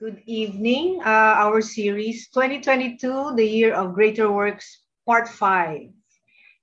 Good 0.00 0.22
evening. 0.24 1.04
Uh, 1.04 1.36
our 1.44 1.60
series 1.60 2.32
2022, 2.32 3.36
the 3.36 3.44
year 3.44 3.74
of 3.74 3.92
greater 3.92 4.32
works, 4.32 4.80
part 5.04 5.28
five. 5.28 5.92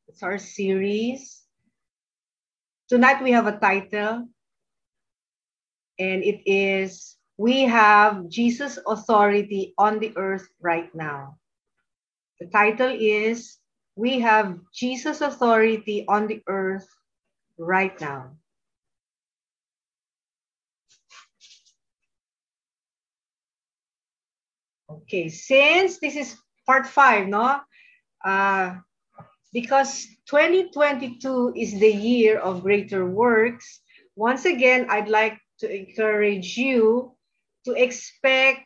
It's 0.08 0.24
our 0.24 0.40
series. 0.40 1.46
Tonight 2.90 3.22
we 3.22 3.30
have 3.30 3.46
a 3.46 3.60
title, 3.62 4.26
and 6.00 6.24
it 6.26 6.42
is 6.50 7.22
We 7.38 7.70
Have 7.70 8.28
Jesus' 8.28 8.80
Authority 8.88 9.76
on 9.78 10.00
the 10.00 10.18
Earth 10.18 10.50
Right 10.58 10.90
Now. 10.96 11.38
The 12.42 12.48
title 12.50 12.90
is 12.90 13.62
We 13.94 14.18
Have 14.18 14.58
Jesus' 14.74 15.22
Authority 15.22 16.10
on 16.10 16.26
the 16.26 16.42
Earth 16.50 16.90
Right 17.60 17.94
Now. 18.02 18.37
Okay, 24.90 25.28
since 25.30 26.00
this 26.00 26.16
is 26.16 26.36
part 26.66 26.88
five, 26.88 27.28
no? 27.28 27.60
Uh, 28.24 28.76
because 29.52 30.08
2022 30.30 31.54
is 31.56 31.80
the 31.80 31.92
year 31.92 32.40
of 32.40 32.64
greater 32.64 33.06
works, 33.06 33.82
once 34.16 34.46
again, 34.46 34.88
I'd 34.90 35.10
like 35.10 35.40
to 35.60 35.70
encourage 35.70 36.58
you 36.58 37.16
to 37.66 37.74
expect 37.74 38.66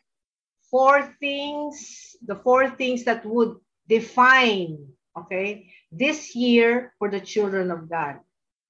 four 0.70 1.02
things, 1.18 2.16
the 2.24 2.36
four 2.36 2.70
things 2.70 3.04
that 3.04 3.26
would 3.26 3.56
define, 3.88 4.78
okay, 5.18 5.72
this 5.90 6.34
year 6.34 6.94
for 6.98 7.10
the 7.10 7.20
children 7.20 7.70
of 7.70 7.90
God. 7.90 8.20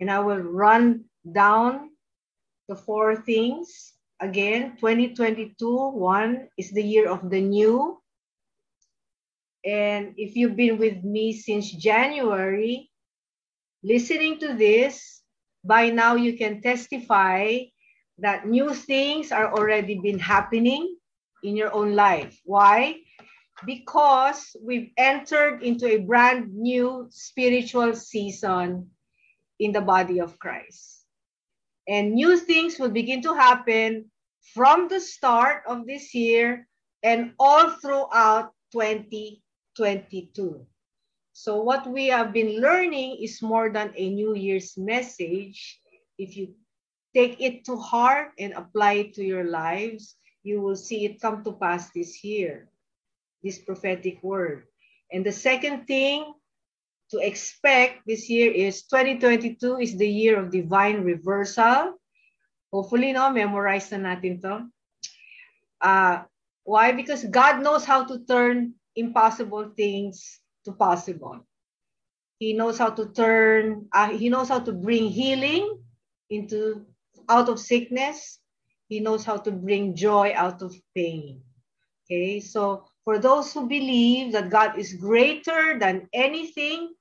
And 0.01 0.11
I 0.11 0.21
will 0.21 0.41
run 0.41 1.05
down 1.23 1.91
the 2.69 2.77
four 2.77 3.15
things 3.15 3.92
again, 4.23 4.79
2022, 4.79 5.59
one 5.91 6.49
is 6.57 6.71
the 6.71 6.83
year 6.83 7.11
of 7.11 7.29
the 7.29 7.41
new. 7.41 7.99
And 9.67 10.15
if 10.17 10.37
you've 10.37 10.57
been 10.57 10.79
with 10.79 11.03
me 11.03 11.35
since 11.35 11.71
January, 11.71 12.89
listening 13.83 14.39
to 14.39 14.55
this, 14.55 15.23
by 15.65 15.91
now 15.91 16.15
you 16.15 16.39
can 16.39 16.63
testify 16.63 17.67
that 18.19 18.47
new 18.47 18.73
things 18.73 19.33
are 19.33 19.53
already 19.53 19.99
been 19.99 20.19
happening 20.19 20.97
in 21.43 21.57
your 21.57 21.75
own 21.75 21.95
life. 21.95 22.39
Why? 22.45 23.03
Because 23.67 24.55
we've 24.63 24.91
entered 24.97 25.63
into 25.63 25.87
a 25.87 25.99
brand 25.99 26.55
new 26.55 27.07
spiritual 27.11 27.95
season 27.95 28.91
in 29.59 29.73
the 29.73 29.81
body 29.81 30.21
of 30.21 30.39
Christ. 30.39 31.03
And 31.89 32.15
new 32.15 32.39
things 32.39 32.79
will 32.79 32.91
begin 32.91 33.23
to 33.23 33.35
happen 33.35 34.12
from 34.55 34.89
the 34.89 35.01
start 35.01 35.63
of 35.67 35.87
this 35.87 36.15
year 36.15 36.67
and 37.03 37.33
all 37.39 37.71
throughout 37.71 38.53
2022. 38.73 40.67
So 41.33 41.63
what 41.63 41.87
we 41.87 42.09
have 42.09 42.33
been 42.33 42.61
learning 42.61 43.19
is 43.23 43.41
more 43.41 43.71
than 43.71 43.93
a 43.97 44.11
New 44.11 44.35
Year's 44.35 44.77
message. 44.77 45.81
If 46.19 46.37
you 46.37 46.55
take 47.15 47.41
it 47.41 47.65
to 47.67 47.77
heart 47.77 48.33
and 48.39 48.53
apply 48.53 49.09
it 49.09 49.15
to 49.15 49.25
your 49.25 49.45
lives, 49.45 50.17
you 50.43 50.61
will 50.61 50.77
see 50.77 51.07
it 51.07 51.21
come 51.21 51.45
to 51.45 51.53
pass 51.53 51.91
this 51.91 52.23
year, 52.23 52.69
this 53.43 53.59
prophetic 53.59 54.23
word. 54.23 54.65
And 55.11 55.25
the 55.25 55.33
second 55.33 55.87
thing 55.87 56.35
to 57.11 57.19
expect 57.19 58.07
this 58.07 58.29
year 58.29 58.51
is 58.51 58.83
2022 58.85 59.79
is 59.79 59.97
the 59.97 60.09
year 60.09 60.39
of 60.39 60.51
divine 60.51 61.05
reversal 61.05 62.01
Hopefully, 62.73 63.13
no, 63.13 63.29
memorize 63.29 63.93
na 63.93 64.17
natin 64.17 64.41
to. 64.41 64.65
Uh, 65.77 66.25
why? 66.65 66.93
Because 66.93 67.25
God 67.29 67.61
knows 67.61 67.85
how 67.85 68.09
to 68.09 68.25
turn 68.25 68.75
impossible 68.97 69.77
things 69.77 70.41
to 70.65 70.73
possible. 70.73 71.45
He 72.39 72.55
knows 72.55 72.79
how 72.79 72.91
to 72.91 73.13
turn, 73.13 73.87
uh, 73.93 74.11
he 74.11 74.29
knows 74.29 74.49
how 74.49 74.61
to 74.61 74.73
bring 74.73 75.11
healing 75.13 75.79
into 76.31 76.87
out 77.29 77.49
of 77.49 77.61
sickness. 77.61 78.41
He 78.89 79.01
knows 79.01 79.25
how 79.25 79.37
to 79.37 79.53
bring 79.53 79.95
joy 79.95 80.33
out 80.35 80.63
of 80.63 80.75
pain. 80.95 81.43
Okay, 82.05 82.41
so 82.41 82.85
for 83.05 83.19
those 83.19 83.53
who 83.53 83.69
believe 83.69 84.33
that 84.33 84.51
God 84.51 84.79
is 84.79 84.95
greater 84.95 85.79
than 85.79 86.09
anything, 86.13 86.93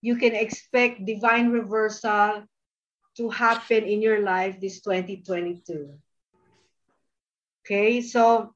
you 0.00 0.16
can 0.16 0.34
expect 0.34 1.06
divine 1.06 1.50
reversal 1.50 2.48
to 3.16 3.28
happen 3.28 3.84
in 3.84 4.00
your 4.00 4.20
life 4.20 4.60
this 4.60 4.80
2022. 4.80 5.92
Okay, 7.64 8.00
so 8.00 8.54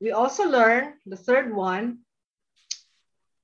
we 0.00 0.10
also 0.10 0.48
learned 0.48 0.94
the 1.06 1.16
third 1.16 1.54
one 1.54 1.98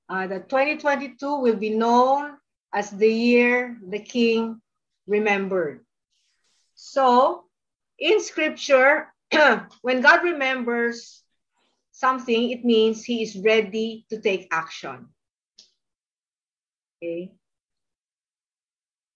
uh, 0.09 0.27
that 0.27 0.49
2022 0.49 1.39
will 1.39 1.55
be 1.55 1.69
known 1.69 2.35
as 2.73 2.89
the 2.89 3.07
year 3.07 3.77
the 3.87 3.99
king 3.99 4.61
remembered. 5.07 5.85
So 6.75 7.45
in 7.97 8.21
scripture, 8.21 9.13
when 9.81 10.01
God 10.01 10.23
remembers 10.23 11.23
something, 11.91 12.51
it 12.51 12.65
means 12.65 13.03
he 13.03 13.21
is 13.23 13.37
ready 13.37 14.05
to 14.09 14.19
take 14.21 14.47
action. 14.51 15.07
Okay. 16.97 17.31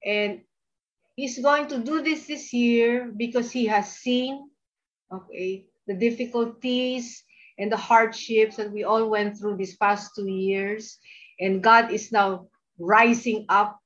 And 0.05 0.41
he's 1.15 1.39
going 1.39 1.67
to 1.67 1.79
do 1.79 2.01
this 2.01 2.25
this 2.27 2.53
year 2.53 3.11
because 3.15 3.51
he 3.51 3.65
has 3.65 3.91
seen 3.91 4.49
okay 5.11 5.65
the 5.87 5.93
difficulties 5.93 7.23
and 7.59 7.71
the 7.71 7.77
hardships 7.77 8.55
that 8.57 8.71
we 8.71 8.83
all 8.83 9.09
went 9.09 9.37
through 9.37 9.55
these 9.57 9.77
past 9.77 10.15
two 10.15 10.27
years. 10.27 10.97
And 11.39 11.61
god 11.61 11.91
is 11.91 12.11
now 12.11 12.47
rising 12.79 13.45
up 13.49 13.79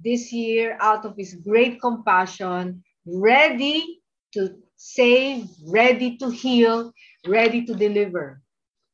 this 0.00 0.32
year 0.32 0.76
out 0.80 1.04
of 1.04 1.16
his 1.16 1.34
great 1.34 1.80
compassion 1.80 2.82
ready 3.06 4.02
to 4.34 4.56
save 4.76 5.46
ready 5.66 6.16
to 6.18 6.28
heal 6.30 6.92
ready 7.26 7.64
to 7.64 7.74
deliver. 7.74 8.42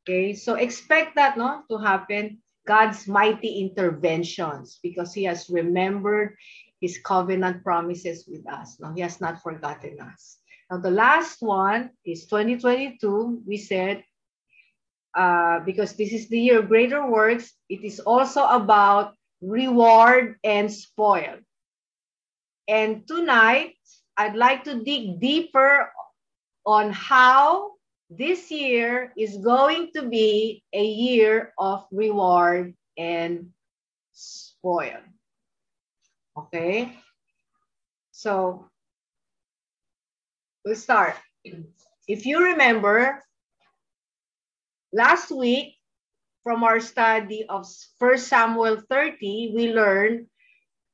Okay 0.05 0.35
so 0.35 0.55
expect 0.55 1.17
that 1.17 1.37
no 1.37 1.63
to 1.71 1.79
happen. 1.79 2.39
God's 2.67 3.09
mighty 3.09 3.65
interventions 3.65 4.79
because 4.83 5.15
he 5.15 5.25
has 5.25 5.49
remembered 5.49 6.37
his 6.81 6.99
covenant 6.99 7.65
promises 7.65 8.25
with 8.27 8.47
us. 8.49 8.79
No, 8.81 8.93
he 8.93 9.01
has 9.01 9.21
not 9.21 9.43
forgotten 9.43 10.01
us. 10.01 10.39
Now, 10.71 10.79
the 10.79 10.91
last 10.91 11.41
one 11.41 11.91
is 12.05 12.27
2022. 12.27 13.43
We 13.47 13.57
said, 13.57 14.05
uh, 15.15 15.61
because 15.61 15.95
this 15.95 16.13
is 16.13 16.29
the 16.29 16.39
year 16.39 16.61
of 16.61 16.69
greater 16.69 17.05
works, 17.09 17.53
it 17.69 17.83
is 17.83 18.01
also 18.01 18.45
about 18.45 19.15
reward 19.41 20.37
and 20.45 20.71
spoil. 20.73 21.39
And 22.69 23.09
tonight, 23.09 23.75
I'd 24.17 24.37
like 24.37 24.65
to 24.65 24.85
dig 24.85 25.21
deeper 25.21 25.91
on 26.67 26.93
how 26.93 27.73
this 28.11 28.51
year 28.51 29.13
is 29.17 29.39
going 29.39 29.91
to 29.95 30.03
be 30.09 30.63
a 30.73 30.85
year 30.85 31.53
of 31.59 31.87
reward 31.91 32.75
and 32.97 33.51
spoil. 34.13 35.01
Okay. 36.39 36.95
So 38.13 38.71
we'll 40.65 40.79
start. 40.79 41.17
If 42.07 42.27
you 42.27 42.55
remember, 42.55 43.23
last 44.93 45.33
week 45.35 45.75
from 46.45 46.63
our 46.63 46.79
study 46.79 47.45
of 47.49 47.67
1 47.99 48.19
Samuel 48.19 48.79
30, 48.89 49.53
we 49.55 49.73
learned 49.73 50.27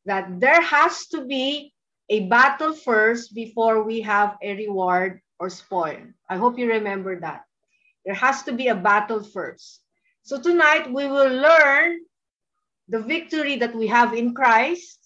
that 0.06 0.41
there 0.41 0.62
has 0.62 1.09
to 1.09 1.27
be 1.27 1.75
a 2.09 2.25
battle 2.28 2.72
first 2.72 3.34
before 3.34 3.84
we 3.84 4.00
have 4.00 4.37
a 4.43 4.56
reward 4.56 5.21
or 5.38 5.50
spoil. 5.50 6.00
I 6.28 6.37
hope 6.37 6.59
you 6.59 6.69
remember 6.69 7.21
that. 7.21 7.44
There 8.07 8.15
has 8.16 8.45
to 8.45 8.53
be 8.53 8.68
a 8.68 8.74
battle 8.74 9.22
first. 9.22 9.80
So 10.22 10.41
tonight 10.41 10.89
we 10.89 11.07
will 11.07 11.33
learn 11.36 12.01
the 12.89 13.01
victory 13.01 13.57
that 13.57 13.74
we 13.74 13.86
have 13.89 14.15
in 14.15 14.33
Christ 14.33 15.03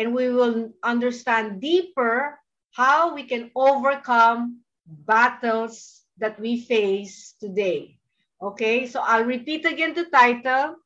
and 0.00 0.14
we 0.16 0.32
will 0.32 0.72
understand 0.82 1.60
deeper 1.60 2.40
how 2.72 3.12
we 3.12 3.22
can 3.22 3.50
overcome 3.54 4.64
battles 4.88 6.00
that 6.16 6.40
we 6.40 6.56
face 6.56 7.36
today. 7.38 8.00
Okay, 8.40 8.86
so 8.86 9.04
I'll 9.04 9.28
repeat 9.28 9.66
again 9.66 9.92
the 9.92 10.06
title. 10.08 10.80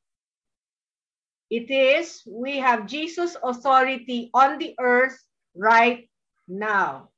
It 1.49 1.71
is, 1.71 2.27
we 2.27 2.59
have 2.59 2.91
Jesus' 2.91 3.37
authority 3.39 4.31
on 4.35 4.59
the 4.59 4.75
earth 4.81 5.23
right 5.55 6.11
now. 6.49 7.11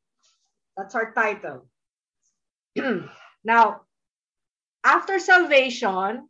That's 0.76 0.94
our 0.94 1.16
title. 1.16 1.64
now, 3.42 3.88
after 4.84 5.18
salvation, 5.18 6.28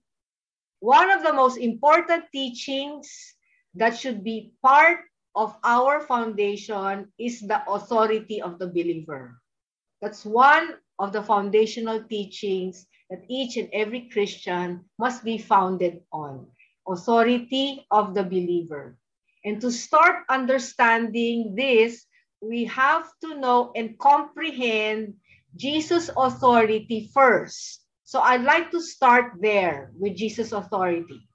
one 0.79 1.11
of 1.11 1.25
the 1.25 1.33
most 1.33 1.59
important 1.59 2.31
teachings 2.31 3.35
that 3.75 3.99
should 3.99 4.23
be 4.23 4.53
part 4.63 5.01
of 5.37 5.55
our 5.63 6.01
foundation 6.01 7.13
is 7.21 7.41
the 7.41 7.61
authority 7.69 8.41
of 8.41 8.59
the 8.59 8.67
believer. 8.67 9.39
That's 10.01 10.25
one 10.25 10.81
of 10.99 11.13
the 11.13 11.23
foundational 11.23 12.03
teachings 12.05 12.87
that 13.11 13.23
each 13.29 13.57
and 13.57 13.69
every 13.73 14.09
Christian 14.09 14.85
must 14.99 15.23
be 15.23 15.39
founded 15.39 16.01
on 16.11 16.47
authority 16.89 17.87
of 17.91 18.15
the 18.15 18.25
believer. 18.25 18.97
And 19.45 19.61
to 19.61 19.71
start 19.71 20.25
understanding 20.31 21.55
this, 21.55 22.07
we 22.41 22.65
have 22.65 23.07
to 23.23 23.39
know 23.39 23.73
and 23.77 23.99
comprehend 23.99 25.15
Jesus' 25.55 26.11
authority 26.17 27.11
first. 27.13 27.83
So 28.05 28.21
I'd 28.21 28.43
like 28.43 28.71
to 28.71 28.81
start 28.81 29.35
there 29.41 29.93
with 29.99 30.17
Jesus' 30.17 30.53
authority. 30.53 31.26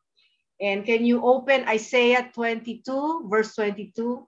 And 0.61 0.85
can 0.85 1.03
you 1.05 1.25
open 1.25 1.67
Isaiah 1.67 2.29
22, 2.33 3.25
verse 3.27 3.55
22? 3.55 4.27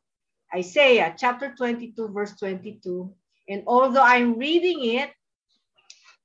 Isaiah 0.56 1.13
chapter 1.18 1.53
22, 1.56 2.09
verse 2.09 2.35
22. 2.38 3.13
And 3.50 3.63
although 3.68 4.03
I'm 4.03 4.39
reading 4.39 4.83
it, 4.97 5.12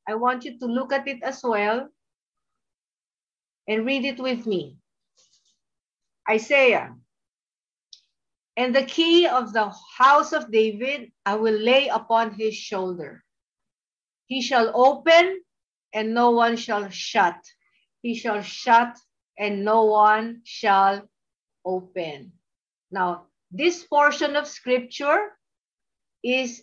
I 0.08 0.14
want 0.14 0.44
you 0.44 0.58
to 0.58 0.66
look 0.66 0.92
at 0.92 1.06
it 1.06 1.22
as 1.22 1.42
well 1.44 1.88
and 3.68 3.84
read 3.84 4.06
it 4.06 4.18
with 4.18 4.46
me. 4.46 4.78
Isaiah. 6.28 6.94
And 8.56 8.74
the 8.74 8.84
key 8.84 9.26
of 9.26 9.52
the 9.52 9.72
house 9.96 10.32
of 10.32 10.50
David 10.50 11.12
I 11.24 11.36
will 11.36 11.58
lay 11.58 11.88
upon 11.88 12.32
his 12.32 12.54
shoulder. 12.54 13.22
He 14.24 14.40
shall 14.40 14.72
open 14.74 15.40
and 15.92 16.14
no 16.14 16.30
one 16.30 16.56
shall 16.56 16.88
shut. 16.88 17.36
He 18.00 18.14
shall 18.14 18.42
shut 18.42 18.96
and 19.38 19.64
no 19.64 19.84
one 19.84 20.42
shall 20.44 21.08
open. 21.64 22.32
Now, 22.90 23.26
this 23.50 23.84
portion 23.84 24.36
of 24.36 24.46
scripture 24.46 25.32
is 26.22 26.62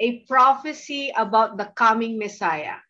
a 0.00 0.20
prophecy 0.24 1.12
about 1.16 1.56
the 1.58 1.66
coming 1.76 2.18
Messiah. 2.18 2.80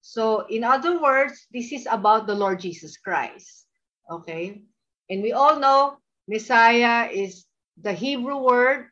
So, 0.00 0.46
in 0.48 0.64
other 0.64 1.00
words, 1.00 1.46
this 1.52 1.72
is 1.72 1.86
about 1.90 2.26
the 2.26 2.34
Lord 2.34 2.60
Jesus 2.60 2.96
Christ. 2.96 3.66
Okay? 4.10 4.62
And 5.10 5.22
we 5.22 5.32
all 5.32 5.60
know 5.60 5.98
Messiah 6.28 7.08
is 7.10 7.44
the 7.80 7.92
Hebrew 7.92 8.38
word 8.38 8.88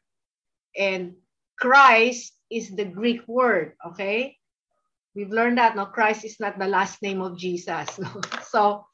and 0.77 1.15
Christ 1.59 2.33
is 2.51 2.75
the 2.75 2.85
Greek 2.85 3.27
word. 3.27 3.75
Okay? 3.87 4.37
We've 5.15 5.31
learned 5.31 5.59
that 5.59 5.77
no, 5.77 5.87
Christ 5.87 6.25
is 6.25 6.41
not 6.41 6.59
the 6.59 6.69
last 6.69 7.03
name 7.03 7.21
of 7.21 7.37
Jesus. 7.37 7.89
so, 8.49 8.87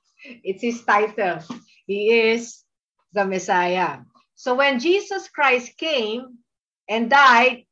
it's 0.44 0.62
his 0.62 0.84
title. 0.84 1.40
He 1.86 2.10
is 2.30 2.64
the 3.12 3.24
Messiah. 3.24 4.00
So, 4.34 4.54
when 4.54 4.78
Jesus 4.78 5.28
Christ 5.28 5.76
came 5.76 6.38
and 6.88 7.10
died 7.10 7.64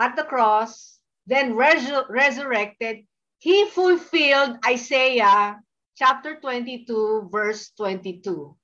at 0.00 0.16
the 0.16 0.24
cross, 0.24 0.98
then 1.26 1.54
resur 1.54 2.08
resurrected, 2.08 3.04
he 3.38 3.66
fulfilled 3.66 4.58
Isaiah 4.66 5.60
chapter 5.96 6.40
22, 6.40 7.28
verse 7.30 7.70
22 7.76 8.56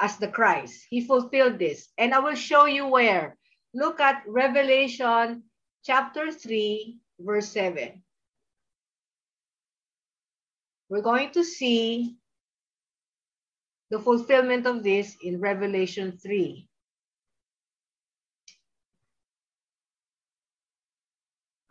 as 0.00 0.16
the 0.16 0.28
Christ. 0.28 0.86
He 0.88 1.02
fulfilled 1.02 1.58
this. 1.58 1.88
And 1.98 2.14
I 2.14 2.20
will 2.20 2.34
show 2.34 2.64
you 2.64 2.88
where. 2.88 3.36
Look 3.74 4.00
at 4.00 4.24
Revelation 4.26 5.44
chapter 5.84 6.32
3, 6.32 6.98
verse 7.20 7.48
7. 7.48 8.02
We're 10.88 11.02
going 11.02 11.30
to 11.32 11.44
see 11.44 12.16
the 13.90 13.98
fulfillment 13.98 14.66
of 14.66 14.82
this 14.82 15.16
in 15.22 15.40
Revelation 15.40 16.16
3. 16.16 16.66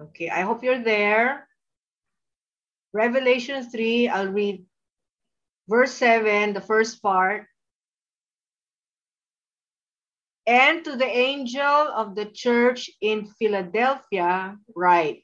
Okay, 0.01 0.30
I 0.30 0.42
hope 0.42 0.63
you're 0.63 0.83
there. 0.83 1.48
Revelation 2.94 3.69
3, 3.69 4.10
I'll 4.10 4.27
read 4.27 4.66
verse 5.68 5.94
7, 5.94 6.54
the 6.54 6.62
first 6.62 7.01
part. 7.01 7.48
And 10.48 10.83
to 10.86 10.95
the 10.95 11.06
angel 11.06 11.63
of 11.63 12.15
the 12.15 12.25
church 12.25 12.89
in 13.01 13.27
Philadelphia, 13.38 14.57
write, 14.75 15.24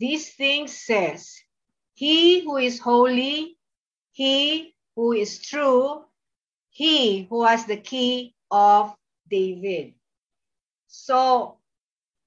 These 0.00 0.34
things 0.34 0.76
says, 0.76 1.32
He 1.94 2.40
who 2.40 2.56
is 2.56 2.80
holy, 2.80 3.56
he 4.12 4.75
who 4.96 5.12
is 5.12 5.38
true, 5.38 6.02
he 6.70 7.24
who 7.24 7.44
has 7.44 7.66
the 7.66 7.76
key 7.76 8.34
of 8.50 8.94
David. 9.30 9.94
So 10.88 11.58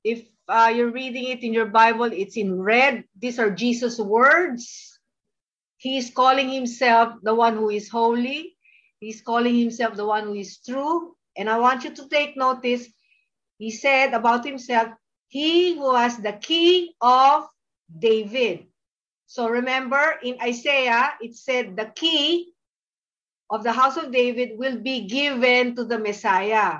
if 0.04 0.25
uh, 0.48 0.71
you're 0.74 0.92
reading 0.92 1.25
it 1.25 1.44
in 1.44 1.54
your 1.54 1.66
Bible, 1.66 2.06
it's 2.13 2.38
in 2.38 2.62
red. 2.62 3.04
These 3.19 3.39
are 3.39 3.51
Jesus' 3.51 4.00
words. 4.00 5.00
He's 5.77 6.12
calling 6.12 6.50
himself 6.50 7.16
the 7.24 7.33
one 7.33 7.56
who 7.56 7.69
is 7.69 7.89
holy. 7.89 8.56
He's 9.00 9.22
calling 9.22 9.57
himself 9.57 9.95
the 9.95 10.06
one 10.06 10.25
who 10.25 10.36
is 10.36 10.60
true. 10.60 11.15
And 11.38 11.50
I 11.50 11.57
want 11.60 11.83
you 11.83 11.95
to 11.95 12.10
take 12.10 12.38
notice. 12.38 12.88
He 13.57 13.72
said 13.72 14.13
about 14.13 14.45
himself, 14.45 14.89
he 15.27 15.75
who 15.75 15.95
has 15.95 16.18
the 16.18 16.33
key 16.33 16.95
of 17.01 17.48
David. 17.88 18.68
So 19.25 19.48
remember 19.48 20.15
in 20.24 20.38
Isaiah, 20.42 21.13
it 21.22 21.36
said 21.36 21.75
the 21.75 21.92
key 21.95 22.51
of 23.50 23.63
the 23.63 23.72
house 23.72 23.98
of 23.98 24.12
David 24.12 24.57
will 24.57 24.78
be 24.78 25.07
given 25.07 25.75
to 25.75 25.84
the 25.84 25.98
Messiah. 25.98 26.80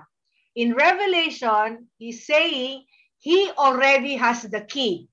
In 0.56 0.74
Revelation, 0.74 1.88
he's 1.98 2.26
saying 2.26 2.86
he 3.18 3.52
already 3.58 4.16
has 4.16 4.44
the 4.44 4.62
key. 4.62 5.10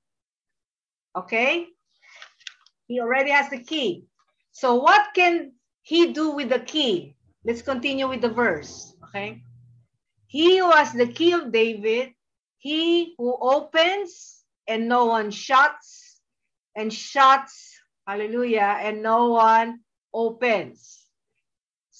Okay? 1.16 1.66
He 2.88 3.00
already 3.00 3.30
has 3.30 3.50
the 3.50 3.62
key. 3.62 4.04
So 4.52 4.74
what 4.76 5.08
can 5.14 5.52
he 5.82 6.12
do 6.12 6.30
with 6.30 6.50
the 6.50 6.60
key? 6.60 7.16
Let's 7.44 7.62
continue 7.62 8.08
with 8.08 8.20
the 8.20 8.30
verse. 8.30 8.94
Okay? 9.08 9.42
He 10.26 10.60
was 10.60 10.92
the 10.92 11.06
key 11.06 11.32
of 11.32 11.52
David, 11.52 12.12
he 12.58 13.14
who 13.18 13.36
opens 13.40 14.42
and 14.68 14.88
no 14.88 15.06
one 15.06 15.30
shuts, 15.30 16.20
and 16.74 16.92
shuts, 16.92 17.78
hallelujah, 18.06 18.76
and 18.80 19.02
no 19.02 19.30
one 19.30 19.80
opens. 20.12 21.05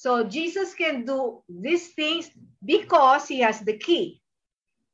So 0.06 0.22
Jesus 0.22 0.70
can 0.70 1.02
do 1.02 1.42
these 1.50 1.90
things 1.90 2.30
because 2.62 3.26
he 3.26 3.42
has 3.42 3.58
the 3.58 3.74
key. 3.74 4.22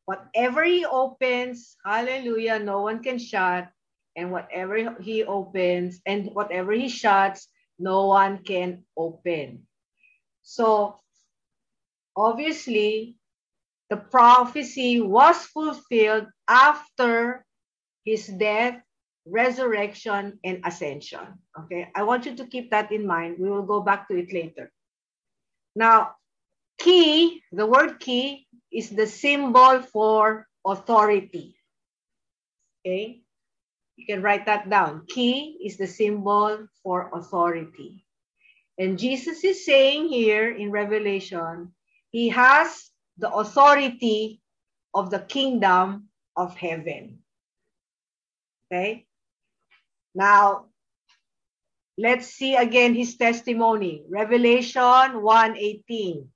Whatever 0.08 0.64
he 0.64 0.88
opens, 0.88 1.76
hallelujah, 1.84 2.56
no 2.58 2.80
one 2.80 3.04
can 3.04 3.20
shut. 3.20 3.68
And 4.16 4.32
whatever 4.32 4.96
he 5.04 5.20
opens 5.24 6.00
and 6.08 6.32
whatever 6.32 6.72
he 6.72 6.88
shuts, 6.88 7.52
no 7.78 8.08
one 8.08 8.40
can 8.40 8.88
open. 8.96 9.68
So 10.40 10.96
obviously, 12.16 13.20
the 13.90 14.00
prophecy 14.00 15.02
was 15.02 15.44
fulfilled 15.44 16.32
after 16.48 17.44
his 18.06 18.28
death, 18.28 18.80
resurrection, 19.28 20.40
and 20.40 20.64
ascension. 20.64 21.36
Okay, 21.60 21.92
I 21.94 22.02
want 22.04 22.24
you 22.24 22.34
to 22.36 22.48
keep 22.48 22.70
that 22.70 22.90
in 22.90 23.06
mind. 23.06 23.36
We 23.36 23.50
will 23.50 23.68
go 23.68 23.84
back 23.84 24.08
to 24.08 24.16
it 24.16 24.32
later. 24.32 24.72
Now, 25.74 26.16
key, 26.78 27.42
the 27.52 27.66
word 27.66 28.00
key 28.00 28.46
is 28.72 28.90
the 28.90 29.06
symbol 29.06 29.82
for 29.82 30.46
authority. 30.66 31.56
Okay? 32.84 33.22
You 33.96 34.06
can 34.06 34.22
write 34.22 34.46
that 34.46 34.68
down. 34.68 35.06
Key 35.06 35.58
is 35.64 35.76
the 35.76 35.86
symbol 35.86 36.66
for 36.82 37.10
authority. 37.12 38.04
And 38.78 38.98
Jesus 38.98 39.44
is 39.44 39.64
saying 39.64 40.08
here 40.08 40.50
in 40.50 40.70
Revelation, 40.70 41.72
he 42.10 42.28
has 42.30 42.90
the 43.18 43.30
authority 43.30 44.40
of 44.94 45.10
the 45.10 45.20
kingdom 45.20 46.08
of 46.36 46.56
heaven. 46.56 47.18
Okay? 48.66 49.06
Now, 50.14 50.66
let's 52.02 52.26
see 52.34 52.58
again 52.58 52.98
his 52.98 53.14
testimony. 53.16 54.02
Revelation 54.10 55.22
1:18. 55.22 56.26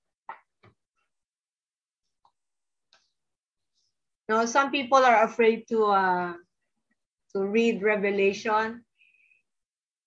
Now, 4.30 4.46
some 4.46 4.70
people 4.70 5.02
are 5.02 5.26
afraid 5.26 5.66
to 5.74 5.90
uh, 5.90 6.34
to 7.34 7.38
read 7.42 7.82
Revelation 7.82 8.86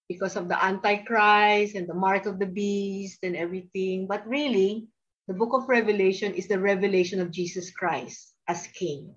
because 0.08 0.40
of 0.40 0.48
the 0.48 0.56
Antichrist 0.56 1.76
and 1.76 1.88
the 1.88 1.94
mark 1.94 2.26
of 2.26 2.40
the 2.40 2.48
beast 2.48 3.20
and 3.24 3.36
everything. 3.36 4.08
But 4.08 4.26
really, 4.26 4.88
the 5.28 5.36
book 5.36 5.52
of 5.52 5.68
Revelation 5.68 6.34
is 6.34 6.48
the 6.48 6.58
revelation 6.58 7.20
of 7.20 7.36
Jesus 7.36 7.70
Christ 7.70 8.34
as 8.48 8.66
King. 8.72 9.14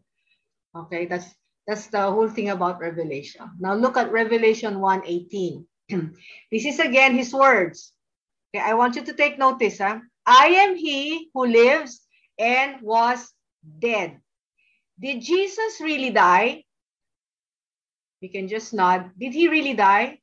Okay, 0.74 1.06
that's 1.06 1.30
that's 1.70 1.86
the 1.86 2.02
whole 2.02 2.28
thing 2.28 2.50
about 2.50 2.82
Revelation. 2.82 3.46
Now 3.62 3.78
look 3.78 3.96
at 3.96 4.10
Revelation 4.10 4.82
1:18. 4.82 5.70
this 6.52 6.64
is 6.64 6.78
again 6.80 7.16
his 7.16 7.32
words. 7.32 7.92
Okay, 8.54 8.64
I 8.64 8.74
want 8.74 8.96
you 8.96 9.04
to 9.04 9.12
take 9.12 9.38
notice. 9.38 9.78
Huh? 9.78 10.00
I 10.26 10.46
am 10.64 10.76
he 10.76 11.30
who 11.34 11.46
lives 11.46 12.00
and 12.38 12.80
was 12.82 13.32
dead. 13.78 14.20
Did 15.00 15.20
Jesus 15.20 15.80
really 15.80 16.10
die? 16.10 16.64
You 18.20 18.30
can 18.30 18.46
just 18.48 18.72
nod. 18.72 19.10
Did 19.18 19.34
he 19.34 19.48
really 19.48 19.74
die? 19.74 20.20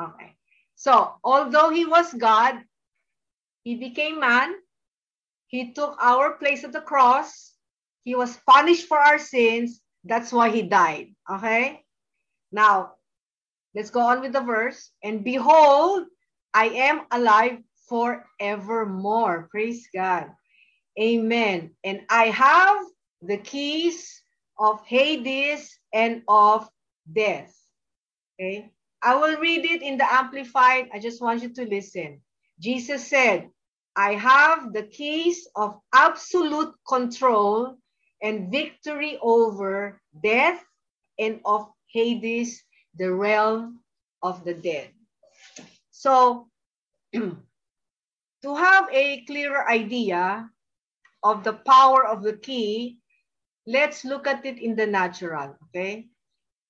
Okay. 0.00 0.34
So, 0.76 1.14
although 1.24 1.70
he 1.70 1.84
was 1.84 2.12
God, 2.14 2.62
he 3.64 3.74
became 3.74 4.20
man. 4.20 4.54
He 5.48 5.72
took 5.72 5.96
our 6.00 6.38
place 6.38 6.62
at 6.62 6.72
the 6.72 6.80
cross. 6.80 7.52
He 8.04 8.14
was 8.14 8.38
punished 8.46 8.86
for 8.86 8.98
our 8.98 9.18
sins. 9.18 9.80
That's 10.04 10.32
why 10.32 10.50
he 10.50 10.62
died. 10.62 11.16
Okay? 11.28 11.82
Now, 12.52 12.94
let's 13.74 13.90
go 13.90 14.00
on 14.00 14.20
with 14.20 14.32
the 14.32 14.40
verse. 14.40 14.90
And 15.02 15.24
behold, 15.24 16.06
I 16.54 16.66
am 16.66 17.02
alive 17.10 17.58
forevermore. 17.88 19.48
Praise 19.50 19.88
God. 19.94 20.30
Amen. 21.00 21.70
And 21.84 22.02
I 22.10 22.24
have 22.26 22.84
the 23.22 23.38
keys 23.38 24.22
of 24.58 24.84
Hades 24.84 25.78
and 25.92 26.22
of 26.28 26.68
death. 27.10 27.54
Okay. 28.40 28.70
I 29.02 29.14
will 29.14 29.36
read 29.38 29.64
it 29.64 29.82
in 29.82 29.96
the 29.96 30.12
Amplified. 30.12 30.88
I 30.92 30.98
just 30.98 31.22
want 31.22 31.42
you 31.42 31.50
to 31.54 31.64
listen. 31.64 32.20
Jesus 32.58 33.06
said, 33.06 33.48
I 33.94 34.14
have 34.14 34.72
the 34.72 34.82
keys 34.82 35.46
of 35.54 35.78
absolute 35.92 36.74
control 36.86 37.76
and 38.22 38.50
victory 38.50 39.18
over 39.22 40.00
death 40.22 40.62
and 41.18 41.40
of 41.44 41.68
Hades, 41.86 42.62
the 42.98 43.12
realm 43.12 43.80
of 44.22 44.44
the 44.44 44.54
dead. 44.54 44.90
So, 45.90 46.48
to 47.14 47.36
have 48.44 48.88
a 48.92 49.24
clearer 49.26 49.68
idea 49.68 50.50
of 51.22 51.44
the 51.44 51.54
power 51.54 52.06
of 52.06 52.22
the 52.22 52.36
key, 52.36 52.98
let's 53.66 54.04
look 54.04 54.26
at 54.26 54.44
it 54.44 54.58
in 54.58 54.76
the 54.76 54.86
natural, 54.86 55.56
okay? 55.68 56.08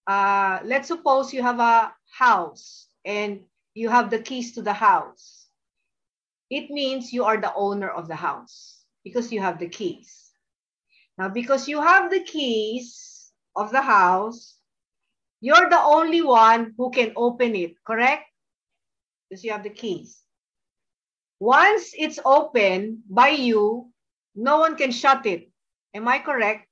Uh, 0.07 0.61
let's 0.65 0.89
suppose 0.89 1.33
you 1.33 1.43
have 1.43 1.61
a 1.61 1.93
house 2.11 2.89
and 3.05 3.41
you 3.75 3.89
have 3.89 4.11
the 4.11 4.19
keys 4.19 4.55
to 4.55 4.63
the 4.63 4.73
house. 4.73 5.47
It 6.51 6.71
means 6.71 7.13
you 7.13 7.25
are 7.25 7.37
the 7.37 7.55
owner 7.55 7.89
of 7.89 8.09
the 8.09 8.17
house 8.17 8.85
because 9.05 9.31
you 9.31 9.41
have 9.41 9.59
the 9.59 9.69
keys. 9.69 10.33
Now, 11.19 11.29
because 11.29 11.69
you 11.69 11.83
have 11.83 12.11
the 12.11 12.21
keys 12.21 13.31
of 13.57 13.71
the 13.71 13.83
house, 13.83 14.58
you're 15.41 15.69
the 15.71 15.81
only 15.81 16.23
one 16.23 16.75
who 16.77 16.91
can 16.91 17.13
open 17.17 17.55
it, 17.55 17.75
correct? 17.85 18.25
Because 19.29 19.45
you 19.45 19.53
have 19.53 19.63
the 19.63 19.71
keys. 19.71 20.23
Once 21.41 21.93
it's 21.97 22.19
open 22.25 23.03
by 23.09 23.29
you, 23.29 23.93
no 24.35 24.59
one 24.59 24.77
can 24.77 24.91
shut 24.91 25.25
it. 25.27 25.51
Am 25.95 26.09
I 26.09 26.19
correct? 26.19 26.67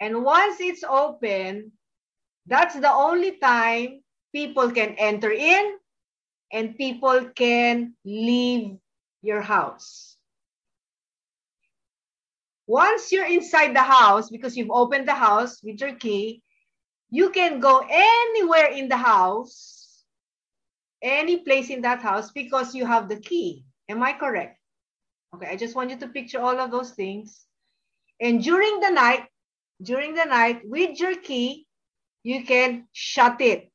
And 0.00 0.24
once 0.24 0.60
it's 0.60 0.84
open, 0.84 1.72
that's 2.46 2.74
the 2.74 2.92
only 2.92 3.38
time 3.38 4.02
people 4.34 4.70
can 4.70 4.94
enter 4.98 5.30
in 5.30 5.76
and 6.52 6.76
people 6.76 7.30
can 7.34 7.94
leave 8.04 8.76
your 9.22 9.40
house. 9.40 10.13
Once 12.66 13.12
you're 13.12 13.26
inside 13.26 13.74
the 13.74 13.82
house, 13.82 14.30
because 14.30 14.56
you've 14.56 14.70
opened 14.70 15.06
the 15.06 15.14
house 15.14 15.62
with 15.62 15.80
your 15.80 15.94
key, 15.94 16.42
you 17.10 17.30
can 17.30 17.60
go 17.60 17.84
anywhere 17.90 18.66
in 18.72 18.88
the 18.88 18.96
house, 18.96 20.02
any 21.02 21.38
place 21.38 21.68
in 21.68 21.82
that 21.82 22.00
house, 22.00 22.32
because 22.32 22.74
you 22.74 22.86
have 22.86 23.08
the 23.08 23.20
key. 23.20 23.64
Am 23.88 24.02
I 24.02 24.14
correct? 24.14 24.58
Okay, 25.34 25.46
I 25.46 25.56
just 25.56 25.76
want 25.76 25.90
you 25.90 25.96
to 25.98 26.08
picture 26.08 26.40
all 26.40 26.58
of 26.58 26.70
those 26.70 26.92
things. 26.92 27.44
And 28.20 28.42
during 28.42 28.80
the 28.80 28.90
night, 28.90 29.26
during 29.82 30.14
the 30.14 30.24
night, 30.24 30.62
with 30.64 30.98
your 30.98 31.16
key, 31.16 31.66
you 32.22 32.44
can 32.44 32.88
shut 32.92 33.40
it. 33.40 33.70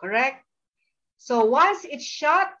Correct? 0.00 0.44
So 1.18 1.44
once 1.44 1.84
it's 1.84 2.04
shut, 2.04 2.52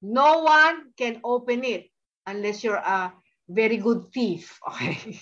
no 0.00 0.42
one 0.42 0.92
can 0.96 1.20
open 1.22 1.64
it 1.64 1.90
unless 2.26 2.64
you're 2.64 2.76
a 2.76 3.12
very 3.48 3.76
good 3.76 4.12
thief. 4.12 4.58
Okay. 4.68 5.20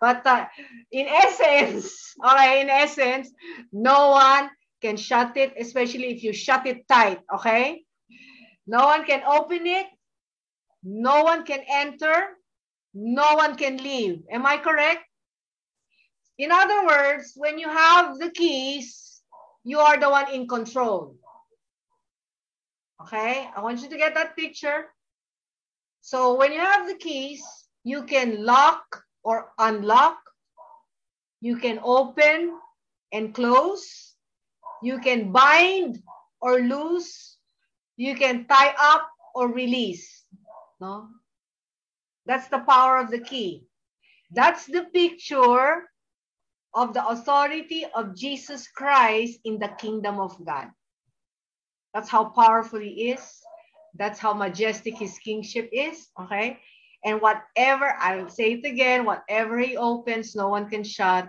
but 0.00 0.26
uh, 0.26 0.46
in 0.92 1.06
essence, 1.08 2.14
okay, 2.24 2.60
in 2.60 2.70
essence, 2.70 3.30
no 3.72 4.10
one 4.10 4.50
can 4.80 4.96
shut 4.96 5.36
it, 5.36 5.54
especially 5.58 6.14
if 6.14 6.22
you 6.22 6.32
shut 6.32 6.66
it 6.66 6.86
tight. 6.88 7.20
Okay. 7.34 7.82
No 8.66 8.86
one 8.86 9.04
can 9.04 9.22
open 9.24 9.66
it 9.66 9.86
no 10.84 11.24
one 11.24 11.44
can 11.44 11.64
enter. 11.66 12.36
No 12.92 13.34
one 13.34 13.56
can 13.56 13.78
leave. 13.78 14.22
Am 14.30 14.46
I 14.46 14.58
correct? 14.58 15.02
In 16.38 16.52
other 16.52 16.86
words, 16.86 17.32
when 17.34 17.58
you 17.58 17.68
have 17.68 18.18
the 18.18 18.30
keys, 18.30 19.22
you 19.64 19.80
are 19.80 19.98
the 19.98 20.10
one 20.10 20.30
in 20.30 20.46
control. 20.46 21.16
Okay, 23.02 23.48
I 23.56 23.60
want 23.62 23.80
you 23.82 23.88
to 23.88 23.96
get 23.96 24.14
that 24.14 24.36
picture. 24.36 24.86
So 26.04 26.34
when 26.34 26.52
you 26.52 26.60
have 26.60 26.86
the 26.86 26.96
keys, 26.96 27.42
you 27.82 28.02
can 28.02 28.44
lock 28.44 28.84
or 29.24 29.52
unlock. 29.58 30.18
You 31.40 31.56
can 31.56 31.80
open 31.82 32.60
and 33.10 33.34
close. 33.34 34.12
You 34.82 34.98
can 35.00 35.32
bind 35.32 36.02
or 36.42 36.60
loose. 36.60 37.38
You 37.96 38.16
can 38.16 38.44
tie 38.46 38.74
up 38.78 39.08
or 39.34 39.48
release. 39.48 40.26
No? 40.78 41.08
That's 42.26 42.48
the 42.48 42.60
power 42.68 42.98
of 42.98 43.10
the 43.10 43.20
key. 43.20 43.64
That's 44.30 44.66
the 44.66 44.84
picture 44.92 45.88
of 46.74 46.92
the 46.92 47.06
authority 47.06 47.86
of 47.94 48.14
Jesus 48.14 48.68
Christ 48.68 49.40
in 49.46 49.58
the 49.58 49.68
kingdom 49.68 50.20
of 50.20 50.36
God. 50.44 50.68
That's 51.94 52.10
how 52.10 52.26
powerful 52.26 52.80
he 52.80 53.08
is. 53.16 53.40
That's 53.96 54.18
how 54.18 54.34
majestic 54.34 54.98
his 54.98 55.18
kingship 55.18 55.70
is. 55.72 56.08
Okay. 56.20 56.58
And 57.04 57.20
whatever, 57.20 57.94
I'll 58.00 58.30
say 58.30 58.54
it 58.54 58.66
again, 58.66 59.04
whatever 59.04 59.58
he 59.58 59.76
opens, 59.76 60.34
no 60.34 60.48
one 60.48 60.68
can 60.70 60.84
shut. 60.84 61.28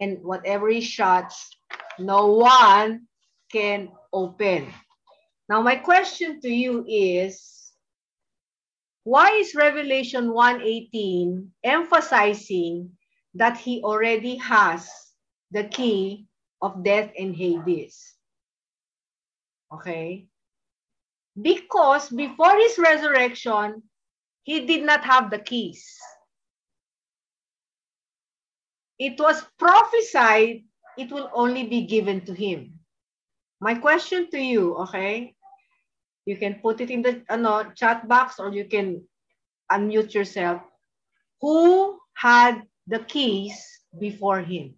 And 0.00 0.22
whatever 0.22 0.68
he 0.68 0.80
shuts, 0.80 1.56
no 1.98 2.34
one 2.34 3.06
can 3.50 3.88
open. 4.12 4.72
Now, 5.48 5.62
my 5.62 5.76
question 5.76 6.40
to 6.40 6.48
you 6.48 6.84
is 6.88 7.72
why 9.04 9.32
is 9.32 9.54
Revelation 9.54 10.28
1.18 10.28 11.48
emphasizing 11.62 12.90
that 13.34 13.56
he 13.56 13.82
already 13.82 14.36
has 14.36 14.88
the 15.50 15.64
key 15.64 16.26
of 16.60 16.82
death 16.82 17.12
and 17.18 17.36
Hades? 17.36 18.14
Okay? 19.72 20.26
Because 21.40 22.08
before 22.10 22.56
his 22.56 22.78
resurrection, 22.78 23.82
he 24.44 24.66
did 24.66 24.84
not 24.84 25.04
have 25.04 25.30
the 25.30 25.38
keys. 25.38 25.84
It 28.98 29.18
was 29.18 29.44
prophesied 29.58 30.64
it 30.96 31.10
will 31.10 31.30
only 31.34 31.66
be 31.66 31.86
given 31.86 32.24
to 32.26 32.34
him. 32.34 32.78
My 33.60 33.74
question 33.74 34.30
to 34.30 34.38
you, 34.38 34.76
okay? 34.86 35.34
You 36.26 36.36
can 36.36 36.60
put 36.62 36.80
it 36.80 36.90
in 36.90 37.02
the 37.02 37.22
ano, 37.28 37.72
chat 37.74 38.06
box 38.08 38.38
or 38.38 38.52
you 38.52 38.64
can 38.64 39.02
unmute 39.70 40.14
yourself. 40.14 40.62
Who 41.40 41.98
had 42.14 42.62
the 42.86 43.00
keys 43.00 43.56
before 43.98 44.40
him? 44.40 44.74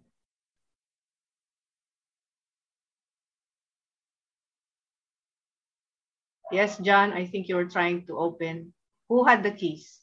Yes, 6.51 6.77
John, 6.77 7.11
I 7.13 7.25
think 7.25 7.47
you 7.47 7.55
were 7.55 7.67
trying 7.67 8.05
to 8.07 8.17
open. 8.17 8.73
Who 9.09 9.25
had 9.25 9.43
the 9.43 9.51
keys? 9.51 9.99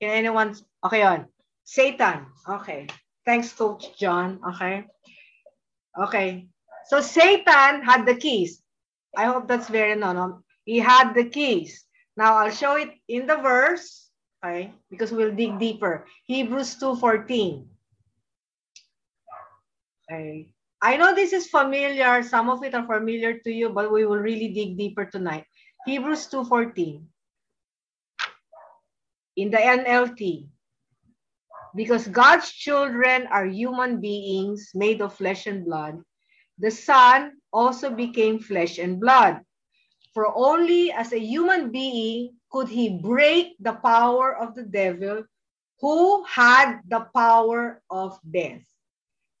Can 0.00 0.10
anyone? 0.10 0.54
Okay, 0.84 1.02
on. 1.02 1.26
Satan. 1.64 2.26
Okay. 2.48 2.86
Thanks, 3.26 3.52
Coach 3.52 3.98
John. 3.98 4.40
Okay. 4.54 4.86
Okay. 6.00 6.48
So 6.86 7.00
Satan 7.00 7.82
had 7.82 8.06
the 8.06 8.14
keys. 8.14 8.62
I 9.16 9.24
hope 9.24 9.48
that's 9.48 9.68
very 9.68 9.96
known. 9.96 10.42
He 10.64 10.78
had 10.78 11.12
the 11.12 11.24
keys. 11.24 11.84
Now 12.16 12.36
I'll 12.36 12.50
show 12.50 12.76
it 12.76 12.90
in 13.08 13.26
the 13.26 13.36
verse, 13.36 14.10
okay, 14.44 14.72
because 14.90 15.12
we'll 15.12 15.34
dig 15.34 15.58
deeper. 15.58 16.06
Hebrews 16.24 16.76
2.14. 16.80 17.66
Okay. 20.10 20.54
I 20.80 20.96
know 20.96 21.14
this 21.14 21.32
is 21.32 21.48
familiar. 21.48 22.22
Some 22.22 22.48
of 22.48 22.62
it 22.62 22.74
are 22.74 22.86
familiar 22.86 23.38
to 23.38 23.50
you, 23.50 23.70
but 23.70 23.90
we 23.92 24.06
will 24.06 24.22
really 24.22 24.54
dig 24.54 24.78
deeper 24.78 25.04
tonight. 25.04 25.44
Hebrews 25.86 26.28
2.14. 26.30 27.02
In 29.36 29.50
the 29.50 29.58
NLT. 29.58 30.46
Because 31.74 32.06
God's 32.08 32.50
children 32.50 33.26
are 33.30 33.46
human 33.46 34.00
beings 34.00 34.70
made 34.74 35.02
of 35.02 35.14
flesh 35.14 35.46
and 35.46 35.64
blood, 35.64 36.00
the 36.58 36.70
Son 36.70 37.38
also 37.52 37.90
became 37.90 38.38
flesh 38.38 38.78
and 38.78 39.00
blood. 39.00 39.40
For 40.14 40.26
only 40.34 40.90
as 40.90 41.12
a 41.12 41.20
human 41.20 41.70
being 41.70 42.34
could 42.50 42.68
he 42.68 42.98
break 42.98 43.54
the 43.60 43.74
power 43.74 44.34
of 44.36 44.54
the 44.54 44.64
devil 44.64 45.24
who 45.80 46.24
had 46.24 46.80
the 46.88 47.06
power 47.14 47.82
of 47.90 48.18
death. 48.28 48.62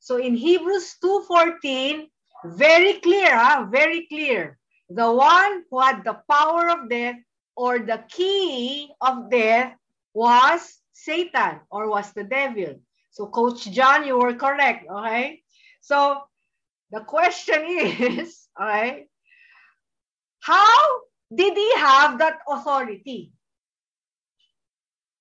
So 0.00 0.16
in 0.16 0.34
Hebrews 0.34 0.96
2.14, 1.02 2.08
very 2.44 2.94
clear, 3.00 3.36
huh? 3.36 3.66
very 3.70 4.06
clear. 4.06 4.58
The 4.88 5.10
one 5.10 5.64
who 5.70 5.80
had 5.80 6.04
the 6.04 6.20
power 6.30 6.70
of 6.70 6.88
death 6.88 7.16
or 7.56 7.80
the 7.80 8.04
key 8.08 8.90
of 9.00 9.30
death 9.30 9.74
was 10.14 10.78
Satan 10.92 11.60
or 11.70 11.90
was 11.90 12.12
the 12.12 12.24
devil. 12.24 12.80
So 13.10 13.26
Coach 13.26 13.70
John, 13.70 14.06
you 14.06 14.18
were 14.18 14.34
correct, 14.34 14.86
okay? 14.88 15.42
So 15.80 16.22
the 16.90 17.00
question 17.00 17.64
is, 17.66 18.46
all 18.58 18.66
right, 18.66 19.06
how 20.40 21.00
did 21.34 21.56
he 21.56 21.74
have 21.76 22.18
that 22.18 22.38
authority? 22.48 23.32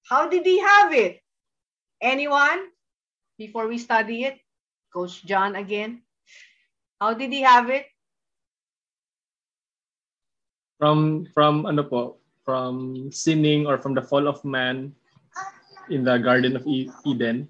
How 0.07 0.29
did 0.29 0.45
he 0.45 0.59
have 0.59 0.93
it? 0.93 1.19
Anyone? 2.01 2.67
Before 3.37 3.67
we 3.67 3.77
study 3.77 4.23
it? 4.23 4.39
Coach 4.97 5.21
John 5.29 5.53
again. 5.53 6.01
How 6.97 7.13
did 7.13 7.29
he 7.29 7.45
have 7.45 7.69
it? 7.69 7.85
From 10.81 11.29
from 11.37 11.69
ano 11.69 11.85
po, 11.85 12.17
from 12.41 13.05
sinning 13.13 13.69
or 13.69 13.77
from 13.77 13.93
the 13.93 14.01
fall 14.01 14.25
of 14.25 14.41
man 14.41 14.97
in 15.93 16.01
the 16.01 16.17
Garden 16.17 16.57
of 16.57 16.65
Eden. 16.65 17.45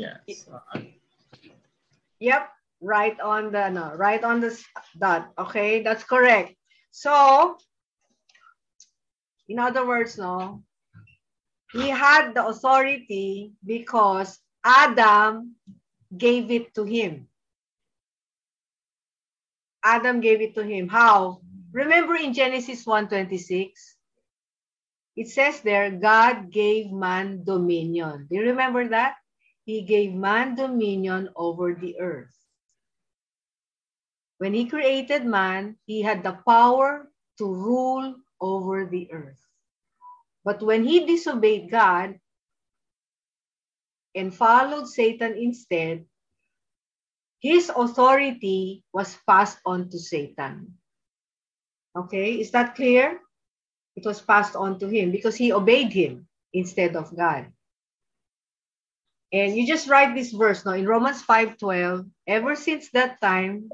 Yeah. 0.00 0.24
Yep, 2.24 2.48
right 2.80 3.20
on 3.20 3.52
the 3.52 3.68
no, 3.68 3.92
right 3.92 4.24
on 4.24 4.40
the 4.40 4.56
dot. 4.96 5.28
Okay, 5.36 5.84
that's 5.84 6.08
correct. 6.08 6.56
So, 6.88 7.12
in 9.44 9.60
other 9.60 9.84
words, 9.84 10.16
no, 10.16 10.64
he 11.76 11.92
had 11.92 12.32
the 12.32 12.48
authority 12.48 13.52
because 13.60 14.40
Adam 14.64 15.56
gave 16.16 16.50
it 16.50 16.74
to 16.76 16.84
him. 16.84 17.28
Adam 19.84 20.20
gave 20.20 20.40
it 20.42 20.54
to 20.56 20.64
him. 20.64 20.88
How? 20.88 21.40
Remember 21.72 22.16
in 22.16 22.34
Genesis 22.34 22.84
1:26, 22.86 23.72
it 25.16 25.28
says 25.28 25.60
there, 25.62 25.90
God 25.90 26.50
gave 26.50 26.92
man 26.92 27.44
dominion. 27.44 28.28
Do 28.30 28.36
you 28.36 28.42
remember 28.52 28.88
that? 28.88 29.16
He 29.64 29.82
gave 29.82 30.14
man 30.14 30.56
dominion 30.56 31.30
over 31.36 31.74
the 31.74 32.00
earth. 32.00 32.34
When 34.38 34.54
he 34.54 34.66
created 34.68 35.24
man, 35.26 35.78
he 35.86 36.02
had 36.02 36.24
the 36.24 36.38
power 36.46 37.10
to 37.38 37.44
rule 37.46 38.16
over 38.40 38.86
the 38.86 39.12
earth. 39.12 39.40
But 40.44 40.62
when 40.62 40.84
he 40.84 41.06
disobeyed 41.06 41.70
God 41.70 42.18
and 44.14 44.34
followed 44.34 44.88
Satan 44.88 45.34
instead, 45.36 46.04
his 47.40 47.70
authority 47.74 48.84
was 48.92 49.16
passed 49.26 49.58
on 49.66 49.90
to 49.90 49.98
Satan. 49.98 50.78
Okay, 51.96 52.40
is 52.40 52.50
that 52.52 52.74
clear? 52.74 53.20
It 53.96 54.06
was 54.06 54.20
passed 54.20 54.56
on 54.56 54.78
to 54.78 54.88
him 54.88 55.10
because 55.10 55.36
he 55.36 55.52
obeyed 55.52 55.92
him 55.92 56.28
instead 56.52 56.96
of 56.96 57.14
God. 57.14 57.52
And 59.32 59.56
you 59.56 59.66
just 59.66 59.88
write 59.88 60.14
this 60.14 60.32
verse 60.32 60.64
now 60.64 60.72
in 60.72 60.86
Romans 60.86 61.22
5:12. 61.24 62.08
Ever 62.26 62.54
since 62.54 62.90
that 62.92 63.20
time, 63.20 63.68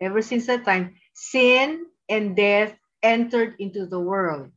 ever 0.00 0.22
since 0.22 0.46
that 0.46 0.64
time, 0.64 0.96
sin 1.12 1.86
and 2.08 2.36
death 2.36 2.76
entered 3.02 3.56
into 3.60 3.86
the 3.86 4.00
world. 4.00 4.50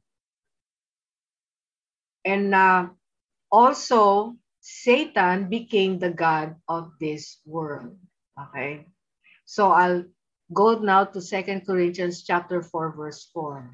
And 2.24 2.56
uh, 2.56 2.88
also, 3.52 4.36
Satan 4.68 5.48
became 5.48 5.98
the 5.98 6.12
God 6.12 6.60
of 6.68 6.92
this 7.00 7.40
world. 7.48 7.96
Okay. 8.36 8.84
So 9.46 9.72
I'll 9.72 10.04
go 10.52 10.76
now 10.84 11.06
to 11.06 11.22
Second 11.22 11.64
Corinthians 11.66 12.28
chapter 12.28 12.62
4, 12.62 12.92
verse 12.92 13.32
4. 13.32 13.72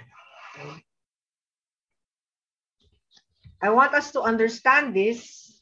Okay. 0.53 0.85
I 3.63 3.71
want 3.73 3.95
us 3.95 4.11
to 4.11 4.21
understand 4.21 4.93
this 4.93 5.57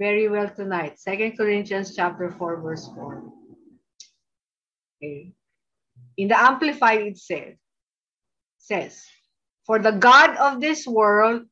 very 0.00 0.28
well 0.32 0.48
tonight. 0.48 0.98
Second 0.98 1.36
Corinthians 1.36 1.94
chapter 1.94 2.32
4, 2.32 2.62
verse 2.64 2.88
4. 2.88 3.20
Okay. 4.96 5.34
In 6.16 6.28
the 6.28 6.40
Amplified, 6.40 7.04
it 7.04 7.18
says, 7.18 7.52
says, 8.56 9.04
For 9.66 9.78
the 9.78 9.92
God 9.92 10.36
of 10.40 10.62
this 10.62 10.86
world, 10.86 11.44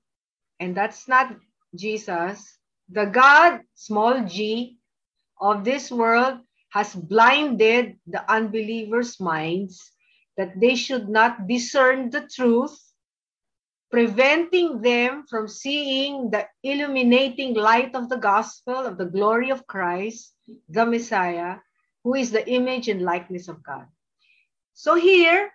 and 0.58 0.74
that's 0.74 1.06
not 1.08 1.36
Jesus, 1.74 2.58
the 2.88 3.06
God, 3.06 3.60
small 3.74 4.24
g, 4.24 4.78
of 5.40 5.64
this 5.64 5.90
world 5.90 6.38
has 6.70 6.94
blinded 6.94 7.96
the 8.06 8.22
unbelievers' 8.30 9.20
minds 9.20 9.92
that 10.36 10.58
they 10.60 10.74
should 10.74 11.08
not 11.08 11.48
discern 11.48 12.10
the 12.10 12.28
truth, 12.28 12.76
preventing 13.90 14.82
them 14.82 15.24
from 15.28 15.48
seeing 15.48 16.30
the 16.30 16.46
illuminating 16.62 17.54
light 17.54 17.94
of 17.94 18.08
the 18.08 18.16
gospel 18.16 18.76
of 18.76 18.98
the 18.98 19.06
glory 19.06 19.50
of 19.50 19.66
Christ, 19.66 20.34
the 20.68 20.84
Messiah, 20.84 21.56
who 22.04 22.14
is 22.14 22.30
the 22.30 22.46
image 22.48 22.88
and 22.88 23.02
likeness 23.02 23.48
of 23.48 23.62
God. 23.62 23.86
So 24.74 24.94
here, 24.94 25.50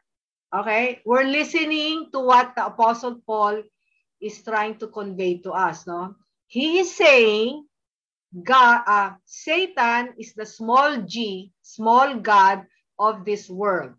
okay, 0.53 1.01
we're 1.05 1.23
listening 1.23 2.09
to 2.11 2.19
what 2.19 2.55
the 2.55 2.65
Apostle 2.65 3.21
Paul 3.25 3.63
is 4.21 4.41
trying 4.43 4.77
to 4.77 4.87
convey 4.87 5.37
to 5.39 5.51
us. 5.51 5.87
No, 5.87 6.15
he 6.47 6.79
is 6.79 6.95
saying, 6.95 7.65
God, 8.31 8.83
uh, 8.87 9.11
Satan 9.25 10.13
is 10.17 10.33
the 10.33 10.45
small 10.45 11.01
g, 11.01 11.51
small 11.61 12.19
god 12.19 12.65
of 12.99 13.25
this 13.25 13.49
world. 13.49 13.93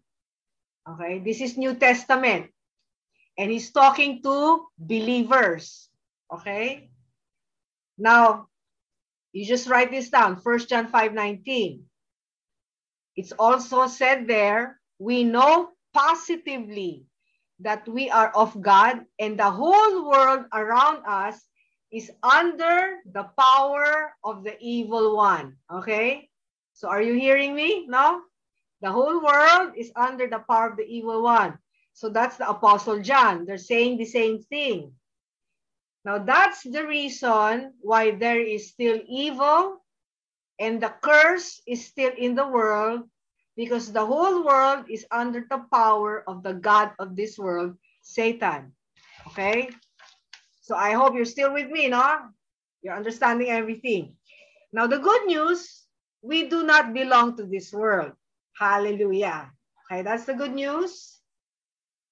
Okay, 0.88 1.18
this 1.20 1.40
is 1.40 1.58
New 1.58 1.74
Testament, 1.74 2.50
and 3.36 3.50
he's 3.50 3.70
talking 3.70 4.22
to 4.22 4.66
believers. 4.78 5.90
Okay, 6.32 6.90
now 7.98 8.48
you 9.32 9.44
just 9.44 9.68
write 9.68 9.90
this 9.90 10.10
down. 10.10 10.40
First 10.40 10.68
John 10.68 10.88
5 10.88 11.12
19. 11.12 11.84
It's 13.16 13.32
also 13.32 13.86
said 13.86 14.26
there, 14.26 14.80
we 14.98 15.24
know 15.24 15.70
positively 15.92 17.04
that 17.62 17.88
we 17.88 18.10
are 18.10 18.30
of 18.34 18.60
God 18.60 19.06
and 19.18 19.38
the 19.38 19.50
whole 19.50 20.10
world 20.10 20.46
around 20.52 21.02
us 21.06 21.40
is 21.92 22.10
under 22.22 22.98
the 23.12 23.28
power 23.38 24.14
of 24.24 24.44
the 24.44 24.56
evil 24.60 25.16
one. 25.16 25.56
Okay? 25.70 26.28
So 26.74 26.88
are 26.88 27.02
you 27.02 27.14
hearing 27.14 27.54
me? 27.54 27.86
No? 27.86 28.22
The 28.80 28.90
whole 28.90 29.22
world 29.22 29.72
is 29.76 29.92
under 29.94 30.26
the 30.26 30.40
power 30.40 30.70
of 30.70 30.76
the 30.76 30.86
evil 30.86 31.22
one. 31.22 31.58
So 31.92 32.08
that's 32.08 32.36
the 32.36 32.48
Apostle 32.48 33.00
John. 33.00 33.44
They're 33.44 33.58
saying 33.58 33.98
the 33.98 34.06
same 34.06 34.42
thing. 34.42 34.92
Now 36.04 36.18
that's 36.18 36.64
the 36.64 36.86
reason 36.86 37.74
why 37.80 38.12
there 38.12 38.40
is 38.40 38.70
still 38.70 38.98
evil 39.06 39.78
and 40.58 40.82
the 40.82 40.92
curse 41.02 41.62
is 41.66 41.86
still 41.86 42.10
in 42.16 42.34
the 42.34 42.48
world 42.48 43.06
because 43.62 43.94
the 43.94 44.04
whole 44.04 44.42
world 44.42 44.90
is 44.90 45.06
under 45.14 45.46
the 45.46 45.62
power 45.70 46.26
of 46.26 46.42
the 46.42 46.50
God 46.50 46.90
of 46.98 47.14
this 47.14 47.38
world, 47.38 47.78
Satan. 48.02 48.74
Okay? 49.30 49.70
So 50.66 50.74
I 50.74 50.98
hope 50.98 51.14
you're 51.14 51.30
still 51.30 51.54
with 51.54 51.70
me, 51.70 51.86
no? 51.86 52.26
You're 52.82 52.98
understanding 52.98 53.54
everything. 53.54 54.18
Now, 54.74 54.90
the 54.90 54.98
good 54.98 55.30
news, 55.30 55.86
we 56.26 56.50
do 56.50 56.66
not 56.66 56.90
belong 56.90 57.38
to 57.38 57.46
this 57.46 57.70
world. 57.70 58.18
Hallelujah. 58.58 59.54
Okay, 59.86 60.02
that's 60.02 60.26
the 60.26 60.34
good 60.34 60.58
news. 60.58 61.22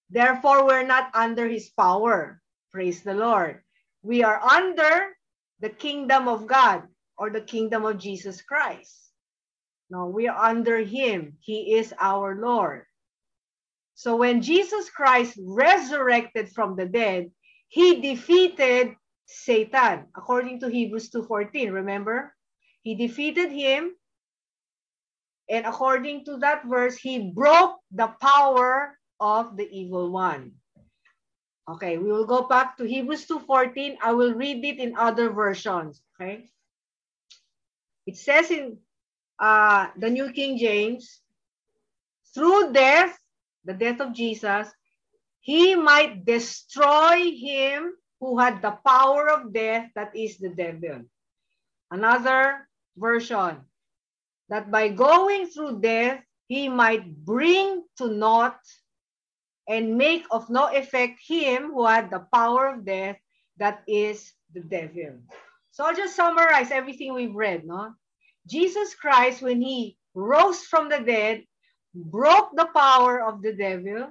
Therefore, 0.06 0.62
we're 0.62 0.86
not 0.86 1.10
under 1.18 1.50
his 1.50 1.66
power. 1.74 2.38
Praise 2.70 3.02
the 3.02 3.14
Lord. 3.14 3.58
We 4.06 4.22
are 4.22 4.38
under 4.38 5.18
the 5.58 5.70
kingdom 5.70 6.30
of 6.30 6.46
God 6.46 6.86
or 7.18 7.30
the 7.34 7.42
kingdom 7.42 7.82
of 7.84 7.98
Jesus 7.98 8.38
Christ. 8.38 9.09
No, 9.90 10.06
we 10.06 10.28
are 10.28 10.38
under 10.38 10.78
him. 10.78 11.36
He 11.40 11.74
is 11.74 11.92
our 11.98 12.36
Lord. 12.36 12.86
So 13.94 14.16
when 14.16 14.40
Jesus 14.40 14.88
Christ 14.88 15.36
resurrected 15.42 16.48
from 16.48 16.76
the 16.76 16.86
dead, 16.86 17.30
he 17.68 18.00
defeated 18.00 18.94
Satan, 19.26 20.06
according 20.16 20.60
to 20.60 20.68
Hebrews 20.68 21.10
2.14, 21.10 21.72
remember? 21.72 22.34
He 22.82 22.94
defeated 22.94 23.50
him. 23.52 23.94
And 25.50 25.66
according 25.66 26.24
to 26.26 26.38
that 26.38 26.64
verse, 26.64 26.96
he 26.96 27.30
broke 27.34 27.76
the 27.90 28.14
power 28.22 28.96
of 29.18 29.56
the 29.56 29.68
evil 29.68 30.10
one. 30.10 30.52
Okay, 31.68 31.98
we 31.98 32.10
will 32.10 32.26
go 32.26 32.46
back 32.46 32.76
to 32.78 32.84
Hebrews 32.84 33.26
2.14. 33.26 33.98
I 34.02 34.12
will 34.12 34.34
read 34.34 34.64
it 34.64 34.78
in 34.78 34.96
other 34.96 35.30
versions. 35.30 36.02
Okay. 36.14 36.50
It 38.06 38.16
says 38.16 38.50
in 38.50 38.78
uh, 39.40 39.88
the 39.96 40.10
New 40.10 40.30
King 40.32 40.58
James, 40.58 41.20
through 42.34 42.72
death, 42.72 43.18
the 43.64 43.74
death 43.74 44.00
of 44.00 44.12
Jesus, 44.12 44.68
he 45.40 45.74
might 45.74 46.24
destroy 46.24 47.32
him 47.32 47.92
who 48.20 48.38
had 48.38 48.60
the 48.60 48.76
power 48.86 49.30
of 49.30 49.52
death, 49.52 49.88
that 49.96 50.14
is 50.14 50.38
the 50.38 50.50
devil. 50.50 51.02
Another 51.90 52.68
version, 52.96 53.64
that 54.50 54.70
by 54.70 54.88
going 54.88 55.46
through 55.46 55.80
death, 55.80 56.22
he 56.46 56.68
might 56.68 57.16
bring 57.24 57.82
to 57.96 58.08
naught 58.08 58.60
and 59.68 59.96
make 59.96 60.26
of 60.30 60.50
no 60.50 60.66
effect 60.66 61.20
him 61.26 61.70
who 61.72 61.86
had 61.86 62.10
the 62.10 62.26
power 62.34 62.74
of 62.74 62.84
death, 62.84 63.16
that 63.56 63.82
is 63.86 64.32
the 64.52 64.60
devil. 64.60 65.20
So 65.70 65.84
I'll 65.84 65.96
just 65.96 66.16
summarize 66.16 66.70
everything 66.70 67.14
we've 67.14 67.34
read. 67.34 67.64
No? 67.64 67.94
Jesus 68.50 68.94
Christ, 68.98 69.42
when 69.42 69.62
he 69.62 69.96
rose 70.14 70.66
from 70.66 70.90
the 70.90 70.98
dead, 70.98 71.46
broke 71.94 72.50
the 72.56 72.66
power 72.74 73.22
of 73.22 73.42
the 73.42 73.54
devil, 73.54 74.10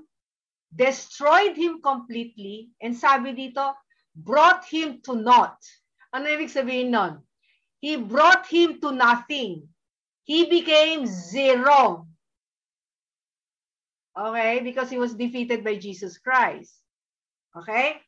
destroyed 0.74 1.60
him 1.60 1.82
completely, 1.84 2.72
and 2.80 2.96
sabi 2.96 3.36
dito, 3.36 3.76
brought 4.16 4.64
him 4.64 5.04
to 5.04 5.16
naught. 5.16 5.60
Ano 6.16 6.26
ibig 6.32 6.48
sabihin 6.48 6.90
nun? 6.96 7.20
He 7.84 8.00
brought 8.00 8.48
him 8.48 8.80
to 8.82 8.92
nothing. 8.92 9.68
He 10.24 10.48
became 10.48 11.06
zero. 11.06 12.08
Okay? 14.18 14.60
Because 14.64 14.90
he 14.90 14.98
was 14.98 15.16
defeated 15.16 15.64
by 15.64 15.76
Jesus 15.76 16.18
Christ. 16.18 16.80
Okay? 17.56 18.00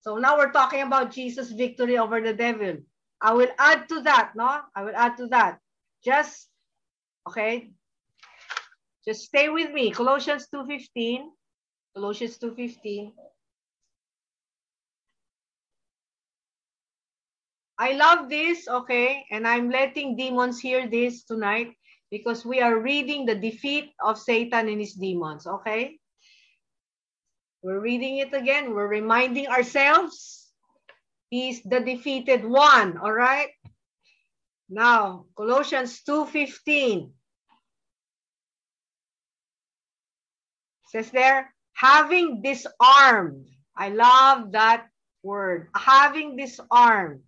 So 0.00 0.18
now 0.18 0.36
we're 0.36 0.52
talking 0.52 0.82
about 0.82 1.12
Jesus' 1.12 1.50
victory 1.50 1.96
over 1.98 2.20
the 2.20 2.34
devil. 2.34 2.78
I 3.20 3.32
will 3.32 3.50
add 3.58 3.88
to 3.88 4.02
that, 4.02 4.32
no? 4.36 4.60
I 4.74 4.82
will 4.84 4.96
add 4.96 5.16
to 5.16 5.26
that. 5.28 5.63
Just, 6.04 6.48
okay? 7.28 7.70
Just 9.06 9.24
stay 9.24 9.48
with 9.48 9.72
me. 9.72 9.90
Colossians 9.90 10.48
2.15. 10.54 11.24
Colossians 11.94 12.38
2.15. 12.38 13.12
I 17.78 17.92
love 17.92 18.28
this, 18.28 18.68
okay? 18.68 19.24
And 19.30 19.46
I'm 19.46 19.70
letting 19.70 20.16
demons 20.16 20.60
hear 20.60 20.88
this 20.88 21.24
tonight 21.24 21.72
because 22.10 22.44
we 22.44 22.60
are 22.60 22.78
reading 22.78 23.26
the 23.26 23.34
defeat 23.34 23.90
of 24.02 24.18
Satan 24.18 24.68
and 24.68 24.80
his 24.80 24.94
demons, 24.94 25.46
okay? 25.46 25.98
We're 27.62 27.80
reading 27.80 28.18
it 28.18 28.32
again. 28.32 28.74
We're 28.74 28.88
reminding 28.88 29.48
ourselves 29.48 30.52
he's 31.30 31.62
the 31.62 31.80
defeated 31.80 32.44
one, 32.44 32.98
all 32.98 33.12
right? 33.12 33.48
Now, 34.68 35.26
Colossians 35.36 36.02
2.15 36.08 37.10
says 40.88 41.10
there, 41.10 41.52
having 41.74 42.40
disarmed, 42.42 43.46
I 43.76 43.90
love 43.90 44.52
that 44.52 44.86
word, 45.22 45.68
having 45.76 46.36
disarmed 46.36 47.20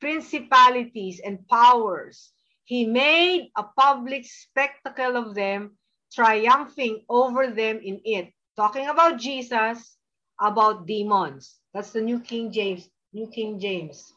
principalities 0.00 1.20
and 1.24 1.46
powers. 1.48 2.32
He 2.64 2.84
made 2.84 3.50
a 3.56 3.64
public 3.64 4.26
spectacle 4.26 5.16
of 5.16 5.34
them, 5.34 5.78
triumphing 6.12 7.04
over 7.08 7.48
them 7.48 7.80
in 7.82 8.00
it. 8.04 8.32
Talking 8.56 8.88
about 8.88 9.18
Jesus, 9.18 9.96
about 10.40 10.86
demons. 10.86 11.56
That's 11.72 11.90
the 11.90 12.02
New 12.02 12.20
King 12.20 12.52
James. 12.52 12.88
New 13.12 13.28
King 13.28 13.58
James. 13.60 14.12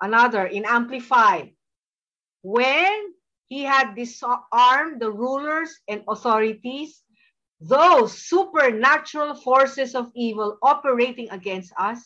Another 0.00 0.46
in 0.46 0.64
Amplified. 0.66 1.55
When 2.46 3.12
he 3.48 3.64
had 3.64 3.96
disarmed 3.96 5.02
the 5.02 5.10
rulers 5.10 5.80
and 5.88 6.04
authorities, 6.06 7.02
those 7.60 8.16
supernatural 8.16 9.34
forces 9.34 9.96
of 9.96 10.12
evil 10.14 10.56
operating 10.62 11.28
against 11.30 11.72
us, 11.76 11.98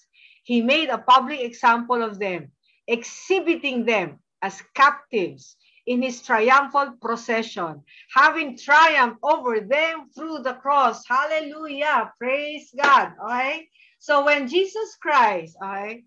he 0.45 0.63
made 0.63 0.89
a 0.89 0.97
public 0.97 1.41
example 1.41 2.03
of 2.03 2.19
them 2.19 2.53
exhibiting 2.89 3.85
them 3.85 4.21
as 4.41 4.63
captives 4.73 5.57
in 5.85 6.01
his 6.01 6.23
triumphal 6.23 6.95
procession, 7.03 7.83
having 8.15 8.57
triumphed 8.57 9.21
over 9.23 9.61
them 9.61 10.09
through 10.17 10.39
the 10.39 10.55
cross. 10.55 11.07
Hallelujah. 11.07 12.15
Praise 12.19 12.73
God. 12.75 13.13
Okay. 13.23 13.69
So 13.99 14.25
when 14.25 14.49
Jesus 14.49 14.97
Christ 15.03 15.59
okay, 15.63 16.05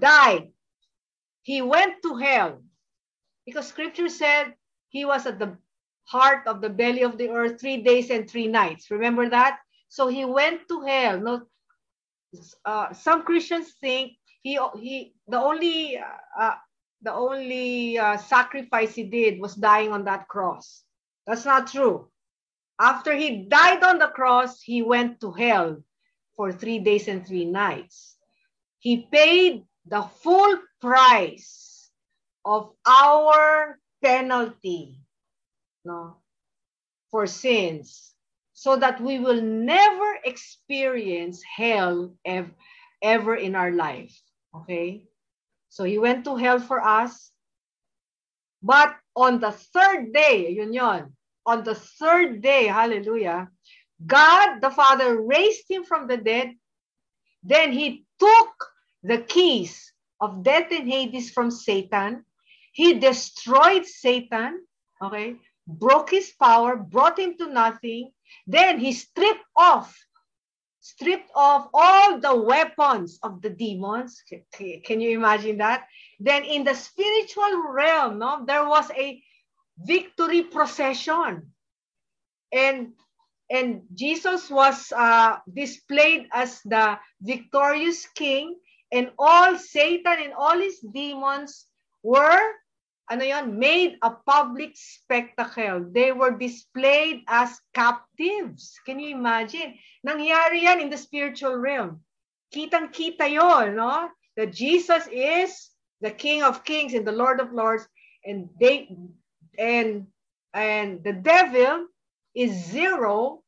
died, 0.00 0.48
he 1.42 1.60
went 1.60 2.00
to 2.02 2.16
hell 2.16 2.62
because 3.46 3.68
scripture 3.68 4.08
said 4.08 4.54
he 4.88 5.04
was 5.04 5.24
at 5.24 5.38
the 5.38 5.56
heart 6.04 6.46
of 6.46 6.60
the 6.60 6.68
belly 6.68 7.02
of 7.02 7.16
the 7.16 7.30
earth 7.30 7.60
three 7.60 7.82
days 7.82 8.10
and 8.10 8.28
three 8.28 8.46
nights. 8.46 8.90
Remember 8.90 9.28
that? 9.28 9.58
So 9.88 10.08
he 10.08 10.24
went 10.24 10.68
to 10.68 10.82
hell. 10.82 11.20
No, 11.20 11.42
uh, 12.64 12.92
some 12.92 13.22
Christians 13.22 13.74
think 13.80 14.12
he 14.42 14.58
he 14.78 15.14
the 15.28 15.38
only 15.38 15.98
uh, 15.98 16.54
the 17.02 17.12
only 17.12 17.98
uh, 17.98 18.16
sacrifice 18.16 18.94
he 18.94 19.04
did 19.04 19.40
was 19.40 19.54
dying 19.54 19.92
on 19.92 20.04
that 20.04 20.28
cross. 20.28 20.82
That's 21.26 21.44
not 21.44 21.68
true. 21.68 22.08
After 22.80 23.14
he 23.14 23.46
died 23.48 23.82
on 23.82 23.98
the 23.98 24.08
cross, 24.08 24.60
he 24.60 24.82
went 24.82 25.20
to 25.20 25.32
hell 25.32 25.82
for 26.36 26.52
three 26.52 26.78
days 26.78 27.08
and 27.08 27.26
three 27.26 27.46
nights. 27.46 28.16
He 28.78 29.08
paid 29.10 29.64
the 29.86 30.02
full 30.02 30.58
price 30.80 31.65
of 32.46 32.70
our 32.86 33.78
penalty 34.02 35.00
no, 35.86 36.16
for 37.10 37.26
sins 37.26 38.12
so 38.52 38.76
that 38.76 39.00
we 39.00 39.18
will 39.18 39.40
never 39.40 40.18
experience 40.24 41.42
hell 41.42 42.14
ever, 42.24 42.50
ever 43.02 43.36
in 43.36 43.54
our 43.54 43.70
life. 43.70 44.18
Okay? 44.54 45.04
So 45.68 45.84
he 45.84 45.98
went 45.98 46.24
to 46.24 46.36
hell 46.36 46.58
for 46.58 46.82
us. 46.82 47.30
But 48.62 48.96
on 49.14 49.40
the 49.40 49.52
third 49.52 50.12
day, 50.12 50.50
yun, 50.50 51.12
on 51.46 51.62
the 51.62 51.74
third 51.74 52.42
day, 52.42 52.66
hallelujah, 52.66 53.48
God 54.04 54.60
the 54.60 54.70
Father 54.70 55.20
raised 55.22 55.70
him 55.70 55.84
from 55.84 56.08
the 56.08 56.16
dead. 56.16 56.52
Then 57.44 57.72
he 57.72 58.04
took 58.18 58.52
the 59.02 59.18
keys 59.18 59.92
of 60.20 60.42
death 60.42 60.72
and 60.72 60.90
Hades 60.90 61.30
from 61.30 61.50
Satan. 61.50 62.25
He 62.76 63.00
destroyed 63.00 63.86
Satan, 63.86 64.60
okay, 65.00 65.36
broke 65.66 66.10
his 66.10 66.30
power, 66.36 66.76
brought 66.76 67.18
him 67.18 67.38
to 67.38 67.48
nothing. 67.48 68.12
Then 68.46 68.78
he 68.78 68.92
stripped 68.92 69.48
off 69.56 69.96
stripped 70.86 71.30
off 71.34 71.68
all 71.74 72.20
the 72.20 72.36
weapons 72.36 73.18
of 73.22 73.42
the 73.42 73.50
demons. 73.50 74.22
Can 74.84 75.00
you 75.00 75.18
imagine 75.18 75.58
that? 75.58 75.88
Then 76.20 76.44
in 76.44 76.62
the 76.62 76.74
spiritual 76.74 77.72
realm, 77.72 78.20
no, 78.20 78.44
there 78.46 78.68
was 78.68 78.90
a 78.92 79.20
victory 79.78 80.42
procession. 80.42 81.50
And 82.52 82.92
and 83.48 83.82
Jesus 83.94 84.50
was 84.50 84.92
uh, 84.92 85.38
displayed 85.50 86.28
as 86.30 86.60
the 86.62 86.98
victorious 87.22 88.06
king 88.14 88.58
and 88.92 89.10
all 89.18 89.56
Satan 89.56 90.18
and 90.20 90.34
all 90.34 90.58
his 90.58 90.78
demons 90.80 91.66
were 92.02 92.42
ano 93.10 93.24
yon, 93.24 93.58
made 93.58 93.98
a 94.02 94.10
public 94.10 94.74
spectacle. 94.74 95.86
They 95.92 96.12
were 96.12 96.34
displayed 96.34 97.22
as 97.28 97.60
captives. 97.74 98.74
Can 98.84 98.98
you 98.98 99.14
imagine? 99.14 99.78
Nangyari 100.06 100.62
yan 100.66 100.80
in 100.80 100.90
the 100.90 100.98
spiritual 100.98 101.56
realm. 101.56 102.02
Kitang-kita 102.54 103.30
yon, 103.30 103.76
no? 103.76 104.10
That 104.36 104.52
Jesus 104.52 105.06
is 105.10 105.70
the 106.00 106.10
King 106.10 106.42
of 106.42 106.64
Kings 106.64 106.94
and 106.94 107.06
the 107.06 107.14
Lord 107.14 107.40
of 107.40 107.52
Lords, 107.52 107.86
and 108.24 108.50
they 108.60 108.90
and 109.58 110.06
and 110.52 111.02
the 111.04 111.14
devil 111.14 111.86
is 112.34 112.52
zero, 112.52 113.42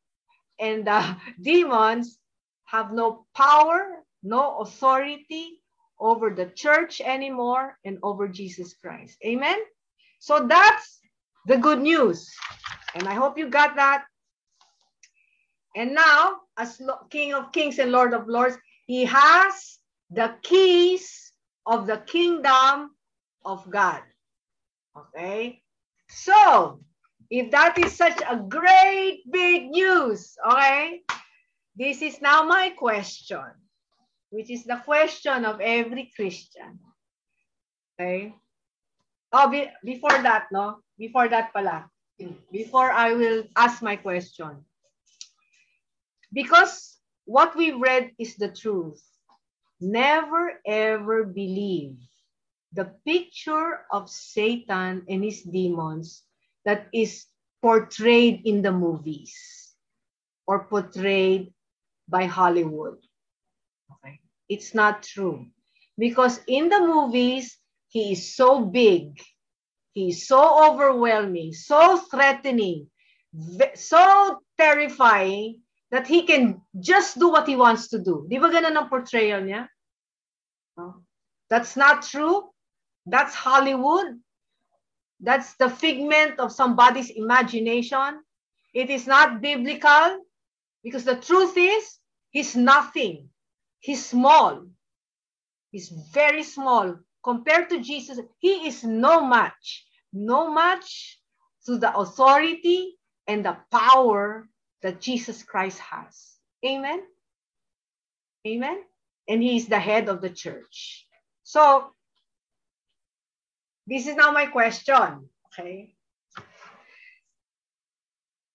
and 0.59 0.87
the 0.87 1.03
demons 1.41 2.19
have 2.65 2.93
no 2.93 3.27
power, 3.35 4.05
no 4.23 4.59
authority, 4.59 5.58
over 6.01 6.31
the 6.31 6.47
church 6.47 7.01
anymore 7.01 7.79
and 7.85 7.99
over 8.03 8.29
Jesus 8.29 8.75
Christ. 8.75 9.19
Amen? 9.25 9.59
So 10.21 10.47
that's 10.47 11.01
the 11.47 11.57
good 11.57 11.81
news. 11.81 12.29
And 12.95 13.09
I 13.09 13.15
hope 13.15 13.39
you 13.39 13.49
got 13.49 13.77
that. 13.77 14.05
And 15.77 15.95
now, 15.95 16.39
as 16.57 16.81
King 17.11 17.35
of 17.35 17.53
Kings 17.53 17.79
and 17.79 17.93
Lord 17.93 18.15
of 18.15 18.27
Lords, 18.27 18.57
he 18.87 19.05
has 19.05 19.79
the 20.11 20.35
keys 20.43 21.33
of 21.67 21.87
the 21.87 21.99
kingdom 21.99 22.91
of 23.45 23.69
God. 23.71 24.03
Okay? 24.97 25.63
So, 26.09 26.81
if 27.31 27.51
that 27.51 27.79
is 27.79 27.93
such 27.95 28.19
a 28.29 28.37
great 28.37 29.23
big 29.31 29.69
news, 29.71 30.35
okay, 30.51 31.03
this 31.77 32.01
is 32.01 32.21
now 32.23 32.43
my 32.45 32.71
question 32.71 33.45
which 34.31 34.51
is 34.51 34.65
the 34.65 34.81
question 34.85 35.45
of 35.45 35.61
every 35.61 36.13
Christian. 36.15 36.79
Okay? 38.01 38.35
Oh, 39.33 39.51
be, 39.51 39.69
before 39.85 40.23
that, 40.23 40.47
no? 40.53 40.79
Before 40.99 41.29
that 41.29 41.53
pala. 41.53 41.91
Before 42.53 42.91
I 42.91 43.13
will 43.13 43.45
ask 43.57 43.83
my 43.83 43.97
question. 43.97 44.65
Because 46.33 46.99
what 47.25 47.57
we 47.57 47.73
read 47.73 48.13
is 48.19 48.37
the 48.37 48.51
truth. 48.51 49.01
never 49.81 50.59
ever 50.67 51.25
believe 51.25 51.97
the 52.73 52.93
picture 53.07 53.87
of 53.91 54.11
Satan 54.11 55.03
and 55.09 55.25
his 55.25 55.43
demons 55.43 56.23
that 56.65 56.87
is 56.93 57.27
portrayed 57.63 58.43
in 58.45 58.63
the 58.63 58.73
movies 58.73 59.35
or 60.47 60.65
portrayed 60.65 61.55
by 62.09 62.25
Hollywood. 62.27 62.99
It's 64.49 64.75
not 64.75 65.03
true. 65.03 65.47
Because 65.97 66.41
in 66.47 66.69
the 66.69 66.81
movies, 66.81 67.57
he 67.89 68.13
is 68.13 68.35
so 68.37 68.65
big, 68.65 69.21
he 69.93 70.11
is 70.11 70.29
so 70.29 70.71
overwhelming, 70.71 71.53
so 71.53 71.99
threatening, 71.99 72.89
so 73.75 74.41
terrifying 74.57 75.61
that 75.91 76.07
he 76.07 76.23
can 76.23 76.61
just 76.79 77.19
do 77.19 77.31
what 77.31 77.49
he 77.49 77.57
wants 77.57 77.89
to 77.89 77.99
do. 77.99 78.27
Di 78.29 78.39
ba 78.39 78.51
ganun 78.53 78.77
ang 78.77 78.89
portrayal 78.89 79.43
niya? 79.43 79.69
That's 81.51 81.77
not 81.77 82.05
true. 82.05 82.53
That's 83.07 83.35
Hollywood. 83.35 84.21
That's 85.19 85.57
the 85.57 85.69
figment 85.69 86.39
of 86.39 86.53
somebody's 86.53 87.11
imagination. 87.11 88.21
It 88.75 88.91
is 88.91 89.07
not 89.09 89.41
biblical 89.41 90.23
because 90.85 91.05
the 91.05 91.17
truth 91.17 91.57
is, 91.57 91.99
he's 92.31 92.55
nothing. 92.55 93.31
He's 93.81 94.05
small. 94.05 94.67
He's 95.71 95.89
very 96.13 96.43
small. 96.43 96.97
Compared 97.23 97.69
to 97.71 97.81
Jesus, 97.81 98.19
he 98.39 98.69
is 98.69 98.85
no 98.85 99.25
match. 99.27 99.87
No 100.13 100.53
match 100.53 101.21
to 101.67 101.79
the 101.79 101.95
authority 101.97 102.97
and 103.27 103.45
the 103.45 103.57
power 103.71 104.49
that 104.83 105.01
Jesus 105.01 105.43
Christ 105.43 105.79
has. 105.79 106.39
Amen? 106.65 107.03
Amen? 108.47 108.83
And 109.29 109.43
he 109.43 109.57
is 109.57 109.67
the 109.67 109.79
head 109.79 110.09
of 110.09 110.23
the 110.23 110.31
church. 110.31 111.07
So, 111.43 111.93
this 113.87 114.07
is 114.07 114.17
now 114.17 114.33
my 114.33 114.47
question. 114.47 115.29
Okay. 115.47 115.95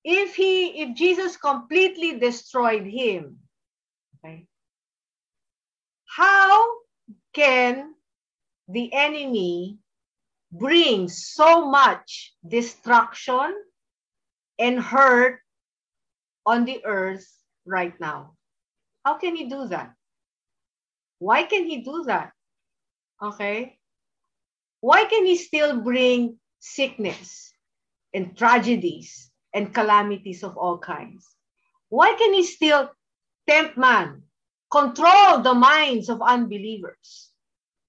If 0.04 0.36
he, 0.36 0.82
if 0.82 0.96
Jesus 0.96 1.38
completely 1.38 2.20
destroyed 2.20 2.86
him, 2.86 3.40
okay, 4.18 4.48
how 6.16 6.70
can 7.34 7.94
the 8.68 8.94
enemy 8.94 9.78
bring 10.52 11.10
so 11.10 11.70
much 11.70 12.34
destruction 12.48 13.54
and 14.60 14.80
hurt 14.80 15.40
on 16.46 16.66
the 16.66 16.86
earth 16.86 17.28
right 17.66 18.00
now? 18.00 18.36
How 19.04 19.18
can 19.18 19.36
he 19.36 19.50
do 19.50 19.68
that? 19.68 19.94
Why 21.20 21.44
can 21.44 21.66
he 21.66 21.82
do 21.82 22.04
that? 22.06 22.32
Okay 23.22 23.78
why 24.84 25.06
can 25.06 25.26
he 25.26 25.38
still 25.38 25.80
bring 25.80 26.36
sickness 26.60 27.54
and 28.14 28.36
tragedies 28.36 29.32
and 29.54 29.74
calamities 29.74 30.44
of 30.44 30.58
all 30.58 30.78
kinds? 30.78 31.24
Why 31.88 32.16
can 32.20 32.34
he 32.34 32.44
still 32.44 32.92
tempt 33.48 33.78
man, 33.78 34.24
control 34.74 35.46
the 35.46 35.54
minds 35.54 36.10
of 36.10 36.22
unbelievers? 36.22 37.30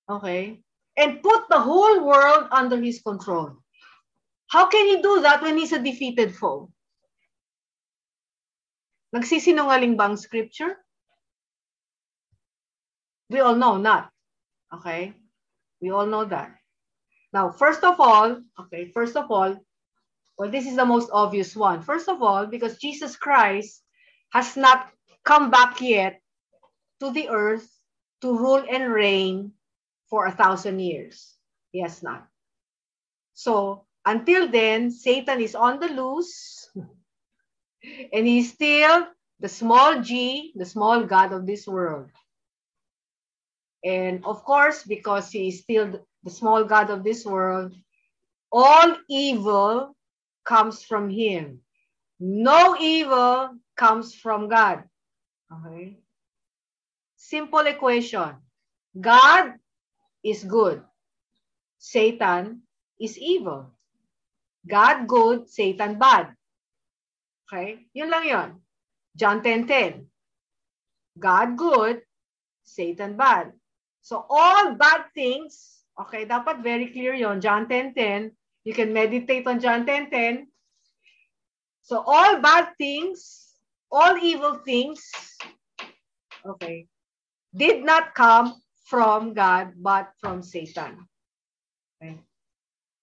Okay? 0.09 0.61
And 0.97 1.23
put 1.23 1.49
the 1.49 1.59
whole 1.59 2.05
world 2.05 2.49
under 2.53 2.77
his 2.77 3.01
control. 3.01 3.57
How 4.49 4.69
can 4.69 4.87
he 4.87 5.01
do 5.01 5.23
that 5.23 5.41
when 5.41 5.57
he's 5.57 5.73
a 5.73 5.83
defeated 5.83 6.37
foe? 6.37 6.71
Nagsisinungaling 9.17 9.97
bang 9.97 10.17
scripture? 10.17 10.77
We 13.31 13.41
all 13.41 13.57
know 13.57 13.79
not. 13.79 14.11
Okay? 14.75 15.15
We 15.81 15.91
all 15.91 16.07
know 16.07 16.25
that. 16.27 16.55
Now, 17.33 17.51
first 17.51 17.83
of 17.83 17.99
all, 17.99 18.43
okay, 18.61 18.93
first 18.93 19.17
of 19.17 19.31
all, 19.31 19.57
well, 20.39 20.51
this 20.51 20.67
is 20.67 20.77
the 20.77 20.85
most 20.85 21.11
obvious 21.13 21.57
one. 21.57 21.83
First 21.83 22.09
of 22.09 22.23
all, 22.23 22.47
because 22.47 22.79
Jesus 22.79 23.17
Christ 23.17 23.83
has 24.33 24.57
not 24.57 24.91
come 25.25 25.51
back 25.51 25.81
yet 25.81 26.21
to 27.05 27.13
the 27.13 27.29
earth 27.29 27.69
to 28.23 28.33
rule 28.33 28.65
and 28.65 28.91
reign 28.91 29.53
for 30.09 30.25
a 30.25 30.33
thousand 30.33 30.81
years. 30.81 31.35
He 31.71 31.83
has 31.83 32.03
not. 32.03 32.27
So 33.35 33.85
until 34.07 34.49
then, 34.49 34.91
Satan 34.91 35.41
is 35.41 35.55
on 35.55 35.81
the 35.81 35.89
loose 35.89 36.71
and 38.13 38.27
he's 38.27 38.53
still 38.55 39.07
the 39.41 39.49
small 39.49 40.01
g, 40.01 40.55
the 40.57 40.65
small 40.65 41.05
god 41.05 41.33
of 41.33 41.47
this 41.47 41.67
world. 41.67 42.11
And 43.85 44.25
of 44.25 44.43
course, 44.45 44.83
because 44.83 45.31
he 45.31 45.49
is 45.49 45.61
still 45.61 46.01
the 46.23 46.31
small 46.31 46.65
God 46.65 46.89
of 46.89 47.05
this 47.05 47.27
world, 47.27 47.75
all 48.51 48.97
evil 49.11 49.95
comes 50.45 50.83
from 50.83 51.11
him. 51.11 51.61
No 52.19 52.77
evil 52.81 53.51
comes 53.77 54.15
from 54.15 54.49
God. 54.49 54.85
Okay? 55.53 55.99
Simple 57.25 57.65
equation. 57.73 58.37
God 58.93 59.57
is 60.21 60.45
good. 60.45 60.85
Satan 61.81 62.69
is 63.01 63.17
evil. 63.17 63.73
God 64.69 65.09
good, 65.09 65.49
Satan 65.49 65.97
bad. 65.97 66.37
Okay? 67.49 67.89
Yun 67.97 68.13
lang 68.13 68.25
yun. 68.29 68.49
John 69.17 69.41
10.10. 69.41 69.69
10. 69.69 70.07
God 71.17 71.57
good, 71.57 72.05
Satan 72.65 73.17
bad. 73.17 73.57
So 74.05 74.25
all 74.29 74.77
bad 74.77 75.09
things 75.17 75.75
Okay, 75.95 76.27
dapat 76.27 76.59
very 76.59 76.91
clear 76.91 77.15
yon 77.15 77.39
John 77.39 77.71
10.10. 77.71 78.35
You 78.67 78.75
can 78.75 78.91
meditate 78.91 79.47
on 79.47 79.63
John 79.63 79.87
10.10. 79.87 80.51
So 81.87 82.03
all 82.03 82.43
bad 82.43 82.75
things, 82.75 83.55
all 83.93 84.19
evil 84.19 84.59
things, 84.67 85.05
okay, 86.43 86.89
did 87.57 87.85
not 87.85 88.15
come 88.15 88.61
from 88.85 89.35
God, 89.35 89.73
but 89.77 90.11
from 90.21 90.43
Satan. 90.43 91.09
Okay. 92.03 92.21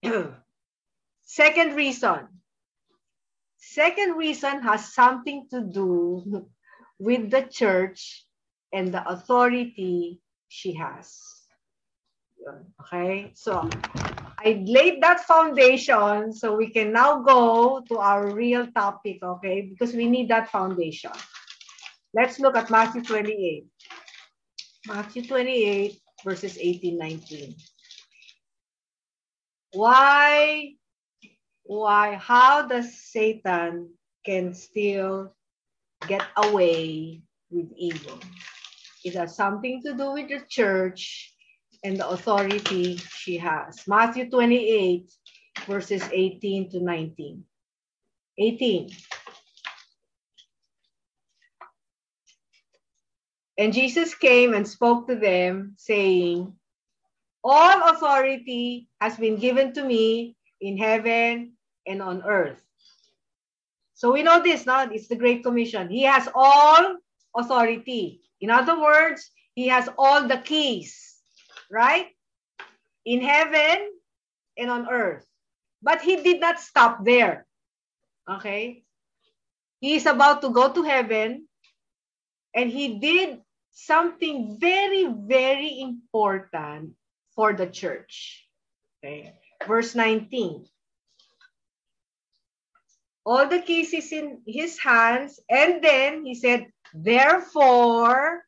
Second 1.23 1.75
reason. 1.75 2.27
Second 3.57 4.17
reason 4.17 4.61
has 4.61 4.93
something 4.93 5.47
to 5.51 5.61
do 5.61 6.47
with 6.99 7.31
the 7.31 7.43
church 7.43 8.25
and 8.73 8.93
the 8.93 9.07
authority 9.07 10.19
she 10.49 10.73
has. 10.73 11.17
Okay, 12.81 13.31
so 13.35 13.69
I 14.39 14.63
laid 14.65 15.01
that 15.03 15.21
foundation 15.21 16.33
so 16.33 16.55
we 16.55 16.69
can 16.69 16.91
now 16.91 17.21
go 17.21 17.81
to 17.87 17.97
our 17.97 18.33
real 18.33 18.65
topic, 18.73 19.19
okay? 19.21 19.61
Because 19.61 19.93
we 19.93 20.07
need 20.07 20.29
that 20.29 20.49
foundation. 20.49 21.11
Let's 22.13 22.39
look 22.39 22.57
at 22.57 22.69
Matthew 22.69 23.03
28. 23.03 23.65
Matthew 24.87 25.23
28, 25.25 25.99
verses 26.23 26.57
18, 26.59 26.97
19. 26.97 27.55
Why, 29.73 30.73
why, 31.63 32.15
how 32.15 32.67
does 32.67 32.97
Satan 32.97 33.93
can 34.25 34.53
still 34.53 35.35
get 36.07 36.23
away 36.35 37.21
with 37.51 37.71
evil? 37.77 38.19
It 39.03 39.13
has 39.15 39.35
something 39.35 39.81
to 39.83 39.93
do 39.93 40.13
with 40.13 40.29
the 40.29 40.41
church 40.49 41.33
and 41.83 41.97
the 41.97 42.09
authority 42.09 42.97
she 42.97 43.37
has. 43.37 43.87
Matthew 43.87 44.29
28, 44.29 45.11
verses 45.67 46.03
18 46.11 46.71
to 46.71 46.79
19. 46.79 47.43
18. 48.37 48.89
And 53.57 53.73
Jesus 53.73 54.15
came 54.15 54.53
and 54.53 54.67
spoke 54.67 55.07
to 55.07 55.15
them, 55.15 55.75
saying, 55.77 56.53
All 57.43 57.89
authority 57.89 58.87
has 58.99 59.17
been 59.17 59.35
given 59.37 59.73
to 59.73 59.83
me 59.83 60.35
in 60.61 60.77
heaven 60.77 61.53
and 61.85 62.01
on 62.01 62.23
earth. 62.23 62.61
So 63.93 64.11
we 64.11 64.23
know 64.23 64.41
this, 64.41 64.65
no? 64.65 64.89
It's 64.91 65.07
the 65.07 65.15
Great 65.15 65.43
Commission. 65.43 65.89
He 65.89 66.03
has 66.03 66.27
all 66.33 66.97
authority. 67.35 68.21
In 68.41 68.49
other 68.49 68.79
words, 68.79 69.29
he 69.53 69.67
has 69.67 69.89
all 69.97 70.27
the 70.27 70.37
keys 70.37 71.11
right? 71.71 72.07
In 73.05 73.23
heaven 73.23 73.89
and 74.59 74.69
on 74.69 74.89
earth. 74.91 75.25
But 75.81 76.01
he 76.01 76.17
did 76.21 76.39
not 76.39 76.59
stop 76.59 77.03
there. 77.03 77.47
Okay? 78.29 78.83
He 79.79 79.95
is 79.95 80.05
about 80.05 80.43
to 80.43 80.51
go 80.51 80.71
to 80.71 80.83
heaven 80.83 81.47
and 82.55 82.69
he 82.69 82.99
did 82.99 83.41
something 83.71 84.57
very, 84.59 85.07
very 85.07 85.79
important 85.79 86.93
for 87.35 87.53
the 87.53 87.67
church. 87.67 88.47
Okay? 89.03 89.33
Verse 89.67 89.95
19. 89.95 90.65
All 93.23 93.47
the 93.47 93.61
is 93.93 94.11
in 94.11 94.41
his 94.47 94.79
hands, 94.79 95.39
and 95.49 95.83
then 95.83 96.25
he 96.25 96.35
said, 96.35 96.67
Therefore, 96.93 98.43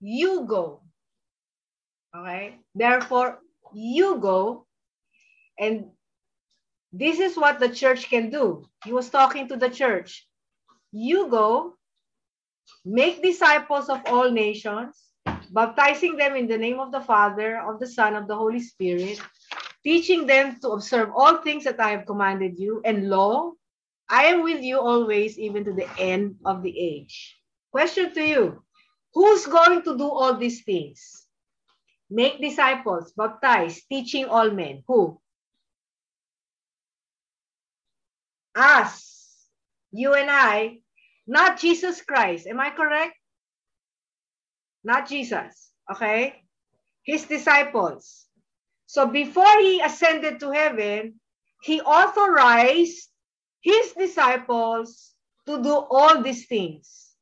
you 0.00 0.46
go. 0.46 0.82
Okay? 2.16 2.56
Therefore, 2.74 3.38
you 3.74 4.18
go. 4.18 4.66
And 5.58 5.90
this 6.92 7.18
is 7.20 7.36
what 7.36 7.60
the 7.60 7.68
church 7.68 8.08
can 8.08 8.30
do. 8.30 8.66
He 8.84 8.92
was 8.92 9.10
talking 9.10 9.48
to 9.48 9.56
the 9.56 9.68
church. 9.68 10.26
You 10.90 11.28
go, 11.28 11.77
make 12.84 13.22
disciples 13.22 13.88
of 13.88 14.00
all 14.06 14.30
nations, 14.30 14.96
baptizing 15.50 16.16
them 16.16 16.36
in 16.36 16.46
the 16.46 16.58
name 16.58 16.80
of 16.80 16.92
the 16.92 17.00
Father, 17.00 17.60
of 17.60 17.80
the 17.80 17.86
Son, 17.86 18.14
of 18.14 18.28
the 18.28 18.36
Holy 18.36 18.60
Spirit, 18.60 19.20
teaching 19.82 20.26
them 20.26 20.58
to 20.60 20.70
observe 20.70 21.10
all 21.14 21.38
things 21.38 21.64
that 21.64 21.80
I 21.80 21.90
have 21.90 22.06
commanded 22.06 22.58
you. 22.58 22.82
And 22.84 23.08
lo, 23.08 23.54
I 24.08 24.24
am 24.24 24.42
with 24.42 24.62
you 24.62 24.80
always, 24.80 25.38
even 25.38 25.64
to 25.64 25.72
the 25.72 25.88
end 25.98 26.36
of 26.44 26.62
the 26.62 26.72
age. 26.78 27.36
Question 27.70 28.12
to 28.14 28.24
you 28.24 28.62
Who's 29.14 29.46
going 29.46 29.82
to 29.82 29.96
do 29.96 30.08
all 30.08 30.34
these 30.34 30.62
things? 30.62 31.26
Make 32.10 32.40
disciples, 32.40 33.12
baptize, 33.12 33.82
teaching 33.84 34.26
all 34.26 34.50
men. 34.50 34.82
Who? 34.86 35.20
Us, 38.54 39.46
you 39.92 40.14
and 40.14 40.30
I, 40.30 40.80
not 41.28 41.60
Jesus 41.60 42.00
Christ. 42.02 42.46
Am 42.46 42.58
I 42.58 42.70
correct? 42.70 43.14
Not 44.82 45.08
Jesus. 45.08 45.70
Okay? 45.92 46.42
His 47.04 47.24
disciples. 47.24 48.26
So 48.86 49.06
before 49.06 49.60
he 49.60 49.80
ascended 49.80 50.40
to 50.40 50.50
heaven, 50.50 51.20
he 51.62 51.80
authorized 51.82 53.08
his 53.60 53.92
disciples 53.92 55.12
to 55.46 55.62
do 55.62 55.74
all 55.74 56.22
these 56.22 56.46
things. 56.46 57.12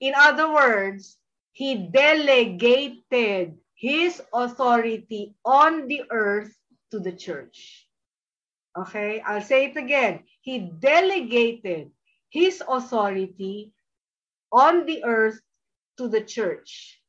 In 0.00 0.14
other 0.16 0.52
words, 0.52 1.16
he 1.52 1.88
delegated 1.88 3.56
his 3.74 4.20
authority 4.34 5.34
on 5.44 5.86
the 5.86 6.02
earth 6.10 6.52
to 6.90 6.98
the 6.98 7.12
church. 7.12 7.86
Okay, 8.76 9.20
I'll 9.20 9.40
say 9.42 9.66
it 9.66 9.76
again. 9.76 10.24
He 10.40 10.58
delegated 10.58 11.92
his 12.30 12.62
authority 12.66 13.72
on 14.52 14.86
the 14.86 15.04
earth 15.04 15.40
to 15.98 16.08
the 16.08 16.20
church. 16.20 17.00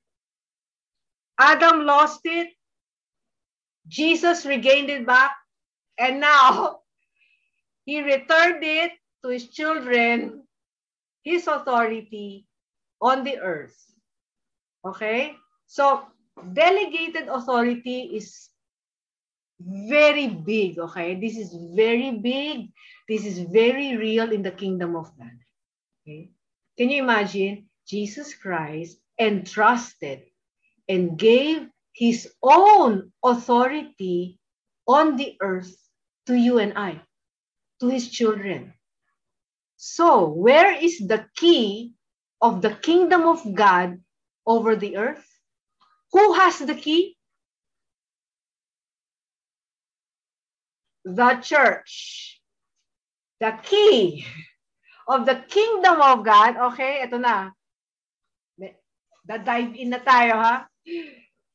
Adam 1.39 1.85
lost 1.85 2.21
it. 2.25 2.49
Jesus 3.87 4.45
regained 4.45 4.89
it 4.89 5.05
back. 5.05 5.31
And 5.97 6.19
now 6.19 6.79
he 7.85 8.01
returned 8.01 8.63
it 8.63 8.91
to 9.23 9.29
his 9.29 9.49
children, 9.49 10.43
his 11.23 11.47
authority 11.47 12.45
on 13.01 13.23
the 13.23 13.39
earth. 13.39 13.77
Okay? 14.85 15.35
So, 15.67 16.05
delegated 16.53 17.27
authority 17.27 18.11
is 18.13 18.49
very 19.59 20.27
big, 20.27 20.79
okay? 20.79 21.19
This 21.19 21.37
is 21.37 21.55
very 21.75 22.11
big. 22.11 22.71
This 23.09 23.25
is 23.25 23.39
very 23.39 23.97
real 23.97 24.31
in 24.31 24.43
the 24.43 24.51
kingdom 24.51 24.95
of 24.95 25.11
God. 25.17 25.37
Okay? 26.03 26.31
Can 26.77 26.89
you 26.89 27.03
imagine? 27.03 27.69
Jesus 27.87 28.35
Christ 28.35 28.97
entrusted 29.17 30.23
and 30.89 31.17
gave 31.17 31.67
his 31.93 32.29
own 32.43 33.11
authority 33.23 34.39
on 34.87 35.15
the 35.15 35.35
earth 35.41 35.75
to 36.27 36.35
you 36.35 36.59
and 36.59 36.77
I, 36.77 37.01
to 37.79 37.89
his 37.89 38.09
children. 38.09 38.73
So, 39.77 40.27
where 40.29 40.75
is 40.75 40.99
the 40.99 41.25
key 41.35 41.93
of 42.41 42.61
the 42.61 42.75
kingdom 42.75 43.23
of 43.23 43.55
God 43.55 43.99
over 44.45 44.75
the 44.75 44.97
earth? 44.97 45.25
Who 46.11 46.33
has 46.33 46.59
the 46.59 46.75
key? 46.75 47.16
The 51.07 51.39
church. 51.39 52.41
The 53.39 53.55
key 53.63 54.25
of 55.07 55.25
the 55.25 55.39
kingdom 55.47 56.01
of 56.01 56.25
God. 56.25 56.57
Okay, 56.73 56.99
ito 57.07 57.15
na. 57.15 57.55
Da-dive 59.27 59.75
in 59.75 59.95
na 59.95 59.99
tayo, 60.03 60.35
ha? 60.35 60.67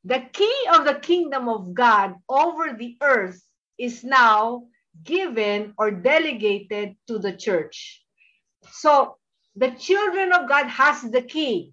The 0.04 0.20
key 0.32 0.58
of 0.72 0.84
the 0.84 1.00
kingdom 1.00 1.48
of 1.48 1.72
God 1.72 2.16
over 2.28 2.72
the 2.72 2.96
earth 3.00 3.40
is 3.76 4.04
now 4.04 4.68
given 5.04 5.72
or 5.76 5.90
delegated 5.90 6.96
to 7.08 7.18
the 7.18 7.32
church. 7.32 8.04
So, 8.72 9.16
the 9.56 9.72
children 9.72 10.32
of 10.32 10.48
God 10.48 10.68
has 10.68 11.00
the 11.02 11.22
key. 11.22 11.72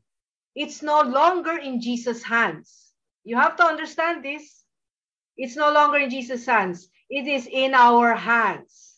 It's 0.55 0.83
no 0.83 1.01
longer 1.01 1.55
in 1.55 1.79
Jesus' 1.79 2.23
hands. 2.23 2.91
You 3.23 3.35
have 3.39 3.55
to 3.55 3.63
understand 3.63 4.23
this. 4.23 4.63
It's 5.37 5.55
no 5.55 5.71
longer 5.71 5.99
in 5.99 6.09
Jesus' 6.09 6.45
hands. 6.45 6.89
It 7.09 7.27
is 7.27 7.47
in 7.51 7.73
our 7.73 8.13
hands. 8.13 8.97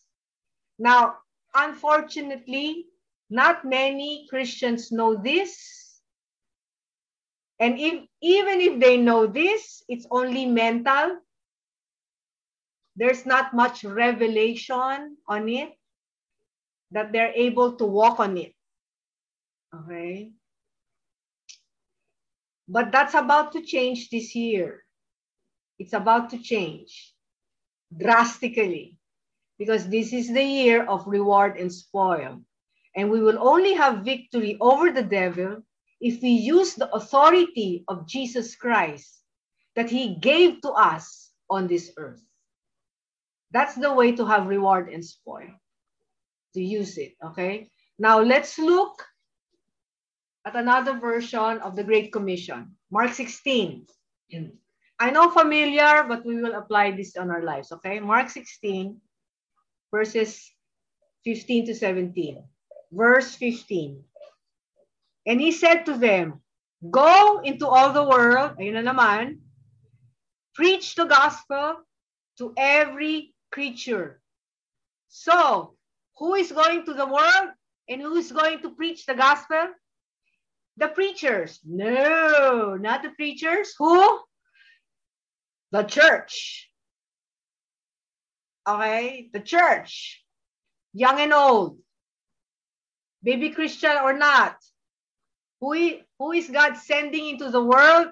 Now, 0.77 1.17
unfortunately, 1.53 2.87
not 3.29 3.63
many 3.63 4.27
Christians 4.29 4.91
know 4.91 5.15
this. 5.15 6.01
And 7.59 7.79
if, 7.79 8.03
even 8.21 8.59
if 8.59 8.79
they 8.79 8.97
know 8.97 9.27
this, 9.27 9.83
it's 9.87 10.05
only 10.11 10.45
mental. 10.45 11.19
There's 12.95 13.25
not 13.25 13.53
much 13.53 13.83
revelation 13.83 15.15
on 15.27 15.47
it 15.47 15.71
that 16.91 17.13
they're 17.13 17.31
able 17.33 17.73
to 17.77 17.85
walk 17.85 18.19
on 18.19 18.37
it. 18.37 18.53
Okay. 19.73 20.31
But 22.67 22.91
that's 22.91 23.13
about 23.13 23.53
to 23.53 23.61
change 23.61 24.09
this 24.09 24.35
year. 24.35 24.83
It's 25.79 25.93
about 25.93 26.29
to 26.31 26.37
change 26.37 27.13
drastically 27.97 28.97
because 29.57 29.87
this 29.87 30.13
is 30.13 30.31
the 30.31 30.43
year 30.43 30.85
of 30.85 31.05
reward 31.05 31.57
and 31.57 31.71
spoil. 31.71 32.41
And 32.95 33.09
we 33.09 33.21
will 33.21 33.37
only 33.39 33.73
have 33.73 34.03
victory 34.03 34.57
over 34.59 34.91
the 34.91 35.03
devil 35.03 35.63
if 36.01 36.21
we 36.21 36.29
use 36.29 36.73
the 36.75 36.91
authority 36.93 37.83
of 37.87 38.07
Jesus 38.07 38.55
Christ 38.55 39.21
that 39.75 39.89
he 39.89 40.15
gave 40.15 40.61
to 40.61 40.71
us 40.71 41.31
on 41.49 41.67
this 41.67 41.91
earth. 41.97 42.21
That's 43.51 43.75
the 43.75 43.93
way 43.93 44.13
to 44.13 44.25
have 44.25 44.47
reward 44.47 44.89
and 44.89 45.05
spoil, 45.05 45.51
to 46.53 46.61
use 46.61 46.97
it, 46.97 47.13
okay? 47.23 47.69
Now 47.99 48.19
let's 48.19 48.57
look 48.57 49.05
at 50.45 50.55
another 50.55 50.97
version 50.97 51.59
of 51.59 51.75
the 51.75 51.83
Great 51.83 52.11
Commission, 52.11 52.75
Mark 52.89 53.13
16. 53.13 53.85
I 55.01 55.09
know 55.09 55.31
familiar, 55.33 56.05
but 56.07 56.23
we 56.23 56.37
will 56.37 56.53
apply 56.53 56.91
this 56.91 57.17
on 57.17 57.31
our 57.31 57.41
lives, 57.41 57.71
okay? 57.71 57.99
Mark 57.99 58.29
16, 58.29 59.01
verses 59.89 60.45
15 61.25 61.65
to 61.65 61.73
17. 61.73 62.43
Verse 62.91 63.33
15. 63.33 64.03
And 65.25 65.41
he 65.41 65.51
said 65.51 65.89
to 65.89 65.97
them, 65.97 66.45
Go 66.85 67.41
into 67.41 67.65
all 67.65 67.93
the 67.93 68.05
world, 68.05 68.61
ayun 68.61 68.77
na 68.77 68.85
naman, 68.93 69.41
preach 70.53 70.93
the 70.93 71.09
gospel 71.09 71.81
to 72.37 72.53
every 72.53 73.33
creature. 73.49 74.21
So, 75.09 75.73
who 76.21 76.37
is 76.37 76.53
going 76.53 76.85
to 76.85 76.93
the 76.93 77.09
world 77.09 77.49
and 77.89 78.01
who 78.01 78.21
is 78.21 78.31
going 78.31 78.61
to 78.61 78.77
preach 78.77 79.09
the 79.09 79.17
gospel? 79.17 79.73
The 80.77 80.93
preachers. 80.93 81.57
No, 81.65 82.77
not 82.77 83.01
the 83.01 83.17
preachers. 83.17 83.73
Who? 83.81 84.21
The 85.71 85.83
church. 85.83 86.69
Okay, 88.67 89.29
the 89.33 89.39
church. 89.39 90.23
Young 90.93 91.19
and 91.19 91.33
old. 91.33 91.77
Baby 93.23 93.51
Christian 93.51 93.97
or 94.03 94.13
not. 94.13 94.57
Who 95.61 95.73
who 96.19 96.31
is 96.31 96.49
God 96.49 96.75
sending 96.77 97.29
into 97.29 97.49
the 97.49 97.63
world? 97.63 98.07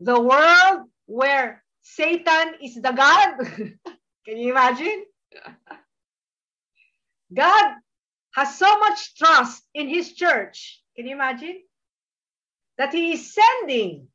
The 0.00 0.20
world 0.20 0.88
where 1.06 1.62
Satan 1.82 2.54
is 2.62 2.74
the 2.76 2.92
God. 2.92 3.36
Can 4.26 4.36
you 4.36 4.50
imagine? 4.52 5.04
God 7.32 7.74
has 8.34 8.58
so 8.58 8.78
much 8.78 9.14
trust 9.16 9.62
in 9.74 9.88
his 9.88 10.12
church. 10.12 10.80
Can 10.96 11.06
you 11.06 11.14
imagine? 11.14 11.60
That 12.78 12.92
he 12.92 13.12
is 13.12 13.34
sending 13.34 14.08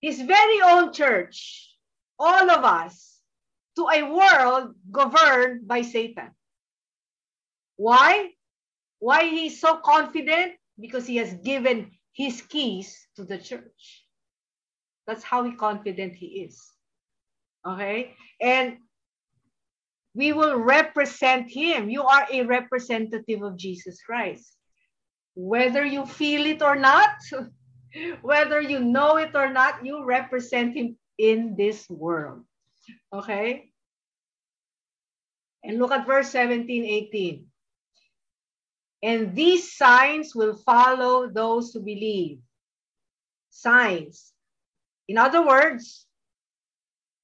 his 0.00 0.20
very 0.20 0.60
own 0.62 0.92
church, 0.92 1.70
all 2.22 2.50
of 2.50 2.64
us, 2.64 3.18
to 3.76 3.88
a 3.88 4.02
world 4.02 4.74
governed 4.90 5.66
by 5.66 5.82
Satan. 5.82 6.30
Why? 7.76 8.30
Why 8.98 9.24
he's 9.28 9.60
so 9.60 9.78
confident? 9.78 10.52
Because 10.78 11.06
he 11.06 11.16
has 11.16 11.34
given 11.34 11.90
his 12.12 12.42
keys 12.42 12.94
to 13.16 13.24
the 13.24 13.38
church. 13.38 14.04
That's 15.06 15.24
how 15.24 15.50
confident 15.56 16.14
he 16.14 16.46
is. 16.46 16.60
Okay? 17.66 18.14
And 18.40 18.76
we 20.14 20.32
will 20.32 20.56
represent 20.60 21.50
him. 21.50 21.90
You 21.90 22.04
are 22.04 22.26
a 22.30 22.44
representative 22.44 23.42
of 23.42 23.56
Jesus 23.56 24.00
Christ. 24.02 24.56
Whether 25.34 25.84
you 25.84 26.04
feel 26.06 26.46
it 26.46 26.62
or 26.62 26.76
not, 26.76 27.16
Whether 28.22 28.60
you 28.60 28.80
know 28.80 29.16
it 29.16 29.34
or 29.34 29.52
not, 29.52 29.84
you 29.84 30.04
represent 30.04 30.76
him 30.76 30.96
in 31.18 31.56
this 31.56 31.88
world. 31.88 32.44
Okay? 33.12 33.70
And 35.64 35.78
look 35.78 35.92
at 35.92 36.06
verse 36.06 36.30
17, 36.30 36.84
18. 36.84 37.46
And 39.02 39.34
these 39.34 39.72
signs 39.76 40.34
will 40.34 40.54
follow 40.54 41.28
those 41.28 41.72
who 41.72 41.80
believe. 41.80 42.38
Signs. 43.50 44.32
In 45.08 45.18
other 45.18 45.44
words, 45.46 46.06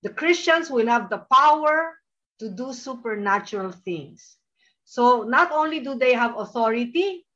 the 0.03 0.11
Christians 0.11 0.71
will 0.71 0.87
have 0.87 1.11
the 1.11 1.25
power 1.33 1.95
to 2.39 2.51
do 2.51 2.73
supernatural 2.73 3.73
things. 3.73 4.37
So 4.85 5.23
not 5.23 5.53
only 5.53 5.81
do 5.81 5.95
they 5.97 6.15
have 6.15 6.39
authority, 6.39 7.27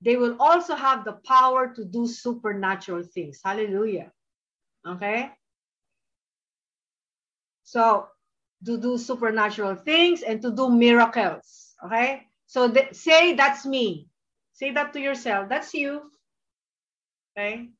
they 0.00 0.16
will 0.16 0.36
also 0.38 0.74
have 0.74 1.04
the 1.04 1.18
power 1.24 1.72
to 1.74 1.84
do 1.84 2.06
supernatural 2.06 3.02
things. 3.02 3.40
Hallelujah. 3.44 4.12
Okay? 4.86 5.30
So 7.64 8.06
to 8.64 8.78
do 8.78 8.96
supernatural 8.98 9.74
things 9.74 10.22
and 10.22 10.40
to 10.42 10.50
do 10.50 10.70
miracles. 10.70 11.74
Okay? 11.84 12.26
So 12.46 12.70
th 12.70 12.94
say 12.94 13.34
that's 13.34 13.66
me. 13.66 14.08
Say 14.52 14.72
that 14.72 14.92
to 14.92 15.00
yourself. 15.00 15.48
That's 15.48 15.74
you. 15.74 16.10
Okay? 17.36 17.70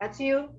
That's 0.00 0.20
you. 0.20 0.50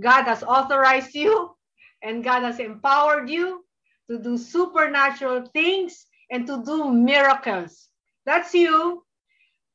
God 0.00 0.24
has 0.24 0.42
authorized 0.42 1.14
you 1.14 1.56
and 2.02 2.22
God 2.22 2.42
has 2.42 2.58
empowered 2.58 3.30
you 3.30 3.64
to 4.10 4.18
do 4.18 4.36
supernatural 4.36 5.46
things 5.54 6.06
and 6.30 6.46
to 6.46 6.62
do 6.64 6.92
miracles. 6.92 7.88
That's 8.26 8.52
you. 8.52 9.04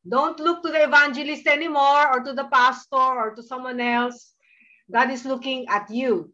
Don't 0.08 0.40
look 0.40 0.62
to 0.64 0.70
the 0.70 0.84
evangelist 0.84 1.48
anymore 1.48 2.14
or 2.14 2.20
to 2.24 2.34
the 2.34 2.46
pastor 2.46 2.96
or 2.96 3.34
to 3.36 3.44
someone 3.44 3.80
else. 3.80 4.34
God 4.92 5.12
is 5.12 5.26
looking 5.26 5.68
at 5.68 5.90
you. 5.90 6.34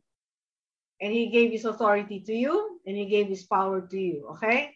And 1.01 1.11
he 1.11 1.27
gave 1.27 1.51
his 1.51 1.65
authority 1.65 2.19
to 2.21 2.33
you 2.33 2.79
and 2.85 2.95
he 2.95 3.05
gave 3.05 3.27
his 3.27 3.43
power 3.43 3.81
to 3.81 3.99
you. 3.99 4.27
Okay? 4.31 4.75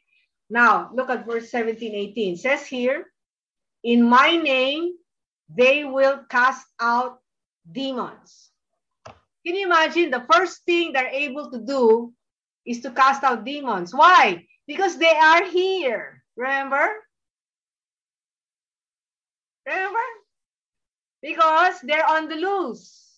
Now, 0.50 0.90
look 0.94 1.10
at 1.10 1.26
verse 1.26 1.50
17, 1.52 1.94
18. 1.94 2.34
It 2.34 2.40
says 2.40 2.66
here, 2.66 3.06
In 3.84 4.04
my 4.04 4.36
name, 4.36 4.96
they 5.48 5.86
will 5.86 6.26
cast 6.30 6.66
out 6.80 7.20
demons. 7.72 8.50
Can 9.46 9.56
you 9.56 9.66
imagine 9.66 10.12
the 10.12 10.26
first 10.32 10.64
thing 10.66 10.92
they're 10.92 11.08
able 11.08 11.50
to 11.52 11.60
do 11.60 12.14
is 12.66 12.82
to 12.82 12.92
cast 12.92 13.24
out 13.24 13.46
demons? 13.46 13.94
Why? 13.94 14.46
Because 14.68 14.98
they 14.98 15.16
are 15.16 15.46
here. 15.46 16.24
Remember? 16.36 16.88
Remember? 19.66 20.08
Because 21.22 21.80
they're 21.82 22.08
on 22.08 22.28
the 22.28 22.36
loose. 22.36 23.09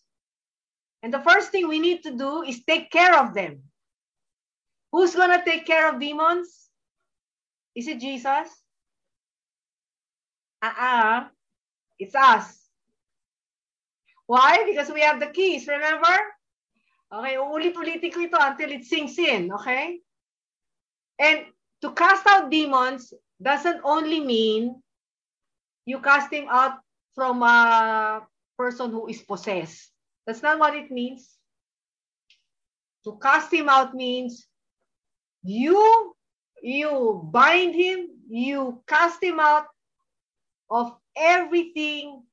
And 1.03 1.13
the 1.13 1.21
first 1.21 1.49
thing 1.49 1.67
we 1.67 1.79
need 1.79 2.03
to 2.03 2.11
do 2.15 2.43
is 2.43 2.63
take 2.63 2.91
care 2.91 3.17
of 3.17 3.33
them. 3.33 3.63
Who's 4.91 5.15
going 5.15 5.31
to 5.31 5.43
take 5.43 5.65
care 5.65 5.89
of 5.89 5.99
demons? 5.99 6.69
Is 7.75 7.87
it 7.87 7.99
Jesus? 7.99 8.49
Uh-uh. 10.61 11.25
It's 11.97 12.13
us. 12.13 12.59
Why? 14.27 14.63
Because 14.65 14.91
we 14.91 15.01
have 15.01 15.19
the 15.19 15.27
keys, 15.27 15.67
remember? 15.67 16.15
Okay, 17.11 17.35
uulit-ulitin 17.35 18.13
ko 18.13 18.19
ito 18.23 18.39
until 18.39 18.71
it 18.71 18.87
sinks 18.87 19.19
in, 19.19 19.51
okay? 19.51 19.99
And 21.19 21.43
to 21.83 21.91
cast 21.91 22.23
out 22.27 22.47
demons 22.47 23.11
doesn't 23.41 23.81
only 23.83 24.23
mean 24.23 24.79
you 25.83 25.99
cast 25.99 26.31
him 26.31 26.47
out 26.47 26.79
from 27.15 27.43
a 27.43 28.23
person 28.55 28.91
who 28.91 29.07
is 29.07 29.19
possessed. 29.19 29.91
That's 30.31 30.43
not 30.43 30.59
what 30.59 30.73
it 30.79 30.89
means. 30.89 31.27
To 33.03 33.19
cast 33.21 33.51
him 33.51 33.67
out 33.67 33.93
means 33.93 34.47
you 35.43 36.15
you 36.63 37.27
bind 37.33 37.75
him, 37.75 38.07
you 38.29 38.81
cast 38.87 39.21
him 39.21 39.41
out 39.41 39.67
of 40.69 40.95
everything 41.17 42.23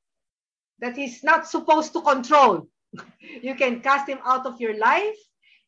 that 0.79 0.95
he's 0.95 1.25
not 1.25 1.49
supposed 1.49 1.93
to 1.95 2.01
control. 2.01 2.69
you 3.43 3.57
can 3.57 3.81
cast 3.81 4.09
him 4.09 4.21
out 4.25 4.47
of 4.47 4.61
your 4.61 4.79
life, 4.79 5.19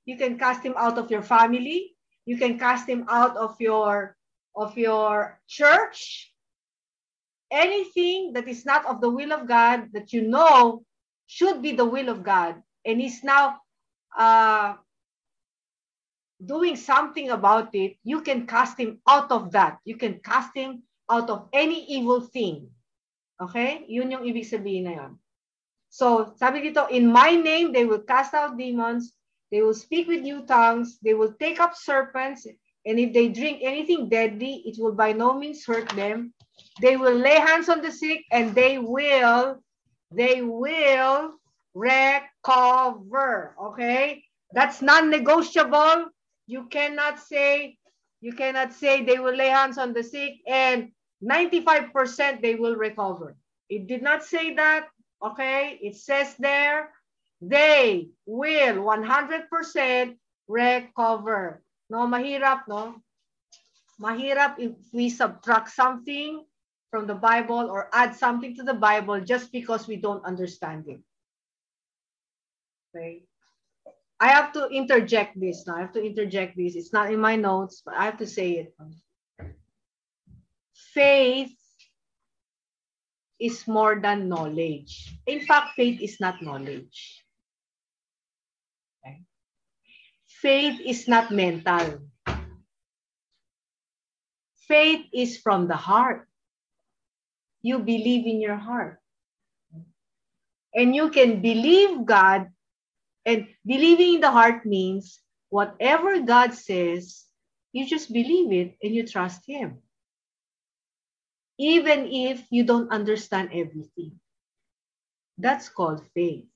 you 0.06 0.16
can 0.16 0.38
cast 0.38 0.62
him 0.62 0.74
out 0.78 0.98
of 0.98 1.10
your 1.10 1.24
family, 1.26 1.96
you 2.26 2.38
can 2.38 2.60
cast 2.60 2.88
him 2.88 3.06
out 3.10 3.36
of 3.36 3.60
your 3.60 4.14
of 4.54 4.78
your 4.78 5.40
church. 5.48 6.30
Anything 7.50 8.34
that 8.34 8.46
is 8.46 8.64
not 8.64 8.86
of 8.86 9.00
the 9.00 9.10
will 9.10 9.32
of 9.32 9.48
God 9.48 9.90
that 9.94 10.12
you 10.12 10.22
know 10.22 10.86
should 11.30 11.62
be 11.62 11.70
the 11.78 11.86
will 11.86 12.10
of 12.10 12.26
God 12.26 12.58
and 12.82 12.98
is 12.98 13.22
now 13.22 13.62
uh, 14.18 14.74
doing 16.42 16.74
something 16.74 17.30
about 17.30 17.70
it, 17.72 17.94
you 18.02 18.20
can 18.26 18.50
cast 18.50 18.74
him 18.74 18.98
out 19.06 19.30
of 19.30 19.52
that. 19.52 19.78
You 19.86 19.94
can 19.94 20.18
cast 20.26 20.50
him 20.58 20.82
out 21.08 21.30
of 21.30 21.46
any 21.52 21.86
evil 21.86 22.20
thing. 22.20 22.66
Okay? 23.38 23.86
Yun 23.86 24.10
yung 24.10 24.26
ibig 24.26 24.50
sabihin 24.50 24.90
na 24.90 24.94
yun. 24.98 25.12
So, 25.90 26.34
sabi 26.34 26.66
dito, 26.66 26.90
in 26.90 27.06
my 27.06 27.38
name, 27.38 27.70
they 27.70 27.86
will 27.86 28.02
cast 28.02 28.34
out 28.34 28.58
demons, 28.58 29.14
they 29.54 29.62
will 29.62 29.74
speak 29.74 30.06
with 30.10 30.22
new 30.22 30.46
tongues, 30.46 30.98
they 31.02 31.14
will 31.14 31.34
take 31.38 31.58
up 31.58 31.74
serpents, 31.74 32.46
and 32.86 32.98
if 32.98 33.10
they 33.14 33.30
drink 33.30 33.62
anything 33.62 34.10
deadly, 34.10 34.62
it 34.66 34.78
will 34.78 34.94
by 34.94 35.10
no 35.10 35.34
means 35.34 35.66
hurt 35.66 35.90
them. 35.98 36.34
They 36.78 36.94
will 36.94 37.18
lay 37.18 37.38
hands 37.42 37.66
on 37.66 37.82
the 37.82 37.90
sick, 37.90 38.22
and 38.30 38.54
they 38.54 38.78
will 38.78 39.58
they 40.12 40.42
will 40.42 41.34
recover. 41.74 43.54
Okay? 43.60 44.24
That's 44.52 44.82
non-negotiable. 44.82 46.06
You 46.46 46.66
cannot 46.66 47.20
say, 47.20 47.78
you 48.20 48.32
cannot 48.32 48.72
say 48.72 49.04
they 49.04 49.18
will 49.18 49.34
lay 49.34 49.48
hands 49.48 49.78
on 49.78 49.92
the 49.92 50.02
sick 50.02 50.34
and 50.46 50.90
95% 51.22 52.42
they 52.42 52.54
will 52.54 52.76
recover. 52.76 53.36
It 53.68 53.86
did 53.86 54.02
not 54.02 54.24
say 54.24 54.54
that. 54.54 54.88
Okay? 55.22 55.78
It 55.82 55.96
says 55.96 56.34
there, 56.38 56.90
they 57.40 58.08
will 58.26 58.76
100% 58.76 60.16
recover. 60.48 61.62
No, 61.88 62.06
mahirap, 62.06 62.62
no? 62.68 62.96
Mahirap 64.00 64.58
if 64.58 64.72
we 64.92 65.10
subtract 65.10 65.70
something 65.70 66.44
from 66.90 67.06
the 67.06 67.14
Bible 67.14 67.70
or 67.70 67.88
add 67.92 68.14
something 68.16 68.54
to 68.56 68.62
the 68.62 68.74
Bible 68.74 69.20
just 69.20 69.52
because 69.52 69.86
we 69.86 69.96
don't 69.96 70.24
understand 70.24 70.84
it. 70.88 71.00
Okay. 72.90 73.22
I 74.18 74.28
have 74.28 74.52
to 74.52 74.66
interject 74.68 75.40
this 75.40 75.66
now. 75.66 75.76
I 75.76 75.80
have 75.80 75.92
to 75.94 76.04
interject 76.04 76.56
this. 76.56 76.74
It's 76.74 76.92
not 76.92 77.12
in 77.12 77.20
my 77.20 77.36
notes, 77.36 77.82
but 77.84 77.94
I 77.94 78.04
have 78.04 78.18
to 78.18 78.26
say 78.26 78.52
it. 78.58 78.74
Faith 80.92 81.54
is 83.38 83.66
more 83.66 83.98
than 84.02 84.28
knowledge. 84.28 85.16
In 85.26 85.40
fact, 85.40 85.72
faith 85.76 86.02
is 86.02 86.20
not 86.20 86.42
knowledge. 86.42 87.24
Okay. 89.00 89.22
Faith 90.26 90.80
is 90.84 91.08
not 91.08 91.30
mental. 91.30 92.02
Faith 94.68 95.06
is 95.14 95.38
from 95.38 95.66
the 95.66 95.76
heart 95.76 96.29
you 97.62 97.78
believe 97.78 98.26
in 98.26 98.40
your 98.40 98.56
heart. 98.56 98.98
And 100.74 100.94
you 100.94 101.10
can 101.10 101.42
believe 101.42 102.06
God, 102.06 102.48
and 103.26 103.48
believing 103.66 104.14
in 104.14 104.20
the 104.20 104.30
heart 104.30 104.64
means 104.64 105.20
whatever 105.50 106.20
God 106.20 106.54
says, 106.54 107.26
you 107.72 107.86
just 107.86 108.12
believe 108.12 108.52
it 108.52 108.76
and 108.82 108.94
you 108.94 109.06
trust 109.06 109.42
Him. 109.46 109.78
Even 111.58 112.06
if 112.06 112.42
you 112.50 112.64
don't 112.64 112.90
understand 112.90 113.50
everything. 113.52 114.18
That's 115.38 115.68
called 115.68 116.02
faith. 116.14 116.46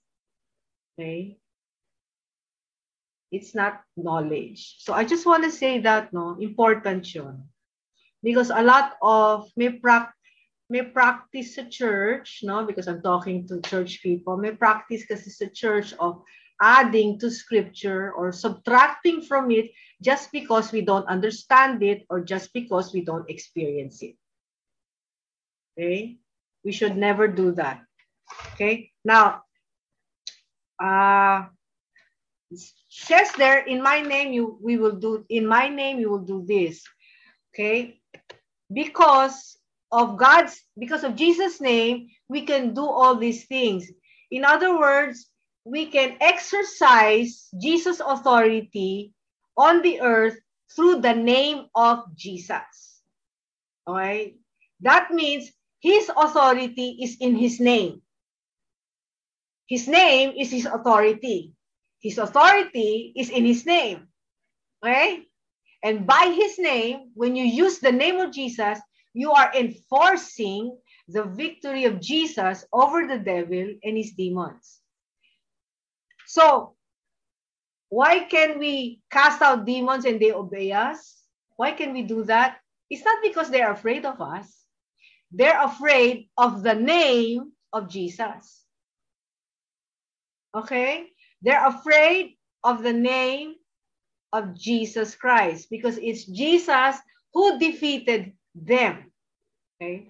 Okay? 0.98 1.38
It's 3.30 3.54
not 3.54 3.82
knowledge. 3.96 4.76
So 4.78 4.94
I 4.94 5.04
just 5.04 5.26
want 5.26 5.44
to 5.44 5.50
say 5.50 5.80
that, 5.80 6.12
no, 6.12 6.36
important 6.40 7.12
yun. 7.12 7.44
Because 8.22 8.50
a 8.50 8.62
lot 8.62 8.94
of, 9.02 9.50
may, 9.56 9.70
pra- 9.70 10.14
may 10.70 10.82
practice 10.82 11.56
sa 11.56 11.64
church, 11.68 12.40
no? 12.42 12.64
Because 12.64 12.88
I'm 12.88 13.02
talking 13.02 13.46
to 13.48 13.60
church 13.60 14.00
people. 14.02 14.36
May 14.36 14.56
practice 14.56 15.04
kasi 15.04 15.28
sa 15.28 15.46
church 15.52 15.92
of 16.00 16.24
adding 16.62 17.18
to 17.20 17.30
scripture 17.30 18.12
or 18.12 18.32
subtracting 18.32 19.20
from 19.20 19.50
it 19.50 19.70
just 20.00 20.32
because 20.32 20.72
we 20.72 20.80
don't 20.80 21.06
understand 21.08 21.82
it 21.82 22.06
or 22.08 22.24
just 22.24 22.52
because 22.52 22.92
we 22.92 23.04
don't 23.04 23.28
experience 23.28 24.00
it. 24.02 24.16
Okay? 25.76 26.16
We 26.64 26.72
should 26.72 26.96
never 26.96 27.28
do 27.28 27.52
that. 27.60 27.84
Okay? 28.54 28.90
Now, 29.04 29.42
uh, 30.80 31.52
says 32.88 33.32
there, 33.36 33.60
in 33.66 33.82
my 33.82 34.00
name, 34.00 34.32
you 34.32 34.56
we 34.62 34.78
will 34.78 34.96
do, 34.96 35.26
in 35.28 35.46
my 35.46 35.68
name, 35.68 35.98
you 35.98 36.08
will 36.08 36.24
do 36.24 36.44
this. 36.46 36.80
Okay? 37.52 38.00
Because 38.72 39.58
of 39.94 40.18
God's, 40.18 40.58
because 40.76 41.04
of 41.04 41.14
Jesus' 41.14 41.60
name, 41.60 42.10
we 42.28 42.42
can 42.42 42.74
do 42.74 42.82
all 42.82 43.14
these 43.14 43.46
things. 43.46 43.86
In 44.32 44.44
other 44.44 44.76
words, 44.76 45.30
we 45.64 45.86
can 45.86 46.18
exercise 46.20 47.46
Jesus' 47.62 48.02
authority 48.02 49.14
on 49.56 49.82
the 49.82 50.00
earth 50.00 50.34
through 50.74 51.00
the 51.00 51.14
name 51.14 51.70
of 51.76 52.02
Jesus. 52.16 52.98
All 53.86 53.94
right? 53.94 54.34
That 54.80 55.14
means 55.14 55.52
his 55.78 56.10
authority 56.10 56.98
is 57.00 57.16
in 57.20 57.36
his 57.36 57.60
name. 57.60 58.02
His 59.68 59.86
name 59.86 60.34
is 60.36 60.50
his 60.50 60.66
authority. 60.66 61.54
His 62.02 62.18
authority 62.18 63.14
is 63.14 63.30
in 63.30 63.46
his 63.46 63.64
name. 63.64 64.08
Okay? 64.82 65.22
And 65.84 66.04
by 66.04 66.34
his 66.34 66.58
name, 66.58 67.12
when 67.14 67.36
you 67.36 67.44
use 67.44 67.78
the 67.78 67.92
name 67.92 68.16
of 68.16 68.32
Jesus, 68.32 68.80
you 69.14 69.32
are 69.32 69.50
enforcing 69.54 70.76
the 71.08 71.24
victory 71.24 71.84
of 71.84 72.00
Jesus 72.00 72.66
over 72.72 73.06
the 73.06 73.18
devil 73.18 73.74
and 73.82 73.96
his 73.96 74.12
demons. 74.12 74.80
So, 76.26 76.74
why 77.88 78.24
can 78.24 78.58
we 78.58 79.00
cast 79.10 79.40
out 79.40 79.64
demons 79.64 80.04
and 80.04 80.18
they 80.18 80.32
obey 80.32 80.72
us? 80.72 81.22
Why 81.56 81.70
can 81.72 81.92
we 81.92 82.02
do 82.02 82.24
that? 82.24 82.58
It's 82.90 83.04
not 83.04 83.22
because 83.22 83.50
they're 83.50 83.70
afraid 83.70 84.04
of 84.04 84.20
us. 84.20 84.52
They're 85.30 85.62
afraid 85.62 86.28
of 86.36 86.62
the 86.62 86.74
name 86.74 87.52
of 87.72 87.88
Jesus. 87.88 88.62
Okay? 90.54 91.06
They're 91.42 91.66
afraid 91.66 92.36
of 92.64 92.82
the 92.82 92.92
name 92.92 93.54
of 94.32 94.58
Jesus 94.58 95.14
Christ 95.14 95.68
because 95.70 95.98
it's 95.98 96.24
Jesus 96.24 96.96
who 97.32 97.58
defeated 97.58 98.32
them. 98.54 99.10
Okay? 99.80 100.08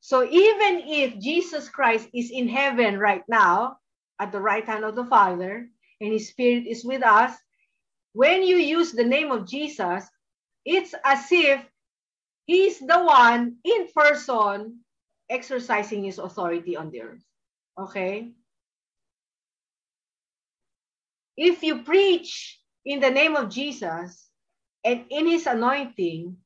So 0.00 0.24
even 0.24 0.82
if 0.86 1.18
Jesus 1.18 1.68
Christ 1.68 2.08
is 2.14 2.30
in 2.30 2.48
heaven 2.48 2.98
right 2.98 3.24
now 3.28 3.78
at 4.20 4.32
the 4.32 4.40
right 4.40 4.64
hand 4.64 4.84
of 4.84 4.94
the 4.94 5.04
Father 5.04 5.68
and 6.00 6.12
his 6.12 6.28
spirit 6.28 6.66
is 6.66 6.84
with 6.84 7.02
us, 7.02 7.34
when 8.12 8.42
you 8.42 8.56
use 8.56 8.92
the 8.92 9.04
name 9.04 9.30
of 9.30 9.46
Jesus, 9.46 10.04
it's 10.64 10.94
as 11.04 11.26
if 11.30 11.60
he's 12.44 12.78
the 12.78 13.02
one 13.02 13.56
in 13.64 13.88
person 13.94 14.80
exercising 15.28 16.04
his 16.04 16.18
authority 16.18 16.76
on 16.76 16.90
the 16.90 17.02
earth. 17.02 17.24
Okay? 17.78 18.32
if 21.36 21.62
you 21.62 21.82
preach 21.82 22.58
in 22.84 23.00
the 23.00 23.10
name 23.10 23.36
of 23.36 23.50
Jesus 23.50 24.28
and 24.84 25.04
in 25.10 25.26
his 25.26 25.46
anointing, 25.46 26.36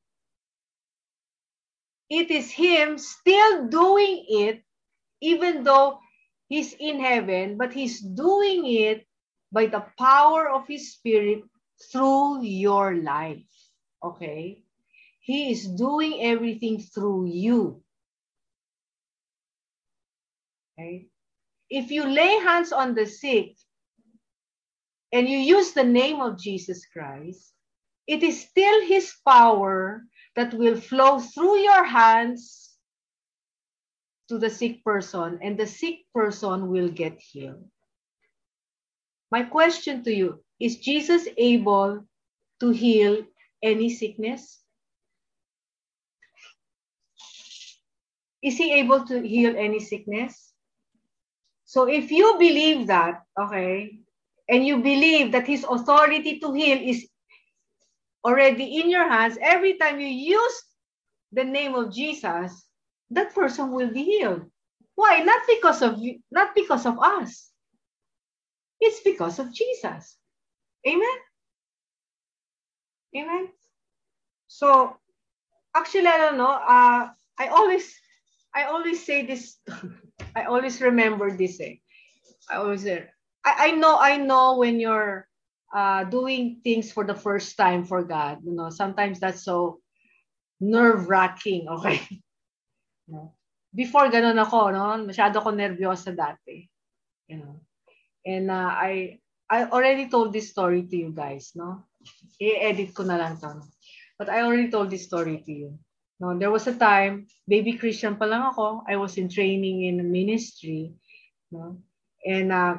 it 2.11 2.29
is 2.29 2.51
him 2.51 2.97
still 2.97 3.67
doing 3.67 4.25
it, 4.27 4.61
even 5.21 5.63
though 5.63 5.99
he's 6.49 6.73
in 6.73 6.99
heaven, 6.99 7.55
but 7.55 7.71
he's 7.71 8.01
doing 8.01 8.67
it 8.67 9.07
by 9.49 9.67
the 9.67 9.85
power 9.97 10.49
of 10.49 10.67
his 10.67 10.91
spirit 10.91 11.43
through 11.89 12.43
your 12.43 12.95
life. 12.95 13.47
Okay? 14.03 14.61
He 15.21 15.51
is 15.51 15.65
doing 15.65 16.19
everything 16.19 16.81
through 16.81 17.27
you. 17.31 17.81
Okay? 20.75 21.07
If 21.69 21.91
you 21.91 22.03
lay 22.03 22.43
hands 22.43 22.73
on 22.73 22.93
the 22.93 23.05
sick, 23.05 23.55
and 25.13 25.29
you 25.29 25.37
use 25.37 25.71
the 25.71 25.83
name 25.83 26.19
of 26.19 26.39
Jesus 26.39 26.85
Christ, 26.91 27.53
it 28.05 28.21
is 28.21 28.41
still 28.41 28.85
his 28.85 29.13
power 29.25 30.03
that 30.35 30.53
will 30.53 30.75
flow 30.75 31.19
through 31.19 31.57
your 31.59 31.83
hands 31.83 32.71
to 34.29 34.37
the 34.37 34.49
sick 34.49 34.83
person, 34.83 35.39
and 35.41 35.57
the 35.57 35.67
sick 35.67 35.99
person 36.13 36.69
will 36.69 36.89
get 36.89 37.19
healed. 37.19 37.65
My 39.31 39.43
question 39.43 40.03
to 40.03 40.13
you 40.13 40.43
is 40.59 40.77
Jesus 40.77 41.27
able 41.37 42.05
to 42.59 42.69
heal 42.69 43.23
any 43.61 43.89
sickness? 43.89 44.59
Is 48.43 48.57
he 48.57 48.73
able 48.73 49.05
to 49.05 49.21
heal 49.21 49.55
any 49.57 49.79
sickness? 49.79 50.53
So 51.65 51.87
if 51.87 52.11
you 52.11 52.35
believe 52.39 52.87
that, 52.87 53.23
okay, 53.39 53.99
and 54.49 54.65
you 54.65 54.77
believe 54.77 55.31
that 55.31 55.47
his 55.47 55.63
authority 55.63 56.39
to 56.39 56.53
heal 56.53 56.77
is 56.81 57.07
already 58.23 58.79
in 58.79 58.89
your 58.89 59.07
hands, 59.07 59.37
every 59.41 59.77
time 59.77 59.99
you 59.99 60.07
use 60.07 60.61
the 61.31 61.43
name 61.43 61.75
of 61.75 61.93
Jesus, 61.93 62.65
that 63.11 63.33
person 63.33 63.71
will 63.71 63.91
be 63.91 64.03
healed. 64.03 64.49
Why? 64.95 65.23
Not 65.23 65.41
because 65.47 65.81
of 65.81 65.99
you, 65.99 66.19
not 66.31 66.55
because 66.55 66.85
of 66.85 66.99
us. 66.99 67.49
It's 68.79 69.01
because 69.01 69.39
of 69.39 69.53
Jesus. 69.53 70.17
Amen. 70.87 71.17
Amen. 73.15 73.47
So 74.47 74.97
actually, 75.75 76.07
I 76.07 76.17
don't 76.17 76.37
know. 76.37 76.51
Uh, 76.51 77.09
I 77.37 77.47
always, 77.47 77.93
I 78.53 78.63
always 78.65 79.05
say 79.05 79.25
this. 79.25 79.57
I 80.35 80.45
always 80.45 80.81
remember 80.81 81.35
this. 81.35 81.59
Eh? 81.59 81.75
I 82.49 82.55
always 82.55 82.83
say, 82.83 83.07
I, 83.45 83.69
I 83.69 83.71
know 83.71 83.97
I 83.99 84.17
know 84.17 84.57
when 84.57 84.79
you're 84.79 85.27
uh, 85.73 86.03
doing 86.05 86.59
things 86.63 86.91
for 86.91 87.03
the 87.03 87.15
first 87.15 87.57
time 87.57 87.83
for 87.83 88.03
God, 88.03 88.43
you 88.43 88.53
know, 88.53 88.69
sometimes 88.69 89.19
that's 89.19 89.43
so 89.43 89.79
nerve-wracking, 90.59 91.67
okay? 91.67 91.99
Before 93.71 94.11
ganun 94.11 94.39
ako, 94.39 94.71
no? 94.75 94.99
Masyado 95.07 95.39
ako 95.39 95.55
nervyosa 95.55 96.11
dati. 96.11 96.67
You 97.27 97.39
know. 97.39 97.55
And 98.27 98.51
uh, 98.51 98.71
I 98.71 99.19
I 99.47 99.67
already 99.67 100.07
told 100.11 100.31
this 100.35 100.51
story 100.51 100.83
to 100.87 100.95
you 100.95 101.11
guys, 101.15 101.55
no? 101.55 101.87
I-edit 102.39 102.91
ko 102.95 103.03
na 103.03 103.15
lang 103.15 103.39
to. 103.39 103.63
But 104.19 104.27
I 104.27 104.43
already 104.43 104.67
told 104.71 104.91
this 104.91 105.07
story 105.07 105.39
to 105.43 105.51
you. 105.51 105.69
No, 106.21 106.37
there 106.37 106.53
was 106.53 106.69
a 106.69 106.77
time, 106.77 107.25
baby 107.49 107.79
Christian 107.79 108.19
pa 108.19 108.29
lang 108.29 108.45
ako. 108.53 108.85
I 108.85 108.99
was 108.99 109.17
in 109.17 109.25
training 109.25 109.89
in 109.89 110.05
ministry, 110.11 110.93
no? 111.49 111.81
And 112.21 112.53
uh, 112.53 112.77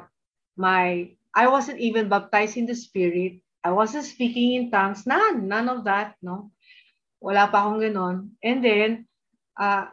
my 0.55 1.11
I 1.33 1.49
wasn't 1.49 1.81
even 1.81 2.09
baptized 2.09 2.57
in 2.57 2.65
the 2.65 2.77
Spirit. 2.77 3.41
I 3.63 3.71
wasn't 3.71 4.05
speaking 4.05 4.53
in 4.53 4.71
tongues. 4.71 5.05
None. 5.05 5.47
None 5.47 5.69
of 5.69 5.83
that, 5.85 6.15
no? 6.21 6.51
Wala 7.21 7.49
pa 7.49 7.65
akong 7.65 7.81
ganon. 7.81 8.37
And 8.43 8.61
then, 8.61 8.89
uh, 9.57 9.89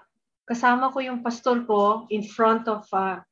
kasama 0.50 0.92
ko 0.92 1.00
yung 1.00 1.22
pastor 1.22 1.62
ko 1.64 2.10
in 2.10 2.26
front 2.26 2.66
of 2.66 2.84
uh, 2.90 3.22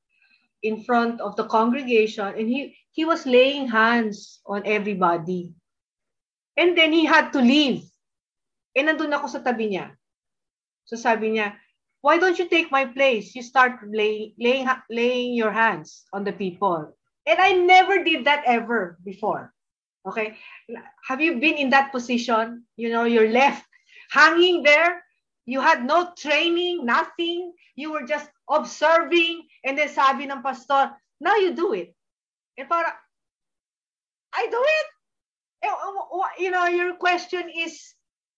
in 0.62 0.82
front 0.86 1.20
of 1.20 1.34
the 1.34 1.46
congregation 1.46 2.26
and 2.26 2.46
he 2.46 2.74
he 2.94 3.02
was 3.06 3.26
laying 3.26 3.66
hands 3.66 4.38
on 4.46 4.62
everybody. 4.66 5.54
And 6.58 6.74
then 6.74 6.90
he 6.90 7.06
had 7.06 7.30
to 7.34 7.42
leave. 7.42 7.86
And 8.74 8.90
nandun 8.90 9.14
ako 9.14 9.30
sa 9.30 9.42
tabi 9.42 9.74
niya. 9.74 9.94
So 10.86 10.98
sabi 10.98 11.38
niya, 11.38 11.54
why 12.02 12.18
don't 12.18 12.38
you 12.38 12.50
take 12.50 12.74
my 12.74 12.86
place? 12.86 13.34
You 13.34 13.42
start 13.46 13.78
laying, 13.86 14.34
laying, 14.38 14.66
laying 14.90 15.34
your 15.34 15.54
hands 15.54 16.06
on 16.10 16.26
the 16.26 16.34
people. 16.34 16.97
And 17.28 17.38
I 17.38 17.52
never 17.52 18.02
did 18.02 18.24
that 18.24 18.42
ever 18.48 18.96
before. 19.04 19.52
Okay. 20.08 20.36
Have 21.04 21.20
you 21.20 21.36
been 21.36 21.60
in 21.60 21.70
that 21.70 21.92
position? 21.92 22.64
You 22.80 22.88
know, 22.88 23.04
you're 23.04 23.28
left 23.28 23.68
hanging 24.10 24.62
there. 24.62 25.04
You 25.44 25.60
had 25.60 25.84
no 25.84 26.12
training, 26.16 26.84
nothing. 26.84 27.52
You 27.76 27.92
were 27.92 28.08
just 28.08 28.30
observing. 28.48 29.44
And 29.64 29.76
then 29.76 29.92
sabi 29.92 30.24
ng 30.24 30.40
pastor, 30.40 30.96
now 31.20 31.36
you 31.36 31.52
do 31.52 31.76
it. 31.76 31.92
And 32.56 32.68
para, 32.68 32.96
I 34.32 34.48
do 34.48 34.60
it? 34.64 34.86
You 36.40 36.50
know, 36.50 36.66
your 36.66 36.96
question 36.96 37.50
is, 37.52 37.92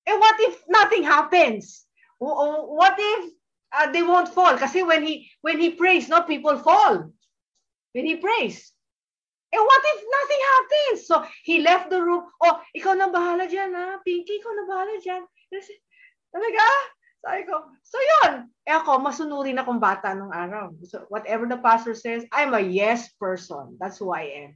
eh, 0.07 0.17
what 0.17 0.35
if 0.41 0.63
nothing 0.67 1.05
happens? 1.05 1.87
What 2.19 2.97
if 2.99 3.33
uh, 3.71 3.93
they 3.93 4.03
won't 4.03 4.35
fall? 4.35 4.59
Kasi 4.59 4.83
when 4.83 5.07
he 5.07 5.31
when 5.43 5.61
he 5.61 5.71
prays, 5.79 6.09
no 6.09 6.23
people 6.23 6.59
fall. 6.59 7.13
When 7.93 8.07
he 8.07 8.17
prays. 8.17 8.73
And 9.51 9.63
what 9.67 9.83
if 9.83 10.01
nothing 10.07 10.43
happens? 10.47 10.99
So, 11.07 11.15
he 11.43 11.59
left 11.61 11.91
the 11.91 11.99
room. 11.99 12.31
Oh, 12.39 12.63
ikaw 12.71 12.95
na 12.95 13.11
bahala 13.11 13.51
dyan, 13.51 13.75
ha? 13.75 13.99
Pinky, 14.07 14.39
ikaw 14.39 14.55
na 14.55 14.65
bahala 14.71 14.95
dyan. 15.03 15.27
Talaga? 16.31 16.67
Sabi 17.21 17.43
ko, 17.45 17.69
so 17.85 17.99
yun. 18.01 18.49
Eh 18.65 18.73
ako, 18.73 19.03
masunurin 19.03 19.61
akong 19.61 19.83
bata 19.83 20.15
nung 20.15 20.33
araw. 20.33 20.73
So, 20.87 21.05
whatever 21.13 21.45
the 21.45 21.59
pastor 21.59 21.93
says, 21.93 22.25
I'm 22.33 22.55
a 22.55 22.63
yes 22.63 23.13
person. 23.19 23.77
That's 23.77 23.99
who 23.99 24.15
I 24.15 24.49
am. 24.49 24.51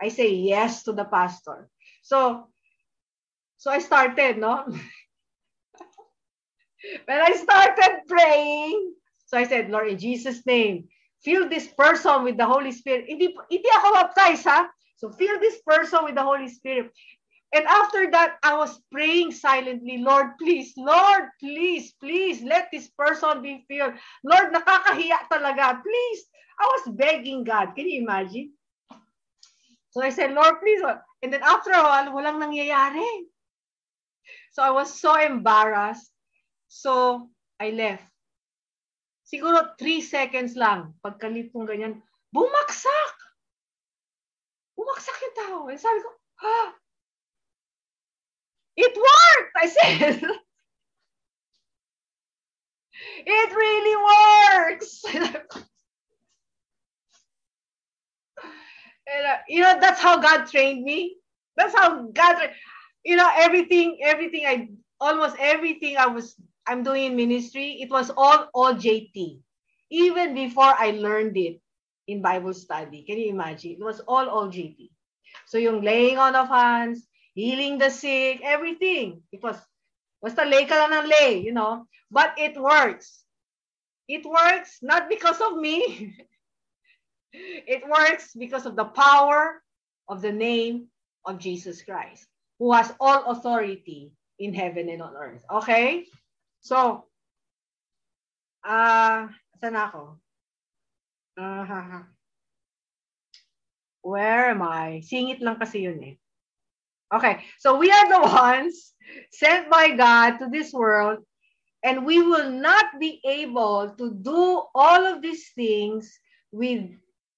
I 0.00 0.08
say 0.08 0.32
yes 0.32 0.86
to 0.86 0.94
the 0.94 1.04
pastor. 1.04 1.68
So, 2.00 2.48
so 3.58 3.68
I 3.68 3.82
started, 3.82 4.38
no? 4.38 4.64
when 7.06 7.20
I 7.20 7.32
started 7.34 8.06
praying, 8.08 8.94
so 9.26 9.36
I 9.36 9.44
said, 9.44 9.70
Lord, 9.70 9.88
in 9.88 9.98
Jesus' 9.98 10.46
name, 10.46 10.88
fill 11.24 11.48
this 11.48 11.68
person 11.68 12.24
with 12.24 12.36
the 12.36 12.46
Holy 12.46 12.72
Spirit. 12.72 13.06
Hindi, 13.08 13.34
hindi 13.50 13.70
ako 13.76 13.92
baptized, 13.92 14.44
ha? 14.44 14.68
So 14.96 15.10
fill 15.10 15.38
this 15.40 15.60
person 15.66 16.04
with 16.04 16.14
the 16.14 16.24
Holy 16.24 16.48
Spirit. 16.48 16.90
And 17.54 17.64
after 17.66 18.10
that, 18.10 18.36
I 18.42 18.56
was 18.56 18.80
praying 18.92 19.32
silently, 19.32 19.98
Lord, 19.98 20.36
please, 20.38 20.74
Lord, 20.76 21.30
please, 21.40 21.94
please, 22.00 22.42
let 22.42 22.68
this 22.72 22.88
person 22.98 23.40
be 23.40 23.64
filled. 23.68 23.94
Lord, 24.24 24.52
nakakahiya 24.52 25.30
talaga. 25.30 25.80
Please. 25.80 26.20
I 26.58 26.64
was 26.64 26.96
begging 26.96 27.44
God. 27.44 27.76
Can 27.76 27.88
you 27.88 28.02
imagine? 28.02 28.52
So 29.90 30.02
I 30.02 30.10
said, 30.10 30.32
Lord, 30.32 30.60
please. 30.60 30.82
And 31.22 31.32
then 31.32 31.42
after 31.42 31.70
a 31.70 31.80
while, 31.80 32.12
walang 32.12 32.40
nangyayari. 32.40 33.28
So 34.52 34.62
I 34.62 34.70
was 34.72 34.92
so 34.92 35.14
embarrassed. 35.16 36.10
So 36.68 37.28
I 37.60 37.70
left. 37.70 38.04
Siguro 39.26 39.74
three 39.74 40.00
seconds 40.00 40.54
lang. 40.54 40.94
Pagkalit 41.02 41.50
kong 41.50 41.66
ganyan, 41.66 41.98
bumaksak! 42.30 43.14
Bumaksak 44.78 45.18
yung 45.18 45.36
tao. 45.36 45.58
And 45.66 45.80
sabi 45.82 45.98
ko, 45.98 46.10
ah, 46.46 46.70
It 48.76 48.94
worked, 48.94 49.52
I 49.56 49.66
said. 49.68 50.22
it 53.26 53.54
really 53.56 53.96
works. 54.76 55.02
and, 55.14 55.24
you 59.48 59.60
know, 59.60 59.78
that's 59.80 60.00
how 60.00 60.20
God 60.20 60.44
trained 60.46 60.84
me. 60.84 61.16
That's 61.56 61.74
how 61.74 62.08
God, 62.12 62.50
you 63.02 63.16
know, 63.16 63.30
everything, 63.34 63.98
everything 64.04 64.44
I, 64.46 64.68
almost 65.00 65.36
everything 65.38 65.96
I 65.96 66.08
was, 66.08 66.34
I'm 66.66 66.82
doing 66.82 67.12
in 67.12 67.16
ministry, 67.16 67.78
it 67.80 67.90
was 67.90 68.10
all, 68.10 68.48
all 68.54 68.74
JT. 68.74 69.40
Even 69.90 70.34
before 70.34 70.74
I 70.76 70.90
learned 70.90 71.36
it 71.36 71.60
in 72.06 72.22
Bible 72.22 72.54
study. 72.54 73.02
Can 73.02 73.18
you 73.18 73.30
imagine? 73.30 73.72
It 73.78 73.84
was 73.84 74.00
all, 74.00 74.28
all 74.28 74.48
JT. 74.48 74.90
So 75.46 75.58
yung 75.58 75.82
laying 75.82 76.18
on 76.18 76.34
of 76.34 76.48
hands, 76.48 77.06
healing 77.34 77.78
the 77.78 77.90
sick, 77.90 78.40
everything. 78.42 79.22
It 79.30 79.42
was, 79.42 79.56
basta 80.22 80.44
lay 80.44 80.64
ka 80.66 80.74
lang 80.74 80.92
ng 80.92 81.08
lay, 81.10 81.38
you 81.38 81.52
know. 81.52 81.86
But 82.10 82.34
it 82.38 82.58
works. 82.58 83.22
It 84.08 84.24
works 84.24 84.78
not 84.82 85.08
because 85.08 85.40
of 85.40 85.58
me. 85.58 86.14
it 87.32 87.82
works 87.86 88.34
because 88.34 88.66
of 88.66 88.74
the 88.74 88.86
power 88.86 89.62
of 90.08 90.22
the 90.22 90.32
name 90.32 90.86
of 91.26 91.38
Jesus 91.38 91.82
Christ, 91.82 92.26
who 92.58 92.72
has 92.72 92.94
all 93.00 93.30
authority 93.30 94.10
in 94.38 94.54
heaven 94.54 94.88
and 94.88 95.02
on 95.02 95.14
earth. 95.16 95.44
Okay? 95.50 96.06
So, 96.66 97.06
ah, 98.66 99.30
uh, 99.30 99.38
saan 99.62 99.78
ako? 99.78 100.18
Uh, 101.38 102.02
where 104.02 104.50
am 104.50 104.66
I? 104.66 104.98
Singit 104.98 105.38
lang 105.46 105.62
kasi 105.62 105.86
yun 105.86 106.02
eh. 106.02 106.18
Okay, 107.14 107.46
so 107.62 107.78
we 107.78 107.86
are 107.86 108.10
the 108.10 108.18
ones 108.18 108.98
sent 109.30 109.70
by 109.70 109.94
God 109.94 110.42
to 110.42 110.50
this 110.50 110.74
world, 110.74 111.22
and 111.86 112.02
we 112.02 112.18
will 112.18 112.50
not 112.50 112.98
be 112.98 113.22
able 113.22 113.94
to 113.94 114.18
do 114.18 114.66
all 114.74 115.06
of 115.06 115.22
these 115.22 115.46
things 115.54 116.10
with 116.50 116.82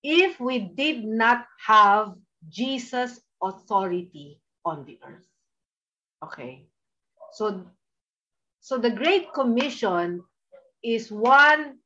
if 0.01 0.41
we 0.41 0.73
did 0.73 1.05
not 1.05 1.45
have 1.61 2.17
Jesus' 2.49 3.21
authority 3.45 4.41
on 4.65 4.89
the 4.89 4.97
earth. 5.05 5.29
Okay, 6.25 6.65
so 7.37 7.69
so 8.69 8.77
the 8.77 8.91
Great 8.91 9.33
Commission 9.33 10.23
is 10.85 11.11
one 11.11 11.79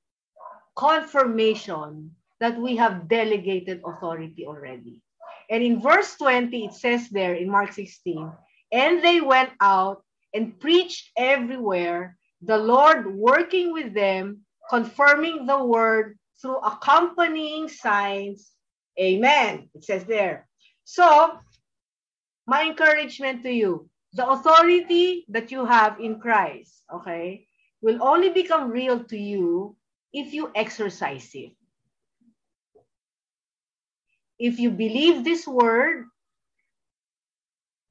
confirmation 0.75 2.11
that 2.41 2.59
we 2.59 2.75
have 2.75 3.07
delegated 3.07 3.81
authority 3.87 4.45
already. 4.49 5.01
And 5.49 5.63
in 5.63 5.81
verse 5.81 6.17
20, 6.17 6.65
it 6.65 6.75
says 6.75 7.09
there 7.09 7.35
in 7.35 7.49
Mark 7.49 7.71
16, 7.71 8.33
and 8.73 9.01
they 9.01 9.21
went 9.21 9.51
out 9.61 10.03
and 10.35 10.59
preached 10.59 11.13
everywhere, 11.17 12.19
the 12.43 12.59
Lord 12.59 13.15
working 13.15 13.73
with 13.73 13.95
them, 13.95 14.41
confirming 14.69 15.47
the 15.47 15.63
word 15.63 16.19
through 16.41 16.59
accompanying 16.59 17.69
signs. 17.69 18.51
Amen. 18.99 19.71
It 19.73 19.85
says 19.85 20.03
there. 20.03 20.49
So, 20.83 21.39
my 22.45 22.65
encouragement 22.65 23.45
to 23.45 23.53
you, 23.53 23.89
the 24.15 24.29
authority 24.29 25.25
that 25.29 25.51
you 25.51 25.67
have 25.67 26.01
in 26.01 26.21
Christ, 26.21 26.85
okay, 26.95 27.47
will 27.81 28.03
only 28.03 28.31
become 28.31 28.71
real 28.71 29.05
to 29.05 29.19
you 29.19 29.77
if 30.13 30.35
you 30.35 30.51
exercise 30.55 31.31
it 31.35 31.53
if 34.43 34.59
you 34.59 34.71
believe 34.71 35.25
this 35.25 35.47
word 35.47 36.07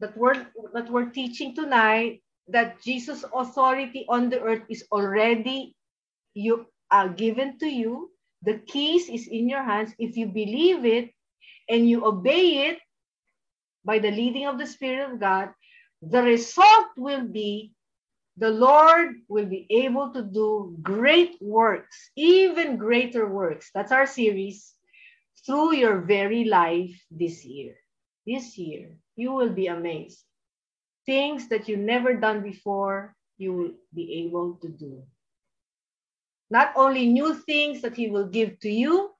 that 0.01 0.17
we're, 0.17 0.47
that 0.73 0.91
we're 0.91 1.09
teaching 1.09 1.55
tonight, 1.55 2.21
that 2.49 2.81
Jesus' 2.83 3.23
authority 3.33 4.05
on 4.09 4.29
the 4.29 4.41
earth 4.41 4.63
is 4.69 4.83
already 4.91 5.75
you 6.33 6.65
uh, 6.91 7.07
given 7.07 7.57
to 7.59 7.67
you, 7.67 8.11
the 8.43 8.59
keys 8.67 9.09
is 9.09 9.27
in 9.27 9.47
your 9.47 9.63
hands. 9.63 9.93
If 9.97 10.17
you 10.17 10.27
believe 10.27 10.85
it 10.85 11.11
and 11.69 11.87
you 11.87 12.05
obey 12.05 12.67
it 12.69 12.79
by 13.85 13.99
the 13.99 14.11
leading 14.11 14.47
of 14.47 14.57
the 14.57 14.67
Spirit 14.67 15.13
of 15.13 15.19
God, 15.21 15.51
the 16.01 16.23
result 16.23 16.87
will 16.97 17.27
be 17.27 17.73
the 18.37 18.49
Lord 18.49 19.21
will 19.27 19.45
be 19.45 19.67
able 19.69 20.13
to 20.13 20.23
do 20.23 20.75
great 20.81 21.37
works, 21.41 22.11
even 22.15 22.77
greater 22.77 23.27
works. 23.27 23.69
That's 23.73 23.91
our 23.91 24.07
series 24.07 24.73
through 25.45 25.75
your 25.75 26.01
very 26.01 26.45
life 26.45 26.95
this 27.11 27.45
year. 27.45 27.75
This 28.25 28.57
year, 28.57 28.97
you 29.15 29.33
will 29.33 29.49
be 29.49 29.67
amazed. 29.67 30.23
Things 31.05 31.49
that 31.49 31.67
you 31.67 31.77
never 31.77 32.15
done 32.15 32.41
before, 32.41 33.15
you 33.37 33.53
will 33.53 33.71
be 33.93 34.25
able 34.25 34.55
to 34.61 34.69
do. 34.69 35.03
Not 36.49 36.73
only 36.75 37.07
new 37.07 37.35
things 37.35 37.81
that 37.81 37.95
he 37.95 38.09
will 38.09 38.27
give 38.27 38.59
to 38.61 38.69
you, 38.69 39.11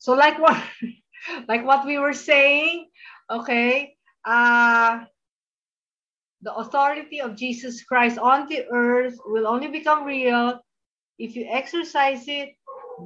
so 0.02 0.12
like 0.12 0.38
what 0.38 0.58
like 1.48 1.64
what 1.64 1.86
we 1.86 1.98
were 1.98 2.12
saying 2.12 2.88
okay 3.30 3.94
uh 4.24 5.04
the 6.42 6.52
authority 6.54 7.20
of 7.20 7.36
Jesus 7.36 7.84
Christ 7.84 8.18
on 8.18 8.48
the 8.48 8.66
earth 8.72 9.16
will 9.26 9.46
only 9.46 9.68
become 9.68 10.04
real 10.04 10.58
if 11.18 11.36
you 11.36 11.46
exercise 11.48 12.24
it, 12.26 12.56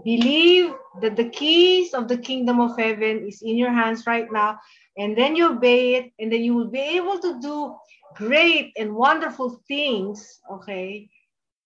believe 0.04 0.72
that 1.02 1.16
the 1.16 1.28
keys 1.28 1.92
of 1.92 2.08
the 2.08 2.16
kingdom 2.16 2.60
of 2.60 2.78
heaven 2.78 3.26
is 3.28 3.42
in 3.42 3.58
your 3.58 3.72
hands 3.72 4.06
right 4.06 4.30
now, 4.32 4.58
and 4.96 5.16
then 5.16 5.36
you 5.36 5.50
obey 5.52 5.96
it, 5.96 6.12
and 6.18 6.32
then 6.32 6.42
you 6.42 6.54
will 6.54 6.70
be 6.70 6.80
able 6.80 7.18
to 7.18 7.38
do 7.40 7.76
great 8.14 8.72
and 8.78 8.94
wonderful 8.94 9.60
things, 9.68 10.40
okay? 10.50 11.10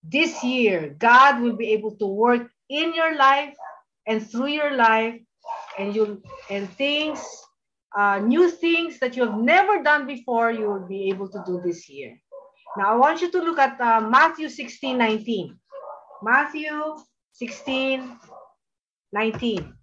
This 0.03 0.43
year, 0.43 0.95
God 0.99 1.41
will 1.41 1.55
be 1.55 1.71
able 1.71 1.95
to 1.97 2.05
work 2.05 2.51
in 2.69 2.93
your 2.93 3.15
life 3.15 3.55
and 4.07 4.29
through 4.29 4.47
your 4.47 4.75
life, 4.75 5.19
and 5.77 5.95
you 5.95 6.21
and 6.49 6.69
things 6.71 7.19
uh, 7.95 8.19
new 8.19 8.49
things 8.49 8.99
that 8.99 9.15
you 9.15 9.25
have 9.25 9.37
never 9.37 9.83
done 9.83 10.07
before, 10.07 10.51
you 10.51 10.67
will 10.69 10.87
be 10.87 11.09
able 11.09 11.29
to 11.29 11.43
do 11.45 11.61
this 11.63 11.89
year. 11.89 12.15
Now, 12.77 12.93
I 12.93 12.95
want 12.95 13.21
you 13.21 13.29
to 13.31 13.39
look 13.39 13.59
at 13.59 13.79
uh, 13.81 14.01
Matthew 14.01 14.47
16, 14.47 14.97
19. 14.97 15.57
Matthew 16.23 16.95
16, 17.33 18.17
19. 19.11 19.73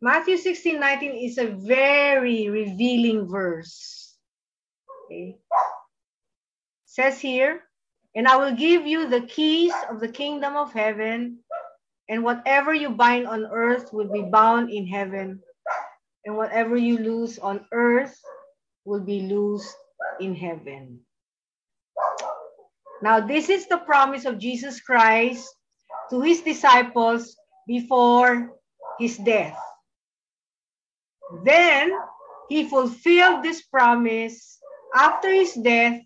Matthew 0.00 0.36
16, 0.36 0.78
19 0.78 1.10
is 1.16 1.38
a 1.38 1.46
very 1.46 2.48
revealing 2.48 3.26
verse. 3.28 4.14
Okay. 5.06 5.38
says 6.84 7.20
here, 7.20 7.62
and 8.16 8.26
I 8.26 8.36
will 8.36 8.56
give 8.56 8.86
you 8.86 9.08
the 9.08 9.20
keys 9.20 9.74
of 9.90 10.00
the 10.00 10.08
kingdom 10.08 10.56
of 10.56 10.72
heaven, 10.72 11.38
and 12.08 12.24
whatever 12.24 12.72
you 12.72 12.88
bind 12.88 13.26
on 13.26 13.44
earth 13.52 13.92
will 13.92 14.10
be 14.10 14.22
bound 14.22 14.70
in 14.70 14.86
heaven. 14.86 15.40
And 16.24 16.36
whatever 16.36 16.76
you 16.76 16.96
lose 16.96 17.38
on 17.38 17.66
earth 17.72 18.18
will 18.86 19.04
be 19.04 19.20
loosed 19.20 19.76
in 20.18 20.34
heaven. 20.34 21.00
Now, 23.02 23.20
this 23.20 23.50
is 23.50 23.68
the 23.68 23.78
promise 23.84 24.24
of 24.24 24.38
Jesus 24.38 24.80
Christ 24.80 25.46
to 26.08 26.22
his 26.22 26.40
disciples 26.40 27.36
before 27.68 28.56
his 28.98 29.18
death. 29.18 29.58
Then 31.44 31.92
he 32.48 32.66
fulfilled 32.66 33.44
this 33.44 33.62
promise 33.62 34.58
after 34.94 35.30
his 35.30 35.52
death 35.52 36.00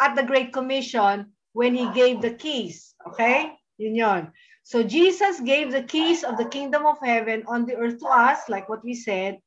at 0.00 0.16
the 0.16 0.22
Great 0.22 0.52
Commission 0.54 1.32
when 1.52 1.74
he 1.74 1.90
gave 1.92 2.20
the 2.20 2.30
keys. 2.30 2.94
Okay? 3.06 3.52
Yun. 3.78 4.32
So 4.62 4.82
Jesus 4.82 5.40
gave 5.40 5.72
the 5.72 5.82
keys 5.82 6.22
of 6.22 6.36
the 6.36 6.44
kingdom 6.44 6.86
of 6.86 6.98
heaven 7.02 7.44
on 7.46 7.66
the 7.66 7.74
earth 7.76 7.98
to 8.00 8.06
us, 8.06 8.48
like 8.48 8.68
what 8.68 8.84
we 8.84 8.94
said. 8.94 9.38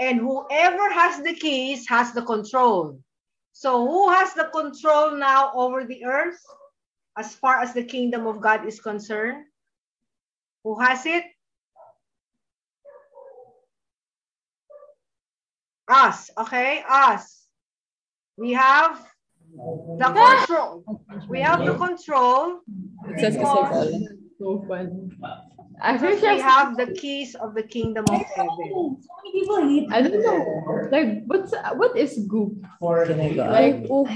And 0.00 0.18
whoever 0.18 0.90
has 0.90 1.22
the 1.22 1.34
keys 1.34 1.88
has 1.88 2.12
the 2.12 2.22
control. 2.22 2.98
So 3.52 3.86
who 3.86 4.10
has 4.10 4.32
the 4.34 4.48
control 4.52 5.16
now 5.16 5.52
over 5.54 5.84
the 5.84 6.04
earth? 6.04 6.40
as 7.16 7.34
far 7.34 7.60
as 7.60 7.74
the 7.74 7.84
kingdom 7.84 8.26
of 8.26 8.40
God 8.40 8.66
is 8.66 8.80
concerned? 8.80 9.44
Who 10.64 10.78
has 10.80 11.04
it? 11.06 11.24
Us, 15.88 16.30
okay? 16.38 16.82
Us. 16.88 17.46
We 18.36 18.52
have 18.52 19.04
the 19.98 20.10
control. 20.10 20.84
We 21.28 21.40
have 21.40 21.64
the 21.64 21.74
control. 21.74 22.60
It 23.08 23.20
says 23.20 23.34
So 24.38 24.66
fun. 24.68 25.10
I 25.82 25.98
think 25.98 26.22
we 26.22 26.38
have 26.40 26.76
the 26.76 26.86
keys 26.86 27.34
of 27.34 27.54
the 27.54 27.62
kingdom 27.62 28.06
of 28.08 28.22
heaven. 28.34 28.96
I 29.90 30.02
don't 30.02 30.22
know. 30.24 30.88
Like, 30.90 31.24
what's 31.26 31.52
what 31.74 31.96
is 31.96 32.26
goop? 32.28 32.64
Like, 33.50 33.86
oh, 33.90 34.06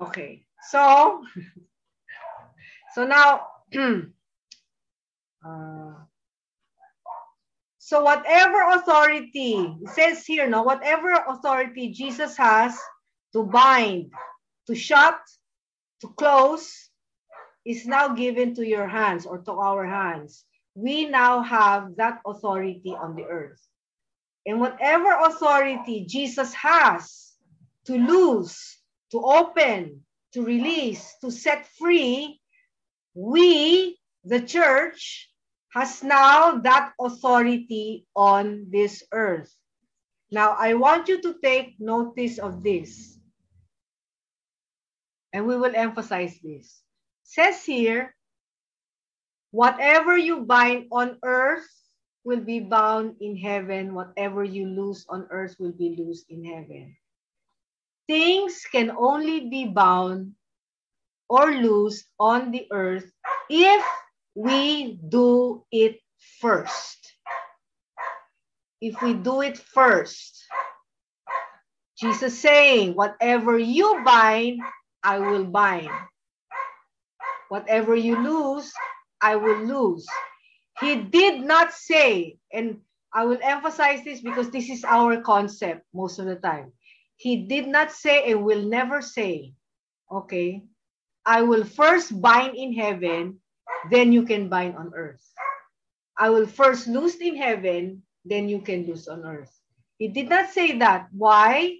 Okay, 0.00 0.44
so 0.70 1.22
so 2.94 3.06
now 3.06 3.46
uh, 5.46 5.94
so 7.78 8.02
whatever 8.02 8.62
authority 8.72 9.74
says 9.94 10.26
here, 10.26 10.48
no, 10.48 10.62
whatever 10.62 11.12
authority 11.28 11.92
Jesus 11.92 12.36
has 12.36 12.76
to 13.36 13.44
bind, 13.44 14.10
to 14.66 14.74
shut, 14.74 15.20
to 16.00 16.08
close, 16.16 16.88
is 17.66 17.84
now 17.84 18.08
given 18.16 18.54
to 18.54 18.66
your 18.66 18.88
hands 18.88 19.26
or 19.26 19.44
to 19.44 19.52
our 19.52 19.84
hands. 19.84 20.46
We 20.74 21.04
now 21.04 21.42
have 21.42 21.96
that 21.96 22.20
authority 22.24 22.96
on 22.96 23.14
the 23.14 23.24
earth. 23.24 23.60
And 24.46 24.58
whatever 24.58 25.12
authority 25.12 26.06
Jesus 26.08 26.54
has 26.54 27.34
to 27.84 27.98
loose, 27.98 28.80
to 29.12 29.20
open, 29.20 30.00
to 30.32 30.42
release, 30.42 31.04
to 31.20 31.30
set 31.30 31.68
free, 31.76 32.40
we, 33.12 33.98
the 34.24 34.40
church, 34.40 35.28
has 35.74 36.02
now 36.02 36.56
that 36.64 36.94
authority 36.98 38.06
on 38.16 38.68
this 38.70 39.04
earth. 39.12 39.52
Now, 40.30 40.56
I 40.58 40.72
want 40.72 41.08
you 41.08 41.20
to 41.20 41.36
take 41.44 41.76
notice 41.78 42.38
of 42.38 42.62
this. 42.62 43.15
And 45.36 45.44
we 45.44 45.56
will 45.60 45.76
emphasize 45.76 46.40
this. 46.40 46.80
says 47.28 47.60
here, 47.62 48.16
whatever 49.52 50.16
you 50.16 50.48
bind 50.48 50.88
on 50.90 51.20
earth 51.22 51.68
will 52.24 52.40
be 52.40 52.60
bound 52.60 53.20
in 53.20 53.36
heaven. 53.36 53.92
Whatever 53.92 54.42
you 54.42 54.64
loose 54.64 55.04
on 55.12 55.28
earth 55.28 55.56
will 55.60 55.76
be 55.76 55.92
loosed 56.00 56.32
in 56.32 56.40
heaven 56.42 56.96
things 58.06 58.62
can 58.70 58.90
only 58.90 59.48
be 59.50 59.66
bound 59.66 60.32
or 61.28 61.50
loosed 61.50 62.06
on 62.18 62.50
the 62.50 62.66
earth 62.70 63.10
if 63.50 63.84
we 64.34 64.98
do 65.08 65.64
it 65.72 65.98
first. 66.40 67.14
If 68.80 69.00
we 69.02 69.14
do 69.14 69.42
it 69.42 69.58
first. 69.58 70.44
Jesus 71.98 72.38
saying, 72.38 72.94
whatever 72.94 73.58
you 73.58 74.02
bind, 74.04 74.60
I 75.06 75.20
will 75.22 75.44
bind. 75.44 75.88
Whatever 77.48 77.94
you 77.94 78.18
lose, 78.18 78.72
I 79.22 79.36
will 79.36 79.62
lose. 79.62 80.04
He 80.80 80.96
did 80.96 81.46
not 81.46 81.72
say, 81.72 82.38
and 82.52 82.82
I 83.14 83.24
will 83.24 83.38
emphasize 83.40 84.02
this 84.02 84.20
because 84.20 84.50
this 84.50 84.68
is 84.68 84.82
our 84.82 85.22
concept 85.22 85.86
most 85.94 86.18
of 86.18 86.26
the 86.26 86.34
time. 86.34 86.72
He 87.18 87.46
did 87.46 87.68
not 87.68 87.92
say 87.92 88.32
and 88.32 88.42
will 88.44 88.66
never 88.66 89.00
say, 89.00 89.54
okay, 90.10 90.64
I 91.24 91.42
will 91.42 91.64
first 91.64 92.20
bind 92.20 92.56
in 92.56 92.74
heaven, 92.74 93.38
then 93.90 94.12
you 94.12 94.24
can 94.24 94.48
bind 94.48 94.74
on 94.74 94.90
earth. 94.92 95.22
I 96.18 96.30
will 96.30 96.48
first 96.50 96.88
lose 96.88 97.14
in 97.22 97.36
heaven, 97.36 98.02
then 98.24 98.48
you 98.48 98.58
can 98.58 98.84
lose 98.86 99.06
on 99.06 99.24
earth. 99.24 99.54
He 99.98 100.08
did 100.08 100.28
not 100.28 100.50
say 100.50 100.78
that. 100.78 101.06
Why? 101.12 101.78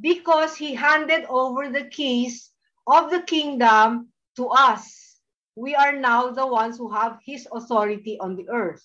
Because 0.00 0.56
he 0.56 0.74
handed 0.74 1.26
over 1.28 1.68
the 1.68 1.90
keys 1.90 2.52
of 2.88 3.10
the 3.10 3.22
kingdom 3.22 4.08
to 4.36 4.48
us. 4.48 5.20
We 5.56 5.74
are 5.74 5.92
now 5.92 6.30
the 6.30 6.46
ones 6.46 6.78
who 6.78 6.90
have 6.90 7.18
his 7.24 7.46
authority 7.52 8.18
on 8.18 8.36
the 8.36 8.48
earth. 8.48 8.84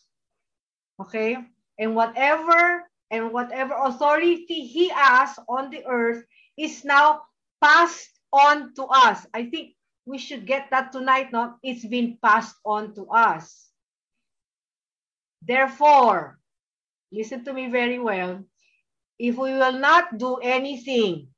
Okay? 0.99 1.37
And 1.79 1.95
whatever 1.95 2.83
and 3.09 3.31
whatever 3.31 3.75
authority 3.77 4.65
he 4.65 4.89
has 4.89 5.37
on 5.47 5.69
the 5.69 5.85
earth 5.85 6.25
is 6.57 6.83
now 6.83 7.21
passed 7.61 8.09
on 8.33 8.73
to 8.75 8.83
us. 8.85 9.25
I 9.33 9.45
think 9.45 9.75
we 10.05 10.17
should 10.17 10.45
get 10.45 10.69
that 10.71 10.91
tonight, 10.91 11.31
no? 11.31 11.55
It's 11.63 11.85
been 11.85 12.17
passed 12.21 12.55
on 12.65 12.93
to 12.95 13.05
us. 13.07 13.69
Therefore, 15.41 16.39
listen 17.11 17.45
to 17.45 17.53
me 17.53 17.69
very 17.69 17.99
well. 17.99 18.43
If 19.19 19.37
we 19.37 19.53
will 19.53 19.77
not 19.77 20.17
do 20.17 20.37
anything, 20.37 21.32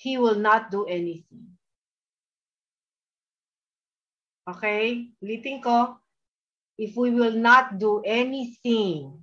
he 0.00 0.16
will 0.16 0.40
not 0.40 0.72
do 0.72 0.88
anything. 0.88 1.60
Okay? 4.48 5.12
Ulitin 5.20 5.60
ko. 5.60 6.00
If 6.80 6.96
we 6.96 7.12
will 7.12 7.36
not 7.36 7.76
do 7.76 8.00
anything, 8.00 9.20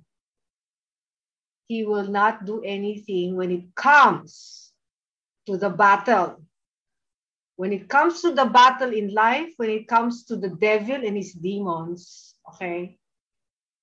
he 1.66 1.82
will 1.82 2.06
not 2.06 2.46
do 2.46 2.62
anything 2.62 3.34
when 3.34 3.50
it 3.50 3.74
comes 3.74 4.70
to 5.50 5.58
the 5.58 5.68
battle. 5.68 6.46
When 7.58 7.74
it 7.74 7.90
comes 7.90 8.22
to 8.22 8.30
the 8.30 8.46
battle 8.46 8.94
in 8.94 9.10
life, 9.10 9.50
when 9.58 9.70
it 9.70 9.90
comes 9.90 10.30
to 10.30 10.38
the 10.38 10.54
devil 10.54 11.02
and 11.02 11.18
his 11.18 11.34
demons, 11.34 12.38
okay, 12.54 12.94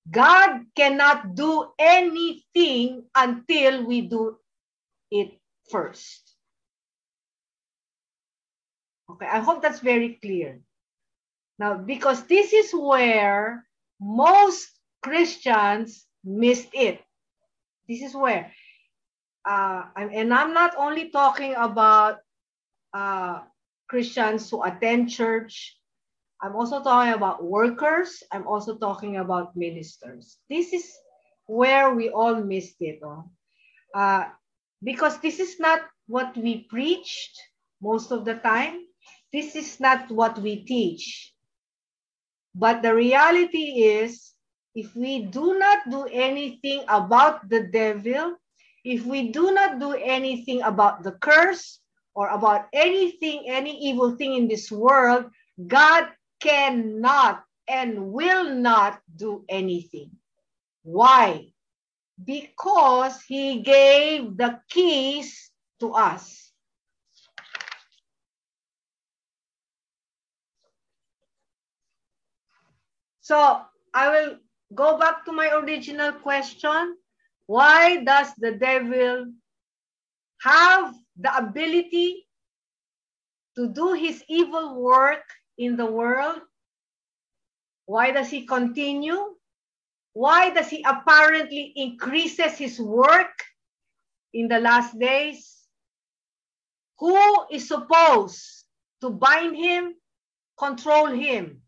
God 0.08 0.64
cannot 0.72 1.36
do 1.36 1.68
anything 1.78 3.04
until 3.12 3.84
we 3.84 4.08
do 4.08 4.40
it 5.12 5.36
first. 5.68 6.25
Okay, 9.10 9.26
I 9.26 9.38
hope 9.38 9.62
that's 9.62 9.80
very 9.80 10.18
clear. 10.20 10.60
Now, 11.58 11.78
because 11.78 12.24
this 12.26 12.52
is 12.52 12.72
where 12.72 13.64
most 14.00 14.68
Christians 15.02 16.04
missed 16.24 16.70
it. 16.74 17.00
This 17.88 18.02
is 18.02 18.14
where, 18.14 18.52
uh, 19.44 19.84
and 19.96 20.34
I'm 20.34 20.52
not 20.52 20.74
only 20.76 21.10
talking 21.10 21.54
about 21.54 22.18
uh, 22.92 23.42
Christians 23.88 24.50
who 24.50 24.62
attend 24.62 25.10
church. 25.10 25.78
I'm 26.42 26.56
also 26.56 26.82
talking 26.82 27.14
about 27.14 27.44
workers. 27.44 28.22
I'm 28.32 28.46
also 28.46 28.76
talking 28.76 29.16
about 29.16 29.56
ministers. 29.56 30.38
This 30.50 30.72
is 30.72 30.92
where 31.46 31.94
we 31.94 32.10
all 32.10 32.34
missed 32.42 32.76
it. 32.80 33.00
Oh. 33.02 33.30
Uh, 33.94 34.26
because 34.82 35.18
this 35.20 35.38
is 35.40 35.58
not 35.58 35.80
what 36.06 36.36
we 36.36 36.66
preached 36.68 37.38
most 37.80 38.10
of 38.10 38.24
the 38.24 38.34
time. 38.34 38.85
This 39.32 39.56
is 39.56 39.80
not 39.80 40.10
what 40.10 40.38
we 40.38 40.64
teach. 40.64 41.32
But 42.54 42.82
the 42.82 42.94
reality 42.94 43.84
is 43.84 44.32
if 44.74 44.94
we 44.94 45.24
do 45.24 45.58
not 45.58 45.90
do 45.90 46.04
anything 46.04 46.84
about 46.88 47.48
the 47.48 47.68
devil, 47.68 48.36
if 48.84 49.04
we 49.04 49.32
do 49.32 49.52
not 49.52 49.80
do 49.80 49.92
anything 49.92 50.62
about 50.62 51.02
the 51.02 51.12
curse 51.12 51.80
or 52.14 52.28
about 52.28 52.68
anything, 52.72 53.44
any 53.48 53.76
evil 53.88 54.16
thing 54.16 54.34
in 54.34 54.48
this 54.48 54.70
world, 54.70 55.26
God 55.66 56.08
cannot 56.40 57.42
and 57.68 58.12
will 58.12 58.54
not 58.54 59.00
do 59.16 59.44
anything. 59.48 60.10
Why? 60.82 61.52
Because 62.22 63.20
he 63.26 63.60
gave 63.60 64.36
the 64.36 64.60
keys 64.70 65.50
to 65.80 65.92
us. 65.92 66.45
So 73.26 73.58
I 73.92 74.08
will 74.08 74.38
go 74.72 74.98
back 74.98 75.24
to 75.24 75.32
my 75.32 75.50
original 75.50 76.12
question. 76.12 76.94
Why 77.46 78.04
does 78.04 78.30
the 78.38 78.52
devil 78.52 79.34
have 80.42 80.94
the 81.18 81.36
ability 81.36 82.22
to 83.58 83.66
do 83.66 83.94
his 83.94 84.22
evil 84.28 84.80
work 84.80 85.26
in 85.58 85.74
the 85.74 85.86
world? 85.86 86.38
Why 87.86 88.12
does 88.12 88.30
he 88.30 88.46
continue? 88.46 89.34
Why 90.12 90.50
does 90.50 90.70
he 90.70 90.86
apparently 90.86 91.72
increases 91.74 92.56
his 92.56 92.78
work 92.78 93.34
in 94.34 94.46
the 94.46 94.60
last 94.60 94.96
days? 95.00 95.66
Who 97.00 97.18
is 97.50 97.66
supposed 97.66 98.46
to 99.00 99.10
bind 99.10 99.56
him, 99.56 99.96
control 100.56 101.06
him? 101.06 101.62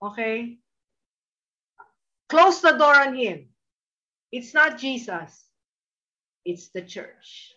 Okay? 0.00 0.58
Close 2.28 2.60
the 2.60 2.72
door 2.72 2.94
on 2.94 3.14
him. 3.14 3.48
It's 4.32 4.52
not 4.52 4.78
Jesus, 4.78 5.44
it's 6.44 6.68
the 6.70 6.82
church. 6.82 7.52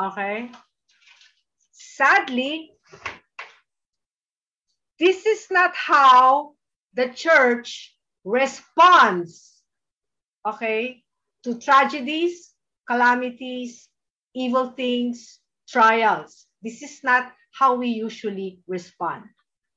Okay? 0.00 0.50
sadly, 1.94 2.72
this 4.98 5.26
is 5.26 5.46
not 5.50 5.74
how 5.74 6.54
the 6.94 7.08
church 7.10 7.94
responds, 8.24 9.62
okay, 10.46 11.02
to 11.44 11.58
tragedies, 11.58 12.52
calamities, 12.88 13.88
evil 14.34 14.70
things, 14.70 15.38
trials. 15.68 16.46
This 16.62 16.82
is 16.82 17.00
not 17.04 17.32
how 17.52 17.74
we 17.76 17.88
usually 17.88 18.60
respond. 18.66 19.24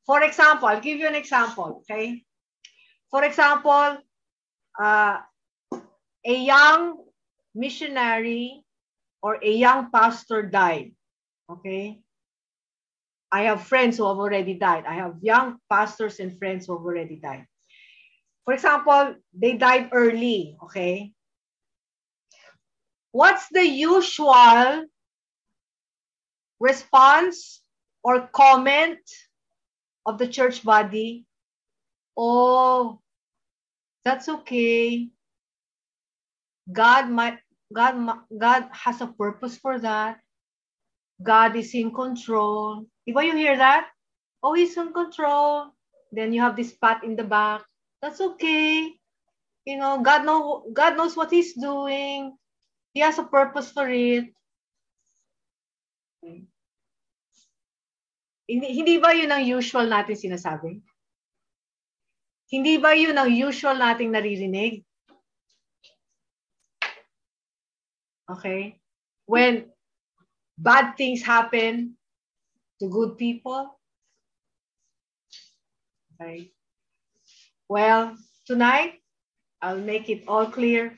For 0.08 0.24
example, 0.24 0.70
I'll 0.70 0.80
give 0.80 1.00
you 1.00 1.08
an 1.08 1.16
example, 1.16 1.84
okay? 1.84 2.24
For 3.12 3.26
example, 3.26 4.00
uh, 4.80 5.20
a 6.26 6.36
young 6.36 7.04
missionary 7.54 8.64
or 9.22 9.38
a 9.44 9.52
young 9.52 9.92
pastor 9.92 10.44
died, 10.44 10.96
okay? 11.52 12.00
I 13.30 13.52
have 13.52 13.68
friends 13.68 13.98
who 13.98 14.08
have 14.08 14.18
already 14.18 14.54
died. 14.54 14.86
I 14.88 14.96
have 14.96 15.20
young 15.22 15.60
pastors 15.70 16.20
and 16.20 16.32
friends 16.40 16.66
who 16.66 16.78
have 16.78 16.86
already 16.86 17.18
died. 17.18 17.46
For 18.46 18.54
example, 18.54 19.16
they 19.34 19.60
died 19.60 19.90
early, 19.92 20.56
okay? 20.64 21.12
What's 23.12 23.50
the 23.52 23.68
usual 23.68 24.88
response 26.62 27.62
or 28.04 28.30
comment 28.32 29.04
of 30.08 30.20
the 30.20 30.30
church 30.30 30.64
body? 30.66 31.26
Oh, 32.18 33.02
that's 34.06 34.30
okay. 34.30 35.10
God 36.72 37.10
might 37.10 37.40
God 37.74 37.96
God 38.38 38.70
has 38.74 39.02
a 39.02 39.08
purpose 39.08 39.58
for 39.58 39.80
that. 39.80 40.20
God 41.24 41.56
is 41.56 41.74
in 41.76 41.94
control. 41.94 42.86
If 43.08 43.16
you 43.16 43.36
hear 43.36 43.58
that? 43.58 43.90
Oh, 44.44 44.54
he's 44.54 44.78
in 44.78 44.94
control. 44.94 45.72
Then 46.12 46.34
you 46.34 46.42
have 46.42 46.56
this 46.56 46.74
pat 46.74 47.04
in 47.04 47.16
the 47.16 47.24
back. 47.24 47.64
That's 48.02 48.22
okay. 48.22 48.94
You 49.66 49.78
know, 49.78 50.02
God 50.02 50.26
know 50.26 50.66
God 50.74 50.98
knows 50.98 51.16
what 51.18 51.32
he's 51.32 51.54
doing. 51.56 52.38
He 52.94 53.02
has 53.02 53.20
a 53.20 53.24
purpose 53.24 53.72
for 53.72 53.90
it. 53.90 54.26
Hindi, 58.48 58.96
ba 59.04 59.12
yun 59.12 59.28
ang 59.28 59.44
usual 59.44 59.92
natin 59.92 60.16
sinasabi? 60.16 60.80
Hindi 62.48 62.80
ba 62.80 62.96
yun 62.96 63.20
ang 63.20 63.28
usual 63.28 63.76
nating 63.76 64.16
naririnig? 64.16 64.88
Okay? 68.32 68.80
When 69.28 69.68
bad 70.58 70.96
things 70.96 71.22
happen 71.22 72.00
to 72.80 72.90
good 72.90 73.18
people. 73.18 73.78
Okay? 76.16 76.52
Well, 77.70 78.16
tonight, 78.46 79.04
I'll 79.62 79.84
make 79.84 80.10
it 80.10 80.24
all 80.28 80.48
clear. 80.48 80.98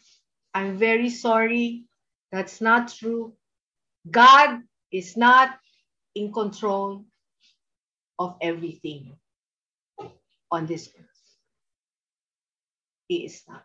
I'm 0.54 0.78
very 0.78 1.10
sorry. 1.10 1.86
That's 2.32 2.62
not 2.62 2.94
true. 2.94 3.34
God 4.10 4.62
is 4.92 5.18
not 5.18 5.58
in 6.16 6.32
control 6.32 7.09
of 8.20 8.36
everything 8.44 9.16
on 10.52 10.68
this 10.68 10.92
earth. 10.92 11.24
He 13.08 13.26
is 13.26 13.42
not. 13.48 13.64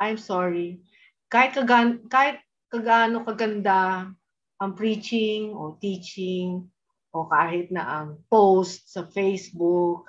I'm 0.00 0.18
sorry. 0.18 0.82
Kahit, 1.30 1.54
kagan, 1.54 2.08
kahit 2.08 2.42
kagano 2.72 3.22
kaganda 3.22 4.10
ang 4.58 4.72
preaching 4.72 5.52
o 5.52 5.76
teaching 5.76 6.66
o 7.12 7.28
kahit 7.28 7.68
na 7.68 7.84
ang 8.00 8.18
post 8.32 8.88
sa 8.88 9.04
Facebook, 9.04 10.08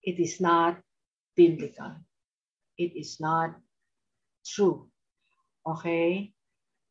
it 0.00 0.16
is 0.16 0.40
not 0.40 0.80
biblical. 1.36 1.94
It 2.80 2.96
is 2.96 3.20
not 3.20 3.54
true. 4.42 4.88
Okay? 5.62 6.32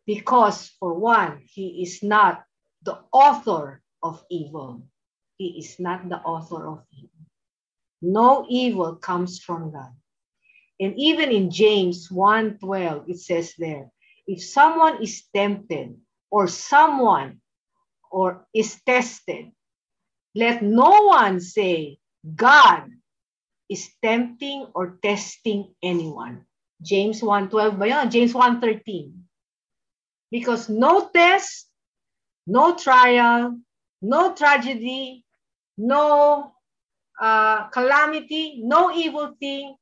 Because 0.06 0.70
for 0.78 0.93
one, 0.93 1.41
he 1.49 1.82
is 1.82 2.06
not 2.06 2.45
the 2.86 3.01
author 3.10 3.82
of 4.06 4.22
evil. 4.30 4.86
He 5.38 5.59
is 5.59 5.79
not 5.79 6.07
the 6.07 6.19
author 6.21 6.67
of 6.67 6.83
evil. 6.91 7.09
No 8.01 8.45
evil 8.49 8.95
comes 8.95 9.39
from 9.39 9.71
God. 9.71 9.91
And 10.79 10.93
even 10.97 11.31
in 11.31 11.51
James 11.51 12.09
1:12 12.09 13.09
it 13.09 13.19
says 13.19 13.53
there, 13.57 13.91
if 14.27 14.43
someone 14.43 15.01
is 15.01 15.23
tempted 15.33 15.99
or 16.31 16.47
someone 16.47 17.41
or 18.11 18.47
is 18.53 18.79
tested, 18.86 19.51
let 20.36 20.63
no 20.63 21.07
one 21.07 21.39
say 21.39 21.99
God 22.23 22.91
is 23.69 23.89
tempting 24.01 24.67
or 24.73 24.99
testing 25.01 25.73
anyone. 25.81 26.45
James 26.81 27.21
1.12 27.21 27.79
ba 27.79 27.88
yun? 27.88 28.09
James 28.11 28.33
1.13. 28.33 29.13
Because 30.31 30.69
no 30.69 31.09
test, 31.09 31.69
no 32.47 32.75
trial, 32.75 33.57
no 34.01 34.33
tragedy, 34.36 35.24
no 35.78 36.53
uh, 37.19 37.67
calamity, 37.69 38.61
no 38.63 38.91
evil 38.91 39.36
thing 39.39 39.76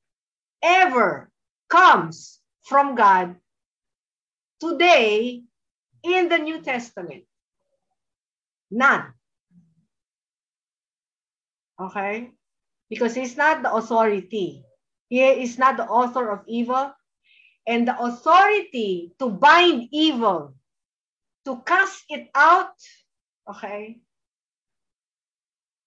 ever 0.62 1.30
comes 1.70 2.40
from 2.64 2.96
God 2.96 3.36
today 4.60 5.44
in 6.04 6.30
the 6.30 6.38
New 6.38 6.62
Testament. 6.62 7.24
None. 8.72 9.14
Okay? 11.80 12.32
Because 12.90 13.16
he's 13.16 13.36
not 13.36 13.62
the 13.62 13.74
authority. 13.74 14.64
He 15.10 15.22
is 15.22 15.58
not 15.58 15.78
the 15.78 15.86
author 15.86 16.30
of 16.30 16.42
evil. 16.48 16.94
And 17.68 17.88
the 17.88 17.98
authority 17.98 19.14
to 19.20 19.30
bind 19.30 19.88
evil, 19.92 20.56
to 21.46 21.62
cast 21.66 22.04
it 22.10 22.30
out, 22.36 22.76
okay, 23.50 24.03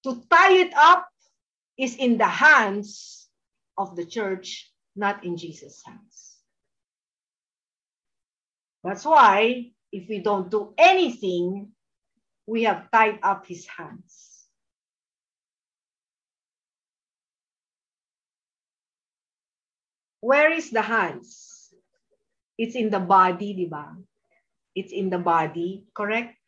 to 0.07 0.23
tie 0.31 0.55
it 0.55 0.71
up 0.79 1.11
is 1.75 1.99
in 1.99 2.17
the 2.17 2.31
hands 2.31 3.27
of 3.77 3.99
the 3.99 4.07
church, 4.07 4.71
not 4.95 5.27
in 5.27 5.37
Jesus' 5.37 5.83
hands. 5.85 6.39
That's 8.85 9.05
why 9.05 9.75
if 9.91 10.09
we 10.09 10.23
don't 10.23 10.49
do 10.49 10.73
anything, 10.79 11.75
we 12.47 12.63
have 12.63 12.87
tied 12.95 13.19
up 13.25 13.47
his 13.51 13.67
hands. 13.67 14.47
Where 20.21 20.53
is 20.53 20.71
the 20.71 20.83
hands? 20.83 21.75
It's 22.57 22.77
in 22.77 22.91
the 22.91 23.03
body, 23.03 23.55
di? 23.55 23.69
It's 24.77 24.93
in 24.93 25.11
the 25.11 25.19
body, 25.19 25.83
correct? 25.95 26.39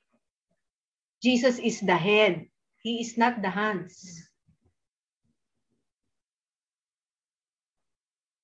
Jesus 1.23 1.59
is 1.59 1.81
the 1.81 1.97
head. 1.97 2.47
He 2.83 3.01
is 3.01 3.19
not 3.19 3.43
the 3.43 3.51
hands. 3.51 4.29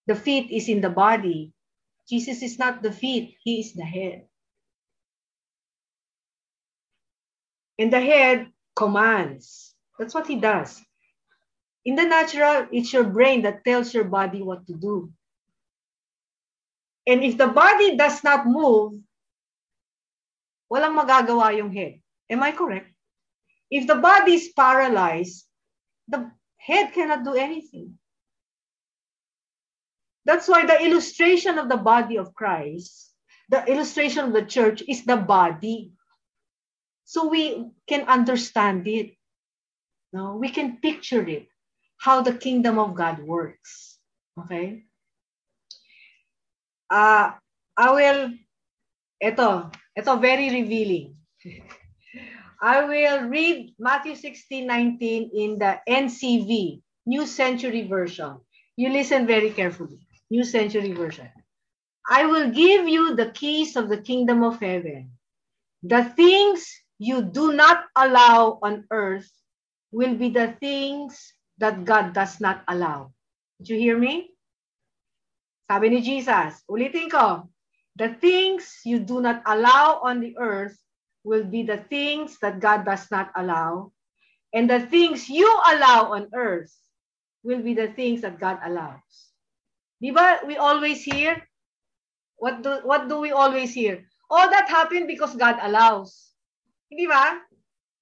The 0.07 0.15
feet 0.15 0.51
is 0.51 0.69
in 0.69 0.81
the 0.81 0.91
body. 0.91 1.53
Jesus 2.09 2.43
is 2.43 2.59
not 2.59 2.83
the 2.83 2.93
feet. 2.93 3.37
He 3.43 3.61
is 3.61 3.73
the 3.75 3.85
head. 3.85 4.27
And 7.79 7.93
the 7.93 8.01
head 8.01 8.53
commands. 8.77 9.75
That's 9.99 10.15
what 10.15 10.27
he 10.27 10.37
does. 10.37 10.81
In 11.85 11.97
the 11.97 12.05
natural, 12.05 12.69
it's 12.73 12.93
your 12.93 13.05
brain 13.05 13.43
that 13.43 13.65
tells 13.65 13.95
your 13.95 14.05
body 14.05 14.43
what 14.43 14.67
to 14.67 14.75
do. 14.75 15.13
And 17.07 17.23
if 17.25 17.37
the 17.37 17.49
body 17.49 17.97
does 17.97 18.25
not 18.25 18.47
move, 18.47 19.01
walang 20.73 20.97
magagawa 20.97 21.57
yung 21.57 21.73
head. 21.73 22.01
Am 22.31 22.43
I 22.43 22.53
correct? 22.53 22.94
If 23.75 23.91
the 23.91 23.99
body 23.99 24.39
is 24.39 24.55
paralyzed, 24.55 25.51
the 26.07 26.31
head 26.63 26.95
cannot 26.95 27.27
do 27.27 27.35
anything. 27.35 27.99
That's 30.25 30.47
why 30.47 30.65
the 30.65 30.79
illustration 30.79 31.59
of 31.59 31.69
the 31.69 31.77
body 31.77 32.17
of 32.17 32.35
Christ, 32.39 33.11
the 33.51 33.67
illustration 33.67 34.31
of 34.31 34.33
the 34.33 34.47
church 34.47 34.83
is 34.87 35.03
the 35.05 35.19
body. 35.19 35.91
So 37.05 37.27
we 37.27 37.67
can 37.91 38.07
understand 38.07 38.87
it. 38.87 39.19
No, 40.15 40.39
we 40.39 40.49
can 40.49 40.79
picture 40.79 41.27
it, 41.27 41.51
how 41.99 42.23
the 42.23 42.39
kingdom 42.39 42.79
of 42.79 42.95
God 42.95 43.19
works. 43.19 43.99
Okay? 44.39 44.87
uh, 46.91 47.35
I 47.77 47.87
will, 47.91 48.31
ito, 49.19 49.71
ito 49.99 50.13
very 50.23 50.51
revealing. 50.51 51.19
I 52.65 52.81
will 52.89 53.29
read 53.29 53.77
Matthew 53.79 54.17
16, 54.17 54.65
19 54.65 55.31
in 55.37 55.59
the 55.61 55.85
NCV, 55.85 56.81
New 57.05 57.27
Century 57.27 57.85
Version. 57.85 58.41
You 58.81 58.89
listen 58.89 59.27
very 59.27 59.51
carefully. 59.51 60.01
New 60.31 60.45
Century 60.45 60.97
Version. 60.97 61.29
I 62.09 62.25
will 62.25 62.49
give 62.49 62.89
you 62.89 63.17
the 63.17 63.29
keys 63.37 63.77
of 63.77 63.91
the 63.91 64.01
kingdom 64.01 64.43
of 64.43 64.61
heaven. 64.61 65.13
The 65.83 66.09
things 66.17 66.65
you 66.97 67.21
do 67.21 67.53
not 67.53 67.85
allow 67.97 68.59
on 68.63 68.89
earth 68.91 69.29
will 69.93 70.17
be 70.17 70.31
the 70.31 70.57
things 70.57 71.35
that 71.59 71.85
God 71.85 72.15
does 72.15 72.41
not 72.41 72.65
allow. 72.67 73.13
Did 73.61 73.77
you 73.77 73.77
hear 73.77 73.99
me? 73.99 74.33
Sabi 75.69 75.93
ni 75.93 76.01
Jesus, 76.01 76.65
ulitin 76.65 77.13
ko, 77.13 77.45
the 78.01 78.17
things 78.17 78.81
you 78.89 79.05
do 79.05 79.21
not 79.21 79.45
allow 79.45 80.01
on 80.01 80.25
the 80.25 80.33
earth 80.41 80.81
will 81.25 81.45
be 81.45 81.65
the 81.65 81.79
things 81.89 82.39
that 82.41 82.61
God 82.61 82.85
does 82.85 83.11
not 83.11 83.33
allow. 83.35 83.91
And 84.53 84.71
the 84.71 84.87
things 84.87 85.29
you 85.29 85.49
allow 85.49 86.13
on 86.15 86.29
earth 86.37 86.71
will 87.43 87.61
be 87.61 87.75
the 87.75 87.89
things 87.89 88.21
that 88.23 88.39
God 88.39 88.61
allows. 88.63 89.33
Di 90.01 90.13
ba 90.13 90.45
we 90.47 90.57
always 90.61 91.03
hear? 91.03 91.43
What 92.37 92.63
do, 92.63 92.81
what 92.85 93.09
do 93.09 93.19
we 93.19 93.33
always 93.33 93.73
hear? 93.75 94.05
Oh, 94.31 94.47
that 94.51 94.69
happened 94.69 95.09
because 95.09 95.35
God 95.35 95.57
allows. 95.65 96.33
Di 96.93 97.09
ba? 97.09 97.41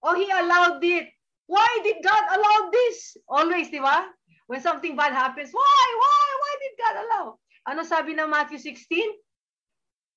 Oh, 0.03 0.19
He 0.19 0.29
allowed 0.29 0.83
it. 0.83 1.09
Why 1.47 1.69
did 1.85 2.03
God 2.03 2.25
allow 2.37 2.71
this? 2.71 3.17
Always, 3.29 3.71
di 3.71 3.79
ba? 3.79 4.11
When 4.51 4.61
something 4.61 4.97
bad 4.97 5.15
happens, 5.15 5.51
why, 5.55 5.85
why, 5.97 6.27
why 6.43 6.53
did 6.61 6.75
God 6.77 6.95
allow? 7.07 7.27
Ano 7.71 7.83
sabi 7.87 8.19
ng 8.19 8.29
Matthew 8.29 8.59
16? 8.59 8.83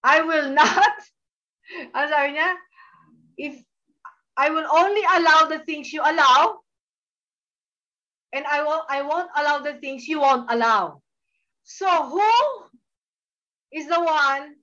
I 0.03 0.21
will 0.25 0.49
not. 0.59 0.97
Ano 1.93 2.05
sabi 2.09 2.35
niya? 2.35 2.49
If 3.38 3.63
I 4.38 4.49
will 4.49 4.67
only 4.71 5.01
allow 5.01 5.45
the 5.45 5.59
things 5.65 5.91
you 5.93 6.01
allow, 6.01 6.59
and 8.33 8.45
I 8.45 8.63
won't, 8.63 8.83
I 8.89 9.01
won't 9.01 9.29
allow 9.38 9.59
the 9.59 9.75
things 9.75 10.07
you 10.07 10.19
won't 10.19 10.51
allow. 10.51 11.01
So 11.63 11.88
who 11.88 12.29
is 13.71 13.88
the 13.88 14.01
one, 14.01 14.55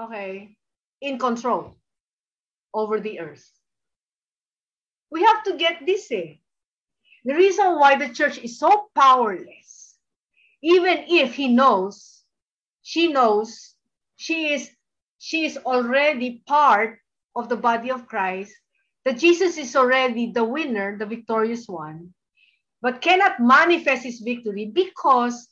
okay, 0.00 0.56
in 1.00 1.18
control 1.18 1.76
over 2.72 3.00
the 3.00 3.20
earth? 3.20 3.46
We 5.10 5.24
have 5.24 5.42
to 5.44 5.56
get 5.56 5.84
this 5.84 6.10
eh. 6.12 6.34
The 7.24 7.34
reason 7.34 7.78
why 7.78 7.96
the 7.96 8.14
church 8.14 8.38
is 8.38 8.58
so 8.58 8.88
powerless, 8.94 9.96
even 10.62 11.04
if 11.08 11.34
he 11.34 11.48
knows, 11.48 12.22
she 12.82 13.08
knows, 13.08 13.74
she 14.16 14.54
is, 14.54 14.70
she 15.18 15.44
is 15.44 15.58
already 15.58 16.42
part 16.46 17.00
of 17.38 17.48
the 17.48 17.56
body 17.56 17.90
of 17.90 18.06
Christ, 18.06 18.52
that 19.04 19.18
Jesus 19.18 19.56
is 19.56 19.76
already 19.76 20.32
the 20.32 20.44
winner, 20.44 20.98
the 20.98 21.06
victorious 21.06 21.66
one, 21.68 22.12
but 22.82 23.00
cannot 23.00 23.40
manifest 23.40 24.02
his 24.04 24.20
victory 24.20 24.66
because 24.66 25.48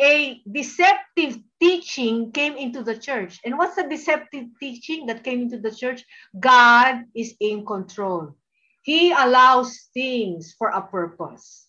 a 0.00 0.40
deceptive 0.50 1.38
teaching 1.60 2.30
came 2.32 2.56
into 2.56 2.82
the 2.82 2.96
church. 2.96 3.40
And 3.44 3.58
what's 3.58 3.76
the 3.76 3.88
deceptive 3.88 4.46
teaching 4.60 5.06
that 5.06 5.24
came 5.24 5.42
into 5.42 5.58
the 5.58 5.74
church? 5.74 6.04
God 6.38 7.04
is 7.14 7.34
in 7.40 7.64
control. 7.64 8.36
He 8.82 9.10
allows 9.12 9.88
things 9.94 10.54
for 10.58 10.68
a 10.68 10.86
purpose. 10.86 11.66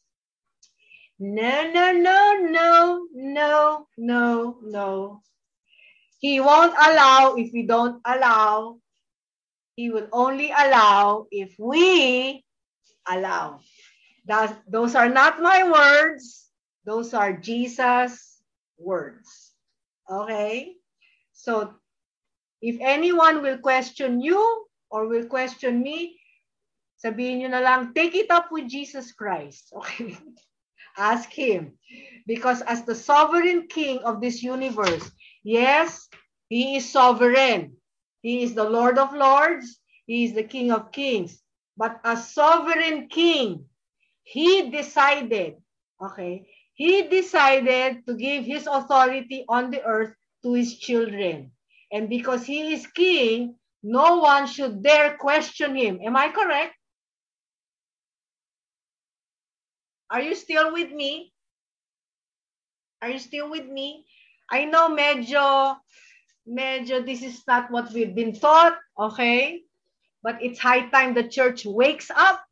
No, 1.20 1.72
no, 1.72 1.92
no, 1.94 2.38
no, 2.42 3.08
no, 3.14 3.88
no, 3.98 4.58
no. 4.62 5.22
He 6.20 6.40
won't 6.40 6.74
allow 6.74 7.36
if 7.36 7.54
we 7.54 7.64
don't 7.64 8.02
allow. 8.06 8.80
He 9.76 9.92
will 9.92 10.08
only 10.12 10.50
allow 10.50 11.28
if 11.30 11.54
we 11.60 12.44
allow. 13.08 13.62
That, 14.26 14.60
those 14.68 14.96
are 14.96 15.10
not 15.10 15.42
my 15.42 15.70
words. 15.70 16.50
Those 16.86 17.14
are 17.14 17.34
Jesus' 17.34 18.42
words. 18.78 19.54
Okay? 20.10 20.74
So, 21.34 21.76
if 22.62 22.78
anyone 22.82 23.44
will 23.44 23.60
question 23.60 24.20
you 24.20 24.66
or 24.90 25.08
will 25.08 25.26
question 25.26 25.84
me, 25.84 26.18
sabihin 26.98 27.46
nyo 27.46 27.50
na 27.54 27.62
lang, 27.62 27.94
take 27.94 28.16
it 28.16 28.32
up 28.32 28.50
with 28.50 28.68
Jesus 28.68 29.14
Christ. 29.14 29.70
Okay? 29.78 30.18
Ask 30.98 31.30
Him. 31.30 31.78
Because 32.26 32.66
as 32.66 32.82
the 32.82 32.98
sovereign 32.98 33.70
King 33.70 34.02
of 34.02 34.18
this 34.18 34.42
universe, 34.42 35.06
yes, 35.48 36.10
He 36.50 36.78
is 36.78 36.90
sovereign. 36.92 37.78
He 38.22 38.44
is 38.44 38.54
the 38.56 38.68
Lord 38.70 38.98
of 39.00 39.14
Lords. 39.14 39.80
He 40.06 40.26
is 40.26 40.34
the 40.34 40.44
King 40.44 40.72
of 40.72 40.92
Kings. 40.92 41.42
But 41.78 42.02
as 42.04 42.34
sovereign 42.34 43.08
King, 43.10 43.66
He 44.24 44.70
decided, 44.72 45.58
okay, 46.02 46.48
He 46.76 47.04
decided 47.08 48.06
to 48.08 48.16
give 48.16 48.46
His 48.46 48.68
authority 48.68 49.46
on 49.50 49.72
the 49.72 49.84
earth 49.84 50.16
to 50.44 50.54
His 50.54 50.78
children. 50.78 51.52
And 51.92 52.10
because 52.10 52.46
He 52.46 52.74
is 52.74 52.88
King, 52.88 53.56
no 53.84 54.18
one 54.20 54.48
should 54.48 54.84
dare 54.84 55.18
question 55.18 55.76
Him. 55.76 56.00
Am 56.04 56.18
I 56.18 56.30
correct? 56.30 56.76
Are 60.10 60.22
you 60.22 60.36
still 60.36 60.74
with 60.74 60.92
me? 60.92 61.34
Are 63.02 63.10
you 63.10 63.20
still 63.20 63.50
with 63.50 63.66
me? 63.68 64.06
I 64.50 64.66
know 64.66 64.90
medyo, 64.90 65.78
medyo 66.48 67.06
this 67.06 67.22
is 67.22 67.44
not 67.48 67.70
what 67.72 67.92
we've 67.92 68.16
been 68.16 68.34
taught, 68.34 68.78
okay? 68.98 69.64
But 70.24 70.42
it's 70.42 70.60
high 70.60 70.88
time 70.90 71.14
the 71.14 71.28
church 71.28 71.66
wakes 71.66 72.10
up. 72.10 72.44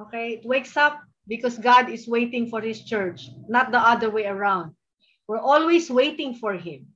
Okay, 0.00 0.40
it 0.40 0.46
wakes 0.46 0.76
up 0.76 1.00
because 1.28 1.58
God 1.58 1.90
is 1.90 2.08
waiting 2.08 2.48
for 2.48 2.60
his 2.60 2.82
church, 2.82 3.28
not 3.48 3.70
the 3.70 3.78
other 3.78 4.10
way 4.10 4.26
around. 4.26 4.74
We're 5.28 5.38
always 5.38 5.90
waiting 5.90 6.34
for 6.34 6.54
him. 6.54 6.86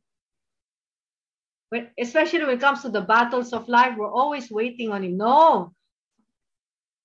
But 1.70 1.90
especially 1.98 2.40
when 2.40 2.56
it 2.56 2.60
comes 2.60 2.82
to 2.82 2.88
the 2.88 3.00
battles 3.00 3.52
of 3.52 3.68
life, 3.68 3.96
we're 3.98 4.10
always 4.10 4.50
waiting 4.50 4.90
on 4.90 5.02
him. 5.02 5.16
No, 5.16 5.74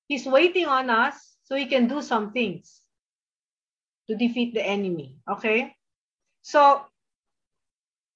he's 0.07 0.25
waiting 0.25 0.65
on 0.65 0.89
us 0.89 1.15
so 1.43 1.55
he 1.55 1.65
can 1.65 1.87
do 1.87 2.01
some 2.01 2.31
things 2.31 2.81
to 4.07 4.15
defeat 4.15 4.53
the 4.53 4.65
enemy. 4.65 5.17
Okay? 5.29 5.75
So, 6.41 6.81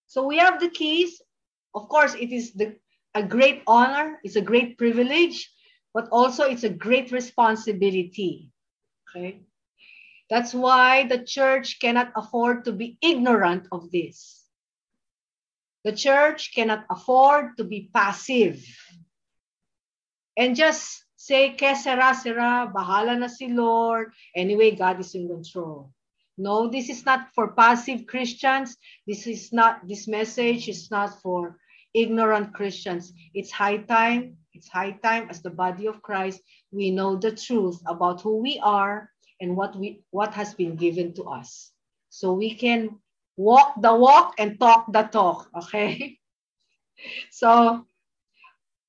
so 0.07 0.25
we 0.25 0.37
have 0.37 0.59
the 0.59 0.69
keys. 0.69 1.21
Of 1.75 1.89
course, 1.89 2.13
it 2.13 2.31
is 2.31 2.53
the, 2.53 2.75
a 3.15 3.23
great 3.23 3.63
honor, 3.67 4.19
it's 4.23 4.35
a 4.35 4.41
great 4.41 4.77
privilege, 4.77 5.51
but 5.93 6.09
also 6.11 6.43
it's 6.43 6.63
a 6.63 6.69
great 6.69 7.11
responsibility. 7.11 8.51
Okay? 9.09 9.41
That's 10.29 10.53
why 10.53 11.07
the 11.07 11.23
church 11.23 11.79
cannot 11.79 12.11
afford 12.15 12.65
to 12.65 12.71
be 12.71 12.97
ignorant 13.01 13.67
of 13.71 13.91
this. 13.91 14.43
The 15.83 15.91
church 15.91 16.55
cannot 16.55 16.85
afford 16.89 17.57
to 17.57 17.63
be 17.63 17.89
passive 17.93 18.65
and 20.35 20.55
just 20.55 21.03
say, 21.15 21.51
que 21.51 21.75
sera, 21.75 22.15
sera, 22.15 22.71
bahala 22.73 23.19
na 23.19 23.27
si 23.27 23.47
Lord. 23.47 24.13
Anyway, 24.35 24.71
God 24.71 24.99
is 24.99 25.13
in 25.13 25.27
control. 25.27 25.92
No, 26.37 26.67
this 26.67 26.89
is 26.89 27.05
not 27.05 27.29
for 27.35 27.53
passive 27.53 28.07
Christians. 28.07 28.75
This 29.07 29.27
is 29.27 29.53
not, 29.53 29.87
this 29.87 30.07
message 30.07 30.67
is 30.67 30.89
not 30.89 31.21
for 31.21 31.57
ignorant 31.93 32.53
Christians. 32.53 33.13
It's 33.33 33.51
high 33.51 33.77
time, 33.77 34.37
it's 34.53 34.67
high 34.67 34.91
time 35.03 35.27
as 35.29 35.41
the 35.41 35.51
body 35.51 35.87
of 35.87 36.01
Christ, 36.01 36.41
we 36.71 36.89
know 36.91 37.15
the 37.15 37.31
truth 37.31 37.79
about 37.87 38.21
who 38.21 38.41
we 38.41 38.59
are 38.63 39.09
and 39.39 39.55
what 39.55 39.75
we 39.75 40.01
what 40.11 40.33
has 40.33 40.53
been 40.53 40.75
given 40.75 41.13
to 41.15 41.23
us. 41.25 41.71
So 42.09 42.33
we 42.33 42.55
can 42.55 42.99
walk 43.37 43.81
the 43.81 43.93
walk 43.93 44.35
and 44.37 44.59
talk 44.59 44.91
the 44.91 45.03
talk, 45.03 45.49
okay? 45.63 46.17
So 47.31 47.85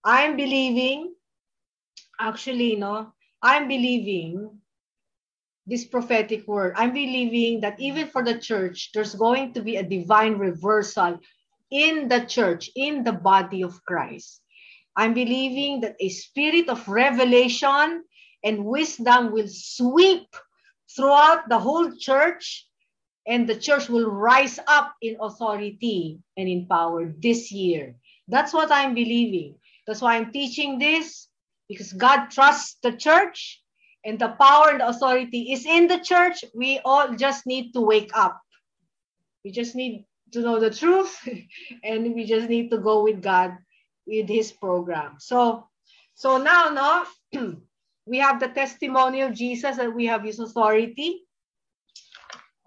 I'm 0.05 0.36
believing 0.36 1.14
actually, 2.20 2.76
no, 2.76 3.12
I'm 3.42 3.68
believing 3.68 4.61
this 5.67 5.85
prophetic 5.85 6.47
word. 6.47 6.75
I'm 6.77 6.93
believing 6.93 7.61
that 7.62 7.81
even 7.81 8.09
for 8.09 8.23
the 8.23 8.39
church, 8.39 8.91
there's 8.93 9.15
going 9.15 9.55
to 9.55 9.62
be 9.62 9.77
a 9.77 9.83
divine 9.83 10.35
reversal 10.35 11.21
in 11.71 12.09
the 12.09 12.21
church, 12.27 12.71
in 12.77 13.05
the 13.05 13.12
body 13.12 13.62
of 13.62 13.83
Christ. 13.85 14.41
I'm 14.97 15.15
believing 15.15 15.81
that 15.81 15.97
a 16.01 16.09
spirit 16.09 16.69
of 16.69 16.87
revelation 16.87 18.05
and 18.45 18.65
wisdom 18.65 19.33
will 19.33 19.49
sweep 19.49 20.29
throughout 20.95 21.49
the 21.49 21.59
whole 21.59 21.91
church, 21.99 22.69
and 23.27 23.49
the 23.49 23.57
church 23.57 23.89
will 23.89 24.11
rise 24.11 24.61
up 24.69 24.95
in 25.01 25.17
authority 25.21 26.21
and 26.37 26.49
in 26.49 26.67
power 26.67 27.12
this 27.19 27.51
year. 27.51 27.97
That's 28.29 28.53
what 28.53 28.71
I'm 28.71 28.95
believing. 28.95 29.57
That's 29.87 30.01
why 30.01 30.17
I'm 30.17 30.31
teaching 30.31 30.79
this 30.79 31.29
because 31.69 31.93
God 31.93 32.29
trusts 32.29 32.77
the 32.83 32.93
church 32.93 33.64
and 34.05 34.19
the 34.19 34.37
power 34.41 34.71
and 34.71 34.81
the 34.81 34.89
authority 34.89 35.53
is 35.53 35.67
in 35.67 35.89
the 35.89 35.99
church. 35.99 36.45
We 36.55 36.81
all 36.85 37.15
just 37.15 37.47
need 37.47 37.73
to 37.73 37.81
wake 37.81 38.11
up. 38.15 38.41
We 39.45 39.51
just 39.51 39.75
need 39.75 40.05
to 40.33 40.41
know 40.41 40.61
the 40.61 40.71
truth 40.71 41.17
and 41.85 42.15
we 42.15 42.25
just 42.25 42.49
need 42.49 42.71
to 42.71 42.79
go 42.79 43.03
with 43.03 43.23
God 43.23 43.57
with 44.07 44.29
his 44.29 44.53
program. 44.53 45.17
So 45.19 45.69
so 46.15 46.39
now 46.39 46.71
no 46.71 47.57
we 48.07 48.19
have 48.19 48.41
the 48.41 48.49
testimony 48.49 49.23
of 49.23 49.35
Jesus 49.35 49.79
and 49.79 49.95
we 49.95 50.07
have 50.07 50.23
his 50.23 50.39
authority. 50.39 51.25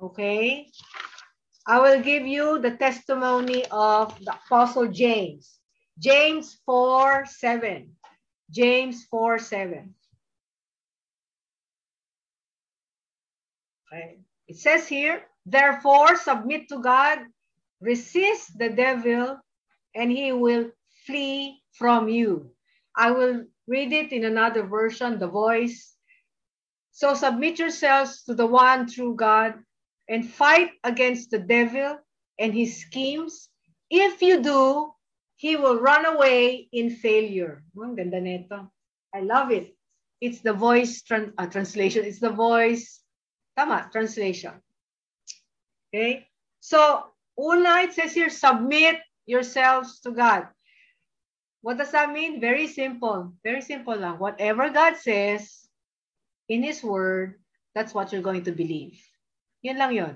Okay. 0.01 0.69
I 1.67 1.79
will 1.79 2.01
give 2.01 2.25
you 2.25 2.59
the 2.59 2.71
testimony 2.71 3.65
of 3.71 4.17
the 4.23 4.33
Apostle 4.33 4.87
James. 4.87 5.59
James 5.99 6.57
4 6.65 7.25
7. 7.25 7.91
James 8.51 9.05
4 9.11 9.39
7. 9.39 9.93
It 13.91 14.57
says 14.57 14.87
here, 14.87 15.23
therefore 15.45 16.15
submit 16.17 16.69
to 16.69 16.79
God, 16.79 17.19
resist 17.81 18.57
the 18.57 18.69
devil, 18.69 19.39
and 19.95 20.11
he 20.11 20.31
will 20.31 20.71
flee 21.05 21.61
from 21.73 22.09
you. 22.09 22.51
I 22.95 23.11
will 23.11 23.45
read 23.67 23.93
it 23.93 24.11
in 24.11 24.25
another 24.25 24.63
version, 24.63 25.19
the 25.19 25.27
voice. 25.27 25.95
So 26.91 27.13
submit 27.13 27.59
yourselves 27.59 28.23
to 28.23 28.33
the 28.33 28.47
one 28.47 28.87
true 28.89 29.15
God 29.15 29.55
and 30.09 30.27
fight 30.27 30.71
against 30.83 31.31
the 31.31 31.39
devil 31.39 31.99
and 32.39 32.53
his 32.53 32.81
schemes. 32.81 33.49
If 33.89 34.21
you 34.21 34.41
do, 34.41 34.91
he 35.35 35.55
will 35.55 35.79
run 35.79 36.05
away 36.05 36.67
in 36.71 36.89
failure. 36.89 37.63
Oh, 37.77 37.93
ganda 37.93 38.19
nito. 38.19 38.71
I 39.13 39.21
love 39.21 39.51
it. 39.51 39.75
It's 40.19 40.41
the 40.41 40.53
voice 40.53 41.03
tran 41.03 41.33
uh, 41.37 41.45
translation. 41.45 42.05
It's 42.05 42.19
the 42.19 42.31
voice, 42.31 43.01
tama, 43.57 43.89
translation. 43.91 44.53
Okay? 45.89 46.27
So, 46.59 47.09
una, 47.39 47.81
it 47.81 47.93
says 47.93 48.13
here, 48.13 48.29
submit 48.29 49.01
yourselves 49.25 49.99
to 50.01 50.11
God. 50.11 50.47
What 51.61 51.77
does 51.77 51.91
that 51.91 52.13
mean? 52.13 52.39
Very 52.39 52.67
simple. 52.67 53.33
Very 53.43 53.61
simple 53.61 53.97
lang. 53.97 54.19
Whatever 54.21 54.69
God 54.69 54.95
says 54.95 55.67
in 56.47 56.61
His 56.61 56.83
Word, 56.83 57.41
that's 57.73 57.93
what 57.93 58.13
you're 58.13 58.21
going 58.21 58.45
to 58.45 58.53
believe. 58.53 59.01
Yun 59.63 59.77
lang 59.77 59.93
yun. 59.93 60.15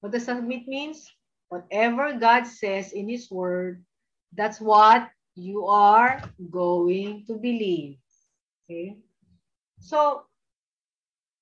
What 0.00 0.12
does 0.12 0.24
submit 0.24 0.66
means? 0.66 1.06
Whatever 1.48 2.16
God 2.16 2.46
says 2.46 2.92
in 2.92 3.08
His 3.08 3.30
Word, 3.30 3.84
that's 4.32 4.60
what 4.60 5.08
you 5.36 5.66
are 5.66 6.20
going 6.50 7.24
to 7.26 7.34
believe. 7.34 8.00
Okay? 8.66 8.96
So, 9.80 10.24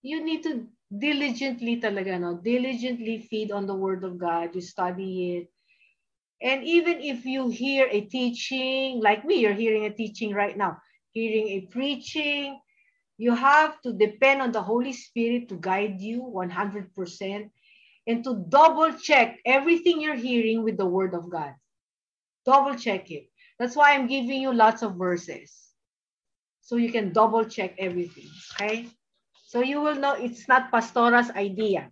you 0.02 0.22
need 0.22 0.42
to 0.44 0.68
diligently 0.90 1.80
talaga, 1.80 2.20
no? 2.20 2.36
Diligently 2.36 3.18
feed 3.18 3.50
on 3.52 3.66
the 3.66 3.74
Word 3.74 4.04
of 4.04 4.18
God. 4.18 4.54
You 4.54 4.60
study 4.60 5.36
it. 5.36 5.50
And 6.42 6.64
even 6.64 7.00
if 7.00 7.24
you 7.24 7.48
hear 7.48 7.88
a 7.90 8.02
teaching, 8.02 9.00
like 9.00 9.24
me, 9.24 9.40
you're 9.40 9.54
hearing 9.54 9.86
a 9.86 9.90
teaching 9.90 10.34
right 10.34 10.56
now, 10.56 10.78
hearing 11.12 11.48
a 11.48 11.60
preaching, 11.72 12.60
you 13.18 13.34
have 13.34 13.80
to 13.82 13.92
depend 13.92 14.42
on 14.42 14.52
the 14.52 14.62
Holy 14.62 14.92
Spirit 14.92 15.48
to 15.48 15.56
guide 15.56 16.00
you 16.00 16.22
100% 16.22 17.50
and 18.06 18.24
to 18.24 18.44
double 18.48 18.92
check 18.92 19.38
everything 19.46 20.00
you're 20.00 20.14
hearing 20.14 20.62
with 20.62 20.76
the 20.76 20.86
Word 20.86 21.14
of 21.14 21.30
God. 21.30 21.54
Double 22.44 22.74
check 22.76 23.10
it. 23.10 23.30
That's 23.58 23.74
why 23.74 23.94
I'm 23.94 24.06
giving 24.06 24.40
you 24.40 24.52
lots 24.52 24.82
of 24.82 24.96
verses. 24.96 25.56
So 26.60 26.76
you 26.76 26.92
can 26.92 27.12
double 27.12 27.44
check 27.44 27.74
everything. 27.78 28.28
Okay? 28.54 28.86
So 29.46 29.62
you 29.62 29.80
will 29.80 29.94
know 29.94 30.18
it's 30.18 30.48
not 30.48 30.74
Pastora's 30.74 31.30
idea. 31.30 31.90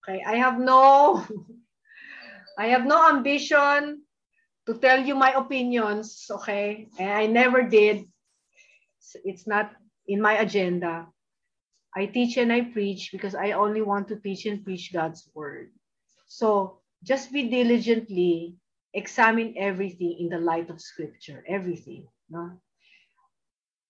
Okay, 0.00 0.24
I 0.24 0.36
have 0.40 0.58
no 0.58 1.20
I 2.58 2.72
have 2.72 2.84
no 2.88 3.08
ambition 3.08 4.02
to 4.66 4.72
tell 4.80 5.00
you 5.00 5.14
my 5.14 5.32
opinions, 5.36 6.24
okay? 6.30 6.88
And 6.98 7.10
I 7.10 7.26
never 7.26 7.62
did. 7.62 8.08
It's 9.24 9.46
not 9.46 9.72
in 10.08 10.20
my 10.20 10.40
agenda. 10.40 11.06
I 11.94 12.06
teach 12.06 12.36
and 12.38 12.52
I 12.52 12.62
preach 12.62 13.12
because 13.12 13.34
I 13.34 13.52
only 13.52 13.82
want 13.82 14.08
to 14.08 14.16
teach 14.16 14.46
and 14.46 14.64
preach 14.64 14.92
God's 14.92 15.28
word. 15.34 15.70
So 16.28 16.80
just 17.04 17.32
be 17.32 17.48
diligently 17.48 18.56
examine 18.94 19.54
everything 19.58 20.16
in 20.20 20.28
the 20.28 20.38
light 20.38 20.70
of 20.70 20.80
scripture, 20.80 21.44
everything. 21.48 22.06
No? 22.30 22.56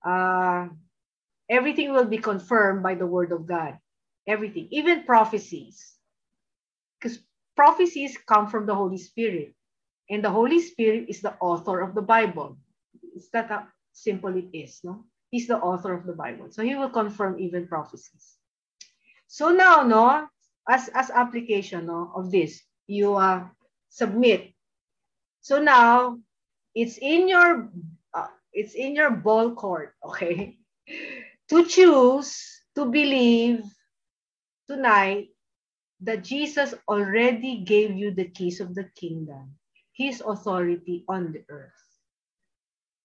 Uh, 0.02 0.68
everything 1.52 1.92
will 1.92 2.06
be 2.06 2.18
confirmed 2.18 2.82
by 2.82 2.96
the 2.96 3.06
word 3.06 3.32
of 3.32 3.46
God. 3.46 3.78
Everything, 4.28 4.68
even 4.72 5.04
prophecies. 5.04 5.94
Because 7.00 7.20
prophecies 7.56 8.18
come 8.28 8.48
from 8.48 8.66
the 8.66 8.74
Holy 8.76 8.98
Spirit. 8.98 9.54
And 10.10 10.24
the 10.24 10.30
Holy 10.30 10.60
Spirit 10.62 11.06
is 11.10 11.22
the 11.22 11.34
author 11.40 11.80
of 11.82 11.94
the 11.94 12.02
Bible. 12.02 12.58
It's 13.16 13.30
that 13.32 13.50
how 13.50 13.68
simple 13.94 14.36
it 14.36 14.50
is, 14.54 14.80
no? 14.84 15.04
He's 15.30 15.48
the 15.48 15.58
author 15.58 15.94
of 15.94 16.06
the 16.06 16.14
Bible. 16.14 16.48
So 16.52 16.64
he 16.64 16.76
will 16.76 16.90
confirm 16.90 17.40
even 17.40 17.68
prophecies. 17.68 18.36
So 19.28 19.50
now, 19.52 19.84
no, 19.84 20.28
as, 20.68 20.90
as 20.94 21.10
application 21.10 21.86
no, 21.86 22.12
of 22.16 22.32
this, 22.32 22.62
you 22.88 23.16
uh, 23.16 23.46
submit 23.90 24.50
so 25.42 25.62
now 25.62 26.20
it's 26.74 26.98
in 26.98 27.28
your 27.28 27.70
uh, 28.14 28.28
it's 28.54 28.74
in 28.74 28.96
your 28.96 29.10
ball 29.12 29.54
court, 29.54 29.94
okay? 30.06 30.58
To 31.50 31.66
choose 31.66 32.62
to 32.76 32.86
believe 32.86 33.64
tonight 34.68 35.28
that 36.00 36.24
Jesus 36.24 36.74
already 36.88 37.64
gave 37.64 37.92
you 37.96 38.10
the 38.12 38.28
keys 38.28 38.60
of 38.60 38.74
the 38.74 38.84
kingdom, 38.96 39.54
his 39.94 40.22
authority 40.24 41.04
on 41.08 41.32
the 41.32 41.44
earth. 41.48 41.72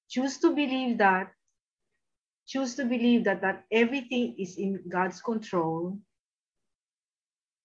Choose 0.10 0.40
to 0.40 0.56
believe 0.56 0.98
that. 1.00 1.32
Choose 2.48 2.76
to 2.76 2.86
believe 2.86 3.26
that, 3.26 3.42
that 3.42 3.66
everything 3.72 4.36
is 4.40 4.58
in 4.58 4.82
God's 4.90 5.22
control 5.22 6.00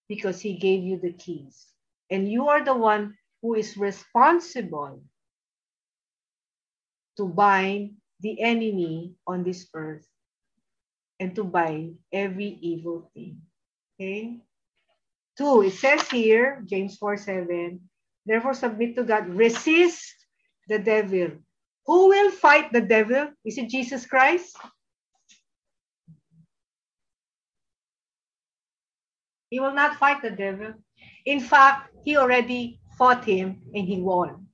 because 0.09 0.41
he 0.41 0.59
gave 0.59 0.83
you 0.83 0.99
the 0.99 1.13
keys. 1.13 1.69
And 2.11 2.31
you 2.31 2.49
are 2.49 2.65
the 2.65 2.75
one 2.75 3.15
who 3.43 3.55
is 3.55 3.77
responsible 3.77 5.03
to 7.17 7.27
bind 7.29 7.93
the 8.21 8.41
enemy 8.43 9.15
on 9.27 9.45
this 9.45 9.69
earth 9.75 10.07
and 11.23 11.37
to 11.39 11.45
bind 11.45 11.95
every 12.13 12.59
evil 12.59 13.09
thing. 13.15 13.39
Okay? 13.95 14.43
Two, 15.39 15.63
it 15.63 15.79
says 15.79 16.03
here, 16.11 16.67
James 16.67 16.99
4 16.99 17.17
7, 17.17 17.79
therefore 18.27 18.55
submit 18.55 18.97
to 18.97 19.05
God, 19.05 19.31
resist 19.31 20.27
the 20.67 20.81
devil. 20.83 21.39
Who 21.87 22.09
will 22.09 22.33
fight 22.33 22.73
the 22.73 22.83
devil? 22.83 23.31
Is 23.47 23.57
it 23.57 23.71
Jesus 23.71 24.05
Christ? 24.05 24.59
He 29.49 29.61
will 29.61 29.75
not 29.75 29.99
fight 30.03 30.23
the 30.23 30.31
devil. 30.35 30.75
In 31.25 31.39
fact, 31.39 31.95
he 32.03 32.17
already 32.17 32.81
fought 32.99 33.23
him 33.25 33.63
and 33.75 33.87
he 33.87 34.01
won. 34.03 34.49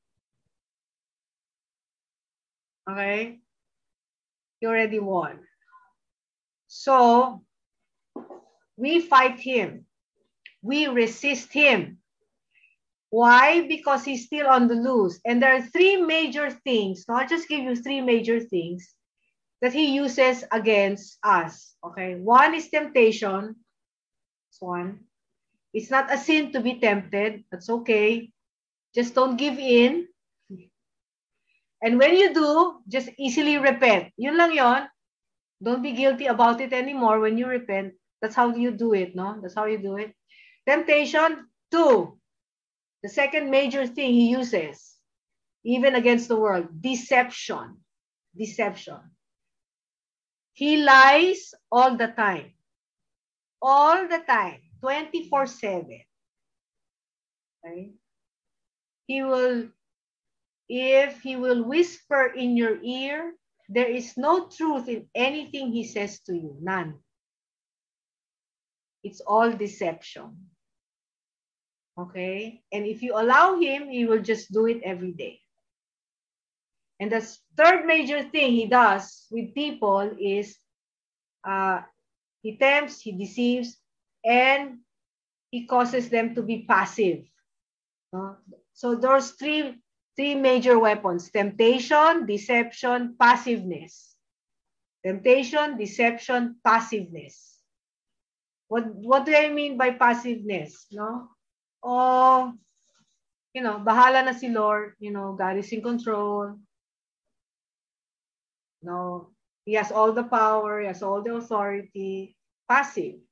Okay? 2.90 3.38
He 4.60 4.66
already 4.66 4.98
won. 4.98 5.47
So, 6.68 7.42
we 8.76 9.00
fight 9.00 9.40
him. 9.40 9.86
We 10.62 10.86
resist 10.86 11.52
him. 11.52 11.98
Why? 13.10 13.66
Because 13.66 14.04
he's 14.04 14.26
still 14.26 14.46
on 14.46 14.68
the 14.68 14.74
loose. 14.74 15.18
And 15.24 15.42
there 15.42 15.54
are 15.56 15.62
three 15.62 15.96
major 15.96 16.50
things. 16.50 17.04
So 17.04 17.14
I'll 17.14 17.26
just 17.26 17.48
give 17.48 17.64
you 17.64 17.74
three 17.74 18.00
major 18.00 18.38
things 18.40 18.94
that 19.60 19.72
he 19.72 19.96
uses 19.96 20.44
against 20.52 21.18
us. 21.24 21.74
Okay. 21.82 22.16
One 22.16 22.54
is 22.54 22.68
temptation. 22.68 23.56
That's 24.46 24.60
one. 24.60 25.00
It's 25.72 25.90
not 25.90 26.12
a 26.12 26.18
sin 26.18 26.52
to 26.52 26.60
be 26.60 26.78
tempted. 26.78 27.44
That's 27.50 27.70
okay. 27.70 28.30
Just 28.94 29.14
don't 29.14 29.36
give 29.36 29.58
in. 29.58 30.06
And 31.80 31.98
when 31.98 32.14
you 32.16 32.34
do, 32.34 32.82
just 32.88 33.08
easily 33.18 33.56
repent. 33.56 34.12
Yun 34.16 34.36
lang 34.36 34.52
yon. 34.52 34.88
Don't 35.62 35.82
be 35.82 35.92
guilty 35.92 36.26
about 36.26 36.60
it 36.60 36.72
anymore 36.72 37.20
when 37.20 37.36
you 37.36 37.46
repent. 37.46 37.94
That's 38.20 38.34
how 38.34 38.54
you 38.54 38.70
do 38.70 38.94
it, 38.94 39.14
no? 39.14 39.38
That's 39.40 39.54
how 39.54 39.66
you 39.66 39.78
do 39.78 39.96
it. 39.96 40.14
Temptation, 40.66 41.46
two. 41.70 42.18
The 43.02 43.08
second 43.08 43.50
major 43.50 43.86
thing 43.86 44.12
he 44.12 44.28
uses, 44.30 44.96
even 45.64 45.94
against 45.94 46.28
the 46.28 46.36
world, 46.36 46.66
deception. 46.80 47.78
Deception. 48.36 48.98
He 50.52 50.78
lies 50.78 51.54
all 51.70 51.96
the 51.96 52.08
time. 52.08 52.52
All 53.62 54.08
the 54.08 54.18
time. 54.26 54.60
24-7. 54.82 56.02
Okay? 57.64 57.92
He 59.06 59.22
will, 59.22 59.68
if 60.68 61.20
he 61.20 61.36
will 61.36 61.62
whisper 61.64 62.26
in 62.26 62.56
your 62.56 62.82
ear, 62.82 63.32
there 63.68 63.90
is 63.90 64.16
no 64.16 64.48
truth 64.48 64.88
in 64.88 65.06
anything 65.14 65.72
he 65.72 65.84
says 65.84 66.20
to 66.20 66.34
you. 66.34 66.56
None. 66.60 66.94
It's 69.04 69.20
all 69.20 69.52
deception. 69.52 70.48
Okay? 71.98 72.62
And 72.72 72.86
if 72.86 73.02
you 73.02 73.14
allow 73.14 73.60
him, 73.60 73.90
he 73.90 74.06
will 74.06 74.22
just 74.22 74.52
do 74.52 74.66
it 74.66 74.80
every 74.84 75.12
day. 75.12 75.40
And 77.00 77.12
the 77.12 77.20
third 77.56 77.86
major 77.86 78.22
thing 78.22 78.52
he 78.52 78.66
does 78.66 79.26
with 79.30 79.54
people 79.54 80.10
is 80.18 80.56
uh, 81.44 81.82
he 82.42 82.56
tempts, 82.56 83.00
he 83.00 83.12
deceives, 83.12 83.76
and 84.24 84.78
he 85.50 85.66
causes 85.66 86.08
them 86.08 86.34
to 86.34 86.42
be 86.42 86.64
passive. 86.68 87.24
Uh, 88.12 88.34
so 88.72 88.94
those 88.94 89.32
three 89.32 89.76
three 90.18 90.34
major 90.34 90.74
weapons, 90.82 91.30
temptation, 91.30 92.26
deception, 92.26 93.14
passiveness. 93.14 94.16
Temptation, 95.06 95.78
deception, 95.78 96.56
passiveness. 96.66 97.62
What, 98.66 98.90
what 98.98 99.24
do 99.24 99.32
I 99.32 99.48
mean 99.48 99.78
by 99.78 99.94
passiveness? 99.94 100.86
No? 100.90 101.30
Oh, 101.84 102.52
you 103.54 103.62
know, 103.62 103.78
bahala 103.78 104.26
na 104.26 104.32
si 104.34 104.48
Lord, 104.50 104.98
you 104.98 105.12
know, 105.12 105.38
God 105.38 105.56
is 105.56 105.70
in 105.70 105.82
control. 105.82 106.58
No, 108.82 109.30
he 109.64 109.74
has 109.74 109.92
all 109.92 110.10
the 110.10 110.24
power, 110.24 110.80
he 110.80 110.86
has 110.88 111.00
all 111.00 111.22
the 111.22 111.34
authority. 111.38 112.34
Passive. 112.68 113.22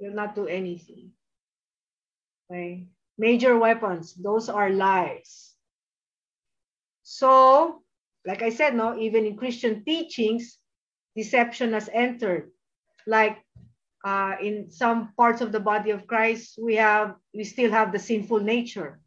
Will 0.00 0.12
not 0.12 0.34
do 0.34 0.46
anything. 0.46 1.12
Okay. 2.50 2.88
Major 3.16 3.56
weapons, 3.56 4.14
those 4.14 4.48
are 4.48 4.70
lies. 4.70 5.49
So, 7.10 7.82
like 8.24 8.40
I 8.40 8.50
said, 8.50 8.76
no, 8.76 8.96
even 8.96 9.26
in 9.26 9.36
Christian 9.36 9.82
teachings, 9.82 10.56
deception 11.16 11.72
has 11.72 11.90
entered. 11.92 12.52
Like 13.04 13.42
uh, 14.04 14.36
in 14.40 14.70
some 14.70 15.12
parts 15.18 15.40
of 15.40 15.50
the 15.50 15.58
body 15.58 15.90
of 15.90 16.06
Christ, 16.06 16.54
we 16.56 16.76
have 16.76 17.16
we 17.34 17.42
still 17.42 17.72
have 17.72 17.90
the 17.90 17.98
sinful 17.98 18.46
nature. 18.46 19.00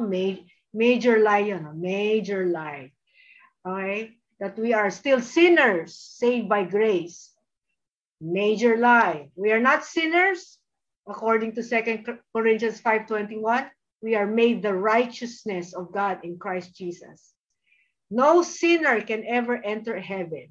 Major, 0.00 0.48
major 0.72 1.18
lie 1.18 1.52
yun, 1.52 1.78
major 1.78 2.46
lie. 2.46 2.92
Okay? 3.68 4.16
That 4.40 4.58
we 4.58 4.72
are 4.72 4.90
still 4.90 5.20
sinners 5.20 5.94
saved 5.94 6.48
by 6.48 6.64
grace. 6.64 7.30
Major 8.18 8.78
lie. 8.78 9.28
We 9.36 9.52
are 9.52 9.60
not 9.60 9.84
sinners, 9.84 10.56
according 11.06 11.52
to 11.56 11.62
Second 11.62 12.08
Corinthians 12.32 12.80
5.21. 12.80 13.68
We 14.04 14.16
are 14.16 14.26
made 14.26 14.60
the 14.60 14.74
righteousness 14.74 15.72
of 15.72 15.90
God 15.90 16.20
in 16.24 16.38
Christ 16.38 16.76
Jesus. 16.76 17.32
No 18.10 18.42
sinner 18.42 19.00
can 19.00 19.24
ever 19.26 19.56
enter 19.56 19.98
heaven. 19.98 20.48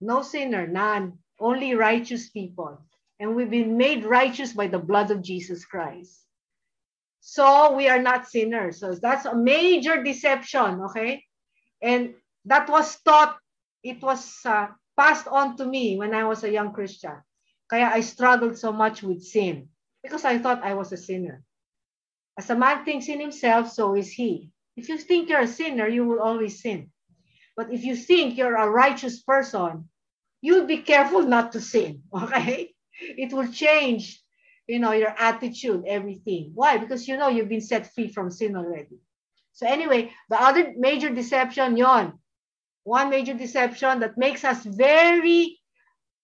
No 0.00 0.22
sinner, 0.22 0.66
none. 0.66 1.18
Only 1.38 1.74
righteous 1.74 2.30
people. 2.30 2.80
And 3.20 3.36
we've 3.36 3.50
been 3.50 3.76
made 3.76 4.06
righteous 4.06 4.54
by 4.54 4.68
the 4.68 4.78
blood 4.78 5.10
of 5.10 5.20
Jesus 5.20 5.66
Christ. 5.66 6.24
So 7.20 7.76
we 7.76 7.86
are 7.86 8.00
not 8.00 8.28
sinners. 8.28 8.80
So 8.80 8.94
that's 8.94 9.26
a 9.26 9.36
major 9.36 10.02
deception, 10.02 10.80
okay? 10.88 11.22
And 11.82 12.14
that 12.46 12.70
was 12.70 12.98
taught, 13.02 13.36
it 13.82 14.00
was 14.00 14.40
uh, 14.46 14.68
passed 14.96 15.28
on 15.28 15.58
to 15.58 15.66
me 15.66 15.98
when 15.98 16.14
I 16.14 16.24
was 16.24 16.44
a 16.44 16.50
young 16.50 16.72
Christian. 16.72 17.20
Kaya 17.68 17.90
I 17.92 18.00
struggled 18.00 18.56
so 18.56 18.72
much 18.72 19.02
with 19.02 19.22
sin 19.22 19.68
because 20.02 20.24
I 20.24 20.38
thought 20.38 20.64
I 20.64 20.72
was 20.72 20.92
a 20.92 20.96
sinner. 20.96 21.44
As 22.38 22.50
a 22.50 22.54
man 22.56 22.84
thinks 22.84 23.08
in 23.08 23.20
himself, 23.20 23.68
so 23.72 23.96
is 23.96 24.12
he. 24.12 24.52
If 24.76 24.88
you 24.88 24.96
think 24.96 25.28
you're 25.28 25.40
a 25.40 25.48
sinner, 25.48 25.88
you 25.88 26.06
will 26.06 26.20
always 26.20 26.62
sin. 26.62 26.90
But 27.56 27.72
if 27.72 27.82
you 27.82 27.96
think 27.96 28.36
you're 28.36 28.56
a 28.56 28.70
righteous 28.70 29.20
person, 29.20 29.88
you'll 30.40 30.66
be 30.66 30.78
careful 30.78 31.22
not 31.22 31.50
to 31.52 31.60
sin, 31.60 32.04
okay? 32.14 32.72
It 33.00 33.32
will 33.32 33.48
change, 33.48 34.22
you 34.68 34.78
know, 34.78 34.92
your 34.92 35.12
attitude, 35.18 35.82
everything. 35.88 36.52
Why? 36.54 36.78
Because 36.78 37.08
you 37.08 37.16
know 37.16 37.28
you've 37.28 37.48
been 37.48 37.60
set 37.60 37.92
free 37.92 38.06
from 38.06 38.30
sin 38.30 38.56
already. 38.56 39.00
So 39.52 39.66
anyway, 39.66 40.12
the 40.30 40.40
other 40.40 40.72
major 40.76 41.10
deception, 41.10 41.76
yon. 41.76 42.20
One 42.84 43.10
major 43.10 43.34
deception 43.34 43.98
that 44.00 44.16
makes 44.16 44.44
us 44.44 44.64
very 44.64 45.58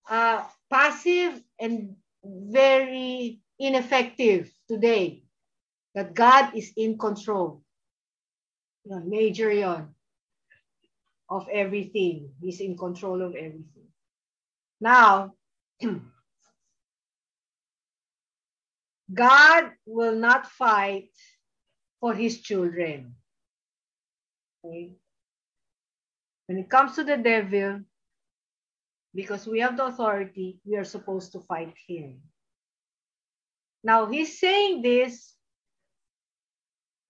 uh, 0.08 0.44
passive 0.70 1.42
and 1.58 1.96
very 2.24 3.40
ineffective 3.58 4.52
today. 4.68 5.23
That 5.94 6.14
God 6.14 6.56
is 6.56 6.72
in 6.76 6.98
control. 6.98 7.62
Yon, 8.84 9.08
major 9.08 9.52
yon. 9.52 9.94
Of 11.28 11.48
everything. 11.52 12.30
He's 12.40 12.60
in 12.60 12.76
control 12.76 13.22
of 13.22 13.34
everything. 13.34 13.88
Now, 14.80 15.34
God 19.14 19.70
will 19.86 20.16
not 20.16 20.50
fight 20.50 21.10
for 22.00 22.12
his 22.14 22.40
children. 22.40 23.14
Okay? 24.64 24.92
When 26.46 26.58
it 26.58 26.68
comes 26.68 26.96
to 26.96 27.04
the 27.04 27.16
devil, 27.16 27.80
because 29.14 29.46
we 29.46 29.60
have 29.60 29.76
the 29.76 29.86
authority, 29.86 30.58
we 30.64 30.76
are 30.76 30.84
supposed 30.84 31.32
to 31.32 31.40
fight 31.40 31.72
him. 31.86 32.20
Now, 33.82 34.06
he's 34.06 34.40
saying 34.40 34.82
this 34.82 35.33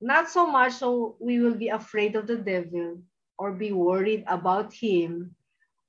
not 0.01 0.29
so 0.29 0.47
much 0.47 0.75
so 0.75 1.17
we 1.21 1.41
will 1.41 1.55
be 1.55 1.69
afraid 1.69 2.17
of 2.17 2.27
the 2.27 2.37
devil 2.37 2.99
or 3.39 3.53
be 3.53 3.73
worried 3.73 4.25
about 4.27 4.73
him, 4.73 5.35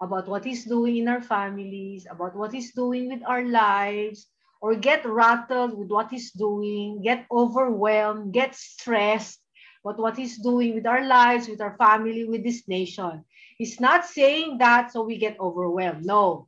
about 0.01 0.27
what 0.27 0.43
he's 0.43 0.65
doing 0.65 0.97
in 0.97 1.07
our 1.07 1.21
families, 1.21 2.07
about 2.09 2.35
what 2.35 2.53
he's 2.53 2.73
doing 2.73 3.07
with 3.09 3.21
our 3.27 3.43
lives, 3.43 4.27
or 4.61 4.75
get 4.75 5.05
rattled 5.05 5.77
with 5.77 5.89
what 5.89 6.09
he's 6.09 6.31
doing, 6.31 7.01
get 7.01 7.25
overwhelmed, 7.31 8.33
get 8.33 8.55
stressed 8.55 9.39
with 9.83 9.97
what 9.97 10.17
he's 10.17 10.37
doing 10.41 10.73
with 10.73 10.87
our 10.87 11.05
lives, 11.05 11.47
with 11.47 11.61
our 11.61 11.77
family, 11.77 12.25
with 12.25 12.43
this 12.43 12.67
nation. 12.67 13.23
He's 13.57 13.79
not 13.79 14.05
saying 14.05 14.57
that 14.57 14.91
so 14.91 15.03
we 15.03 15.17
get 15.17 15.39
overwhelmed. 15.39 16.05
No. 16.05 16.47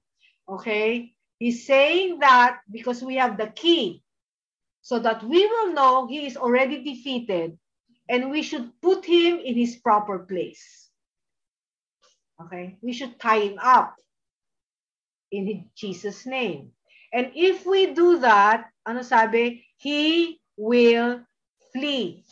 Okay? 0.49 1.13
He's 1.37 1.67
saying 1.67 2.19
that 2.19 2.59
because 2.71 3.03
we 3.03 3.15
have 3.15 3.37
the 3.37 3.47
key 3.47 4.01
so 4.87 5.03
that 5.03 5.19
we 5.19 5.43
will 5.43 5.73
know 5.75 6.07
he 6.07 6.23
is 6.25 6.39
already 6.39 6.79
defeated 6.79 7.59
and 8.07 8.31
we 8.31 8.39
should 8.39 8.71
put 8.79 9.03
him 9.03 9.35
in 9.35 9.51
his 9.51 9.75
proper 9.83 10.23
place. 10.23 10.87
Okay? 12.39 12.79
We 12.79 12.93
should 12.95 13.19
tie 13.19 13.51
him 13.51 13.59
up 13.59 13.99
in 15.29 15.67
Jesus' 15.75 16.23
name. 16.25 16.71
And 17.11 17.35
if 17.35 17.67
we 17.67 17.91
do 17.91 18.23
that, 18.23 18.71
ano 18.87 19.03
sabi? 19.03 19.67
He 19.75 20.39
will 20.55 21.19
flee. 21.75 22.23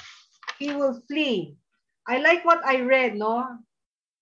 He 0.56 0.72
will 0.72 0.95
flee. 1.11 1.60
I 2.07 2.23
like 2.23 2.48
what 2.48 2.64
I 2.64 2.80
read, 2.88 3.19
no? 3.19 3.60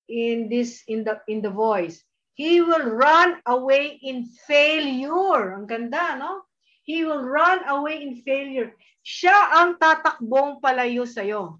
In 0.10 0.50
this, 0.50 0.82
in 0.90 1.06
the, 1.06 1.22
in 1.30 1.46
the 1.46 1.54
voice. 1.54 2.02
He 2.34 2.66
will 2.66 2.98
run 2.98 3.38
away 3.46 4.02
in 4.02 4.26
failure. 4.50 5.54
Ang 5.54 5.70
ganda, 5.70 6.18
no? 6.18 6.50
He 6.84 7.04
will 7.04 7.24
run 7.24 7.64
away 7.68 8.04
in 8.04 8.20
failure. 8.24 8.76
Siya 9.04 9.56
ang 9.56 9.80
tatakbong 9.80 10.60
palayo 10.60 11.08
sa'yo. 11.08 11.60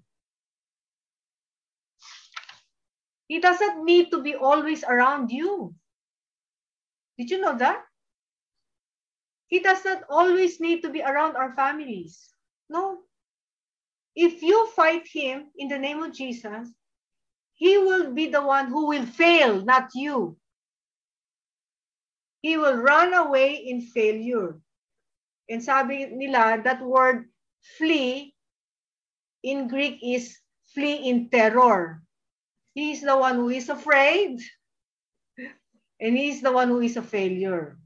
He 3.28 3.40
doesn't 3.40 3.84
need 3.84 4.12
to 4.12 4.20
be 4.20 4.36
always 4.36 4.84
around 4.84 5.32
you. 5.32 5.72
Did 7.16 7.30
you 7.30 7.40
know 7.40 7.56
that? 7.56 7.80
He 9.48 9.60
does 9.60 9.84
not 9.84 10.04
always 10.08 10.60
need 10.60 10.82
to 10.82 10.90
be 10.90 11.00
around 11.00 11.36
our 11.36 11.52
families. 11.56 12.28
No. 12.68 13.00
If 14.14 14.42
you 14.42 14.68
fight 14.76 15.08
him 15.08 15.48
in 15.56 15.68
the 15.68 15.78
name 15.78 16.02
of 16.02 16.12
Jesus, 16.12 16.68
he 17.54 17.78
will 17.78 18.12
be 18.12 18.28
the 18.28 18.42
one 18.42 18.68
who 18.68 18.88
will 18.88 19.06
fail, 19.06 19.64
not 19.64 19.90
you. 19.94 20.36
He 22.42 22.58
will 22.58 22.76
run 22.76 23.14
away 23.14 23.54
in 23.56 23.80
failure. 23.80 24.60
And 25.48 25.62
sabi 25.62 26.06
nila, 26.06 26.60
that 26.64 26.80
word 26.80 27.28
flee 27.78 28.34
in 29.42 29.68
Greek 29.68 30.00
is 30.02 30.38
flee 30.72 31.08
in 31.08 31.28
terror. 31.28 32.02
He 32.74 32.92
is 32.92 33.02
the 33.02 33.16
one 33.16 33.36
who 33.36 33.50
is 33.50 33.68
afraid. 33.68 34.40
And 36.00 36.16
he 36.16 36.30
is 36.30 36.42
the 36.42 36.52
one 36.52 36.68
who 36.68 36.80
is 36.80 36.96
a 36.96 37.02
failure. 37.02 37.78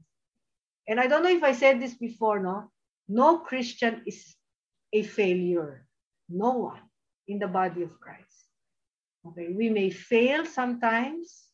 And 0.87 0.99
I 0.99 1.07
don't 1.07 1.23
know 1.23 1.29
if 1.29 1.43
I 1.43 1.53
said 1.53 1.79
this 1.79 1.93
before, 1.93 2.39
no? 2.39 2.71
No 3.07 3.39
Christian 3.39 4.01
is 4.07 4.35
a 4.91 5.03
failure. 5.03 5.85
No 6.27 6.73
one 6.73 6.81
in 7.27 7.37
the 7.37 7.47
body 7.47 7.83
of 7.83 7.99
Christ. 7.99 8.49
Okay, 9.27 9.53
we 9.53 9.69
may 9.69 9.89
fail 9.89 10.45
sometimes, 10.45 11.49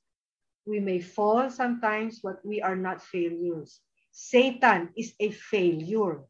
we 0.65 0.80
may 0.80 0.99
fall 0.99 1.49
sometimes, 1.49 2.19
but 2.23 2.40
we 2.45 2.61
are 2.61 2.76
not 2.76 3.02
failures. 3.02 3.82
Satan 4.15 4.95
is 4.95 5.13
a 5.19 5.29
failure. 5.29 6.23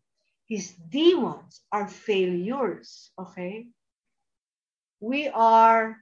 His 0.49 0.73
demons 0.73 1.61
are 1.71 1.87
failures, 1.87 3.11
okay? 3.13 3.67
We 4.99 5.27
are 5.29 6.01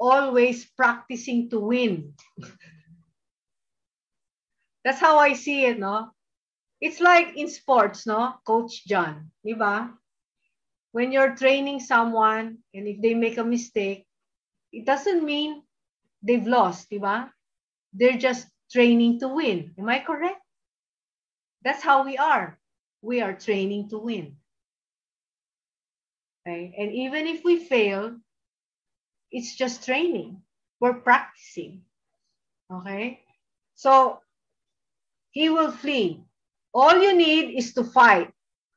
always 0.00 0.64
practicing 0.64 1.50
to 1.50 1.60
win. 1.60 2.14
That's 4.84 4.98
how 4.98 5.18
I 5.18 5.34
see 5.34 5.66
it, 5.66 5.78
no? 5.78 6.08
It's 6.80 7.00
like 7.00 7.36
in 7.36 7.50
sports, 7.52 8.06
no? 8.06 8.40
Coach 8.46 8.86
John, 8.88 9.30
di? 9.44 9.88
When 10.92 11.12
you're 11.12 11.36
training 11.36 11.80
someone 11.80 12.64
and 12.72 12.88
if 12.88 13.00
they 13.02 13.12
make 13.12 13.36
a 13.36 13.44
mistake, 13.44 14.06
it 14.72 14.86
doesn't 14.86 15.22
mean 15.22 15.62
they've 16.22 16.46
lost, 16.46 16.88
di? 16.88 17.28
They're 17.92 18.16
just 18.16 18.48
training 18.72 19.20
to 19.20 19.28
win. 19.28 19.74
Am 19.78 19.88
I 19.88 20.00
correct? 20.00 20.40
That's 21.62 21.82
how 21.82 22.04
we 22.04 22.16
are. 22.16 22.58
We 23.02 23.20
are 23.20 23.34
training 23.34 23.90
to 23.90 23.98
win. 23.98 24.36
Okay? 26.46 26.74
And 26.78 26.92
even 26.92 27.26
if 27.26 27.44
we 27.44 27.64
fail, 27.64 28.16
it's 29.30 29.54
just 29.54 29.84
training. 29.84 30.42
We're 30.80 30.94
practicing. 30.94 31.82
Okay? 32.72 33.20
So, 33.74 34.20
he 35.30 35.48
will 35.48 35.70
flee. 35.70 36.24
All 36.74 37.00
you 37.00 37.16
need 37.16 37.56
is 37.56 37.74
to 37.74 37.84
fight. 37.84 38.30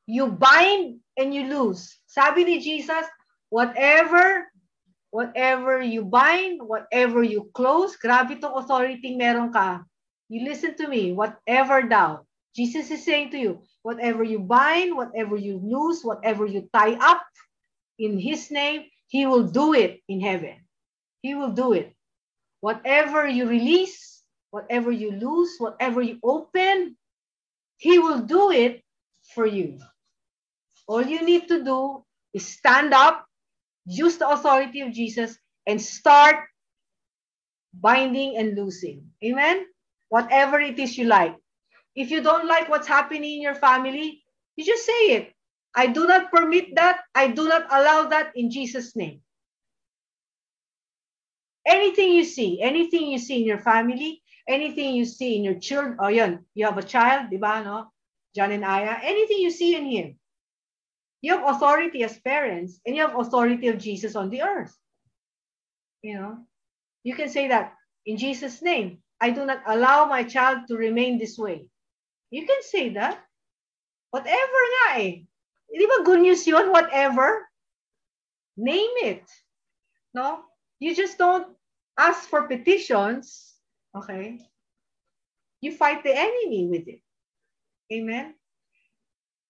You 0.06 0.28
bind 0.28 1.00
and 1.18 1.34
you 1.34 1.48
lose. 1.48 1.98
Sabi 2.08 2.44
ni 2.44 2.60
Jesus, 2.60 3.06
whatever 3.50 4.52
whatever 5.16 5.80
you 5.80 6.04
bind, 6.04 6.60
whatever 6.60 7.24
you 7.24 7.48
close, 7.56 7.96
grabe 7.96 8.36
tong 8.36 8.52
authority 8.60 9.16
meron 9.16 9.48
ka. 9.48 9.80
You 10.28 10.44
listen 10.44 10.76
to 10.76 10.92
me, 10.92 11.16
whatever 11.16 11.88
thou. 11.88 12.28
Jesus 12.52 12.92
is 12.92 13.08
saying 13.08 13.32
to 13.32 13.40
you, 13.40 13.64
whatever 13.80 14.28
you 14.28 14.44
bind, 14.44 14.92
whatever 14.92 15.40
you 15.40 15.64
lose, 15.64 16.04
whatever 16.04 16.44
you 16.44 16.68
tie 16.76 17.00
up 17.00 17.24
in 17.96 18.20
his 18.20 18.52
name, 18.52 18.92
he 19.08 19.24
will 19.24 19.48
do 19.48 19.72
it 19.72 20.04
in 20.12 20.20
heaven. 20.20 20.60
He 21.24 21.32
will 21.32 21.56
do 21.56 21.72
it. 21.72 21.96
Whatever 22.60 23.24
you 23.24 23.48
release, 23.48 24.20
whatever 24.52 24.92
you 24.92 25.16
lose, 25.16 25.56
whatever 25.64 26.04
you 26.04 26.20
open, 26.28 27.00
he 27.80 28.00
will 28.04 28.20
do 28.28 28.52
it 28.52 28.84
for 29.32 29.48
you. 29.48 29.80
All 30.92 31.08
you 31.08 31.24
need 31.24 31.48
to 31.48 31.64
do 31.64 32.04
is 32.36 32.44
stand 32.44 32.92
up 32.92 33.25
use 33.86 34.18
the 34.18 34.28
authority 34.30 34.82
of 34.82 34.94
Jesus 34.94 35.38
and 35.68 35.82
start 35.82 36.38
binding 37.74 38.38
and 38.38 38.56
loosing. 38.56 39.12
Amen? 39.24 39.66
Whatever 40.10 40.60
it 40.60 40.80
is 40.80 40.98
you 40.98 41.06
like. 41.06 41.36
If 41.96 42.12
you 42.12 42.22
don't 42.22 42.48
like 42.48 42.70
what's 42.70 42.88
happening 42.88 43.36
in 43.36 43.42
your 43.42 43.56
family, 43.56 44.24
you 44.56 44.66
just 44.66 44.86
say 44.86 45.16
it. 45.16 45.34
I 45.76 45.88
do 45.88 46.08
not 46.08 46.32
permit 46.32 46.76
that. 46.76 47.02
I 47.14 47.28
do 47.28 47.48
not 47.48 47.68
allow 47.70 48.08
that 48.10 48.32
in 48.36 48.52
Jesus' 48.52 48.96
name. 48.96 49.22
Anything 51.66 52.14
you 52.14 52.24
see, 52.24 52.62
anything 52.62 53.08
you 53.08 53.20
see 53.20 53.42
in 53.42 53.46
your 53.48 53.60
family, 53.60 54.22
anything 54.48 54.96
you 54.96 55.06
see 55.06 55.36
in 55.36 55.44
your 55.44 55.60
children, 55.60 55.98
oh 56.00 56.08
yun, 56.08 56.46
you 56.54 56.66
have 56.66 56.78
a 56.78 56.84
child, 56.84 57.30
di 57.32 57.38
no? 57.38 57.92
John 58.36 58.52
and 58.52 58.66
Aya, 58.66 58.98
anything 59.02 59.40
you 59.40 59.52
see 59.52 59.76
in 59.76 59.86
him, 59.86 60.20
you 61.26 61.34
have 61.34 61.56
authority 61.56 62.04
as 62.04 62.20
parents 62.20 62.80
and 62.86 62.96
you 62.96 63.02
have 63.02 63.18
authority 63.18 63.68
of 63.68 63.80
Jesus 63.80 64.16
on 64.16 64.30
the 64.30 64.44
earth. 64.44 64.78
You 66.04 66.22
know, 66.22 66.38
you 67.04 67.16
can 67.16 67.30
say 67.30 67.48
that 67.48 67.74
in 68.06 68.16
Jesus' 68.16 68.62
name, 68.62 69.00
I 69.20 69.32
do 69.32 69.44
not 69.44 69.64
allow 69.66 70.06
my 70.06 70.22
child 70.22 70.68
to 70.68 70.78
remain 70.78 71.18
this 71.18 71.36
way. 71.36 71.66
You 72.30 72.46
can 72.46 72.62
say 72.62 72.90
that. 72.94 73.26
Whatever 74.12 74.62
nga 74.70 75.02
eh. 75.02 75.26
Di 75.74 75.86
ba 75.90 76.06
good 76.06 76.22
news 76.22 76.46
yun? 76.46 76.70
Whatever. 76.70 77.50
Name 78.56 78.94
it. 79.02 79.26
No? 80.14 80.46
You 80.78 80.94
just 80.94 81.18
don't 81.18 81.58
ask 81.98 82.30
for 82.30 82.46
petitions. 82.46 83.58
Okay? 83.98 84.46
You 85.60 85.74
fight 85.74 86.06
the 86.06 86.14
enemy 86.14 86.70
with 86.70 86.86
it. 86.86 87.02
Amen? 87.90 88.36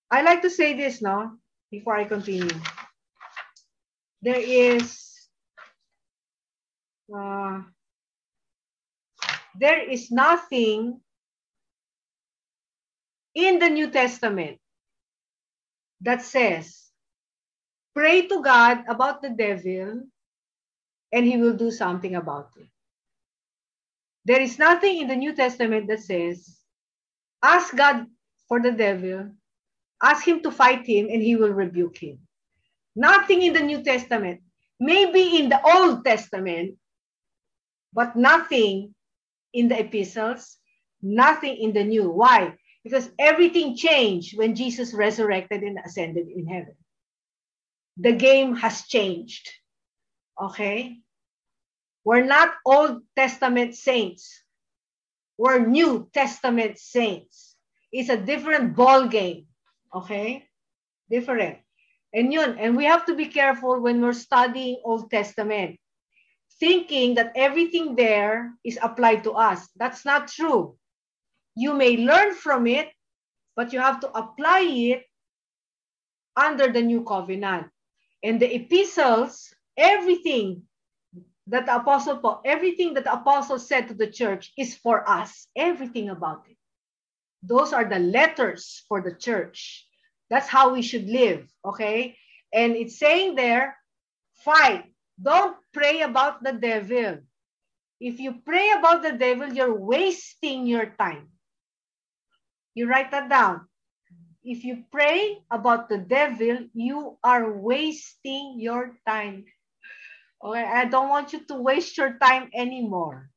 I 0.09 0.23
like 0.23 0.41
to 0.47 0.49
say 0.49 0.71
this, 0.71 1.01
no? 1.03 1.35
Before 1.75 1.97
I 1.97 2.05
continue. 2.05 2.55
There 4.21 4.39
is 4.39 5.03
uh, 7.13 7.61
there 9.59 9.89
is 9.89 10.11
nothing 10.11 11.01
in 13.35 13.59
the 13.59 13.69
New 13.69 13.91
Testament 13.91 14.57
that 16.01 16.21
says, 16.21 16.91
pray 17.93 18.27
to 18.27 18.41
God 18.41 18.83
about 18.87 19.21
the 19.21 19.29
devil 19.29 20.03
and 21.11 21.25
he 21.25 21.37
will 21.37 21.55
do 21.55 21.71
something 21.71 22.15
about 22.15 22.49
it. 22.57 22.67
There 24.25 24.41
is 24.41 24.57
nothing 24.57 25.01
in 25.01 25.07
the 25.07 25.15
New 25.15 25.35
Testament 25.35 25.87
that 25.87 25.99
says, 25.99 26.59
ask 27.43 27.75
God 27.75 28.07
for 28.47 28.61
the 28.61 28.71
devil 28.71 29.31
Ask 30.01 30.27
him 30.27 30.41
to 30.41 30.51
fight 30.51 30.85
him 30.85 31.07
and 31.09 31.21
he 31.21 31.35
will 31.35 31.51
rebuke 31.51 31.97
him. 31.97 32.19
Nothing 32.95 33.41
in 33.41 33.53
the 33.53 33.61
New 33.61 33.83
Testament, 33.83 34.41
maybe 34.79 35.37
in 35.37 35.49
the 35.49 35.61
Old 35.63 36.05
Testament, 36.05 36.77
but 37.93 38.15
nothing 38.15 38.93
in 39.53 39.67
the 39.67 39.79
epistles, 39.79 40.57
nothing 41.01 41.55
in 41.55 41.73
the 41.73 41.83
New. 41.83 42.09
Why? 42.09 42.55
Because 42.83 43.09
everything 43.17 43.75
changed 43.75 44.37
when 44.37 44.55
Jesus 44.55 44.93
resurrected 44.93 45.63
and 45.63 45.79
ascended 45.83 46.27
in 46.27 46.45
heaven. 46.45 46.75
The 47.97 48.13
game 48.13 48.55
has 48.55 48.83
changed. 48.83 49.49
Okay? 50.39 50.99
We're 52.03 52.25
not 52.25 52.53
Old 52.65 53.01
Testament 53.15 53.75
saints. 53.75 54.43
We're 55.37 55.65
New 55.65 56.09
Testament 56.13 56.77
saints. 56.77 57.55
It's 57.91 58.09
a 58.09 58.17
different 58.17 58.75
ball 58.75 59.07
game. 59.07 59.47
Okay? 59.95 60.47
Different. 61.09 61.57
And 62.13 62.31
yun, 62.31 62.57
and 62.59 62.77
we 62.77 62.85
have 62.85 63.05
to 63.05 63.15
be 63.15 63.25
careful 63.25 63.79
when 63.79 64.01
we're 64.01 64.13
studying 64.13 64.81
Old 64.83 65.09
Testament, 65.09 65.79
thinking 66.59 67.15
that 67.15 67.33
everything 67.35 67.95
there 67.95 68.53
is 68.63 68.79
applied 68.81 69.23
to 69.23 69.31
us. 69.31 69.67
That's 69.75 70.05
not 70.05 70.27
true. 70.27 70.77
You 71.55 71.73
may 71.73 71.97
learn 71.97 72.35
from 72.35 72.67
it, 72.67 72.89
but 73.55 73.73
you 73.73 73.79
have 73.79 73.99
to 74.01 74.11
apply 74.11 74.61
it 74.61 75.03
under 76.35 76.71
the 76.71 76.81
new 76.81 77.03
covenant. 77.03 77.67
And 78.23 78.39
the 78.39 78.53
epistles, 78.53 79.53
everything 79.77 80.63
that 81.47 81.65
the 81.65 81.75
apostle 81.75 82.17
Paul, 82.17 82.41
everything 82.43 82.93
that 82.95 83.03
the 83.03 83.13
apostle 83.13 83.59
said 83.59 83.87
to 83.87 83.93
the 83.93 84.07
church 84.07 84.51
is 84.57 84.75
for 84.75 85.07
us, 85.07 85.47
everything 85.55 86.09
about 86.09 86.43
it. 86.49 86.57
Those 87.43 87.73
are 87.73 87.85
the 87.85 87.99
letters 87.99 88.83
for 88.87 89.01
the 89.01 89.13
church. 89.13 89.84
That's 90.29 90.47
how 90.47 90.73
we 90.73 90.81
should 90.81 91.07
live, 91.07 91.47
okay? 91.63 92.17
And 92.53 92.75
it's 92.75 92.97
saying 92.97 93.35
there, 93.35 93.77
fight. 94.43 94.85
Don't 95.21 95.55
pray 95.73 96.01
about 96.01 96.43
the 96.43 96.53
devil. 96.53 97.19
If 97.99 98.19
you 98.19 98.41
pray 98.45 98.71
about 98.77 99.03
the 99.03 99.13
devil, 99.13 99.53
you're 99.53 99.73
wasting 99.73 100.67
your 100.67 100.87
time. 100.99 101.29
You 102.73 102.89
write 102.89 103.11
that 103.11 103.29
down. 103.29 103.67
If 104.43 104.63
you 104.63 104.83
pray 104.91 105.41
about 105.49 105.89
the 105.89 105.97
devil, 105.97 106.67
you 106.73 107.17
are 107.23 107.51
wasting 107.51 108.59
your 108.59 108.93
time. 109.07 109.45
Okay, 110.43 110.63
I 110.63 110.85
don't 110.85 111.09
want 111.09 111.33
you 111.33 111.45
to 111.47 111.55
waste 111.55 111.97
your 111.97 112.19
time 112.19 112.51
anymore. 112.53 113.31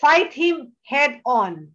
Fight 0.00 0.32
him 0.32 0.72
head 0.82 1.20
on 1.24 1.73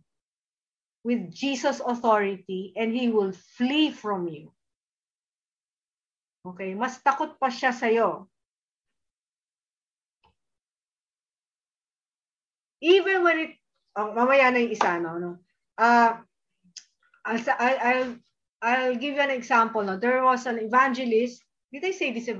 with 1.04 1.32
Jesus' 1.32 1.82
authority 1.86 2.74
and 2.76 2.92
he 2.94 3.10
will 3.10 3.32
flee 3.56 3.92
from 3.92 4.28
you. 4.28 4.52
Okay, 6.46 6.74
mas 6.76 7.00
takot 7.04 7.36
pa 7.40 7.52
siya 7.52 7.76
sa'yo. 7.76 8.28
Even 12.80 13.28
when 13.28 13.38
it, 13.44 13.52
oh, 14.00 14.16
mamaya 14.16 14.48
na 14.52 14.64
yung 14.64 14.72
isa, 14.72 15.00
no? 15.04 15.20
no? 15.20 15.32
Uh, 15.76 16.16
I'll, 17.28 17.44
I'll, 17.60 18.12
I'll 18.64 18.96
give 18.96 19.20
you 19.20 19.24
an 19.24 19.36
example. 19.36 19.84
No? 19.84 20.00
There 20.00 20.24
was 20.24 20.48
an 20.48 20.64
evangelist, 20.64 21.44
did 21.72 21.84
I 21.84 21.92
say 21.92 22.16
this 22.16 22.32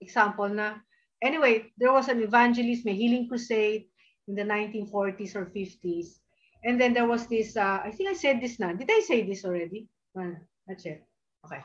example 0.00 0.48
na? 0.48 0.80
Anyway, 1.22 1.72
there 1.76 1.92
was 1.92 2.08
an 2.08 2.20
evangelist, 2.20 2.84
may 2.84 2.96
healing 2.96 3.28
crusade 3.28 3.88
in 4.28 4.34
the 4.34 4.44
1940s 4.44 5.36
or 5.36 5.46
50s. 5.46 6.20
And 6.64 6.80
then 6.80 6.92
there 6.94 7.06
was 7.06 7.26
this, 7.26 7.56
uh, 7.56 7.80
I 7.84 7.90
think 7.92 8.08
I 8.10 8.14
said 8.14 8.40
this 8.40 8.58
now. 8.58 8.72
Did 8.72 8.90
I 8.90 9.00
say 9.06 9.22
this 9.22 9.44
already? 9.44 9.86
Uh, 10.18 10.34
that's 10.66 10.84
it. 10.86 11.04
Okay. 11.44 11.62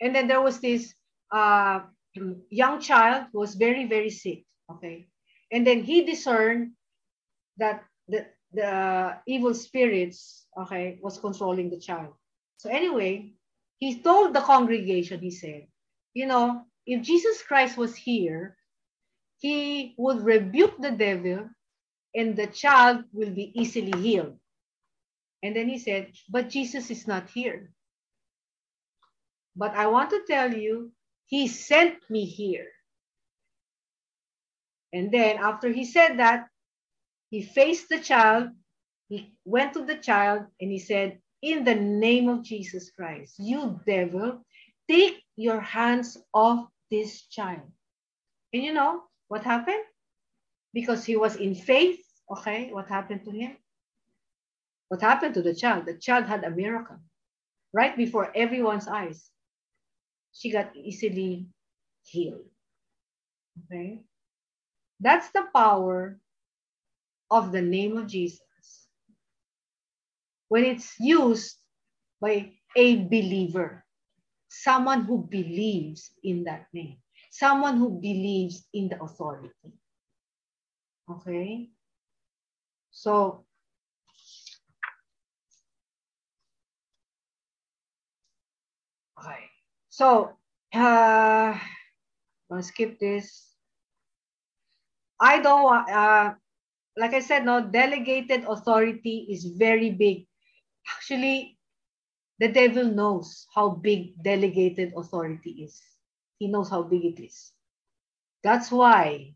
And 0.00 0.14
then 0.14 0.26
there 0.26 0.40
was 0.40 0.60
this 0.60 0.94
uh, 1.30 1.80
young 2.50 2.80
child 2.80 3.26
who 3.32 3.40
was 3.40 3.54
very, 3.54 3.86
very 3.86 4.10
sick. 4.10 4.44
Okay. 4.70 5.06
And 5.52 5.66
then 5.66 5.84
he 5.84 6.04
discerned 6.04 6.72
that 7.58 7.84
the, 8.08 8.26
the 8.52 9.18
evil 9.26 9.54
spirits, 9.54 10.46
okay, 10.58 10.98
was 11.02 11.18
controlling 11.18 11.70
the 11.70 11.78
child. 11.78 12.14
So 12.56 12.70
anyway, 12.70 13.32
he 13.78 14.00
told 14.00 14.34
the 14.34 14.40
congregation, 14.40 15.20
he 15.20 15.30
said, 15.30 15.66
you 16.14 16.26
know, 16.26 16.64
if 16.86 17.02
Jesus 17.02 17.42
Christ 17.42 17.76
was 17.76 17.94
here, 17.94 18.56
he 19.38 19.94
would 19.98 20.22
rebuke 20.22 20.80
the 20.80 20.90
devil 20.90 21.48
and 22.14 22.36
the 22.36 22.46
child 22.46 23.04
will 23.12 23.30
be 23.30 23.52
easily 23.54 23.98
healed. 24.00 24.36
And 25.42 25.56
then 25.56 25.68
he 25.68 25.78
said, 25.78 26.12
but 26.28 26.50
Jesus 26.50 26.90
is 26.90 27.06
not 27.06 27.30
here. 27.30 27.70
But 29.56 29.74
I 29.74 29.86
want 29.86 30.10
to 30.10 30.22
tell 30.26 30.52
you, 30.52 30.92
he 31.26 31.48
sent 31.48 31.98
me 32.10 32.24
here. 32.24 32.68
And 34.92 35.10
then 35.10 35.38
after 35.38 35.70
he 35.70 35.84
said 35.84 36.18
that, 36.18 36.48
he 37.30 37.42
faced 37.42 37.88
the 37.88 37.98
child, 37.98 38.50
he 39.08 39.32
went 39.44 39.72
to 39.74 39.84
the 39.84 39.96
child 39.96 40.42
and 40.60 40.70
he 40.70 40.78
said, 40.78 41.18
in 41.42 41.64
the 41.64 41.74
name 41.74 42.28
of 42.28 42.44
Jesus 42.44 42.90
Christ, 42.90 43.34
you 43.38 43.80
devil, 43.86 44.44
take 44.88 45.22
your 45.36 45.60
hands 45.60 46.18
off 46.32 46.68
this 46.90 47.22
child. 47.26 47.62
And 48.52 48.62
you 48.62 48.72
know 48.74 49.02
what 49.28 49.44
happened? 49.44 49.82
Because 50.72 51.04
he 51.04 51.16
was 51.16 51.36
in 51.36 51.54
faith, 51.54 52.00
okay, 52.30 52.70
what 52.72 52.88
happened 52.88 53.24
to 53.24 53.30
him? 53.30 53.56
What 54.88 55.00
happened 55.00 55.34
to 55.34 55.42
the 55.42 55.54
child? 55.54 55.86
The 55.86 55.94
child 55.98 56.26
had 56.26 56.44
a 56.44 56.50
miracle 56.50 56.98
right 57.72 57.96
before 57.96 58.30
everyone's 58.34 58.88
eyes. 58.88 59.30
She 60.32 60.50
got 60.50 60.74
easily 60.76 61.46
healed. 62.04 62.44
Okay? 63.64 64.02
That's 65.00 65.30
the 65.30 65.46
power 65.54 66.18
of 67.30 67.52
the 67.52 67.62
name 67.62 67.96
of 67.96 68.06
Jesus. 68.06 68.40
When 70.48 70.64
it's 70.64 70.94
used 71.00 71.56
by 72.20 72.52
a 72.76 73.04
believer, 73.04 73.84
someone 74.48 75.04
who 75.04 75.26
believes 75.30 76.10
in 76.22 76.44
that 76.44 76.66
name, 76.72 76.98
someone 77.30 77.78
who 77.78 77.98
believes 78.00 78.68
in 78.74 78.88
the 78.88 79.02
authority. 79.02 79.50
Okay? 81.08 81.70
So, 82.90 83.44
okay. 89.18 89.50
So, 89.88 90.36
uh, 90.74 91.58
I'll 92.50 92.62
skip 92.62 92.98
this. 92.98 93.48
I 95.20 95.40
don't 95.40 95.62
want, 95.62 95.88
uh, 95.90 96.34
like 96.96 97.14
I 97.14 97.20
said, 97.20 97.44
no, 97.44 97.62
delegated 97.62 98.44
authority 98.44 99.26
is 99.30 99.44
very 99.56 99.90
big. 99.90 100.26
Actually, 100.96 101.58
the 102.38 102.48
devil 102.48 102.84
knows 102.84 103.46
how 103.54 103.70
big 103.70 104.20
delegated 104.22 104.92
authority 104.96 105.62
is. 105.62 105.80
He 106.38 106.48
knows 106.48 106.68
how 106.70 106.82
big 106.82 107.04
it 107.04 107.22
is. 107.22 107.52
That's 108.42 108.70
why, 108.70 109.34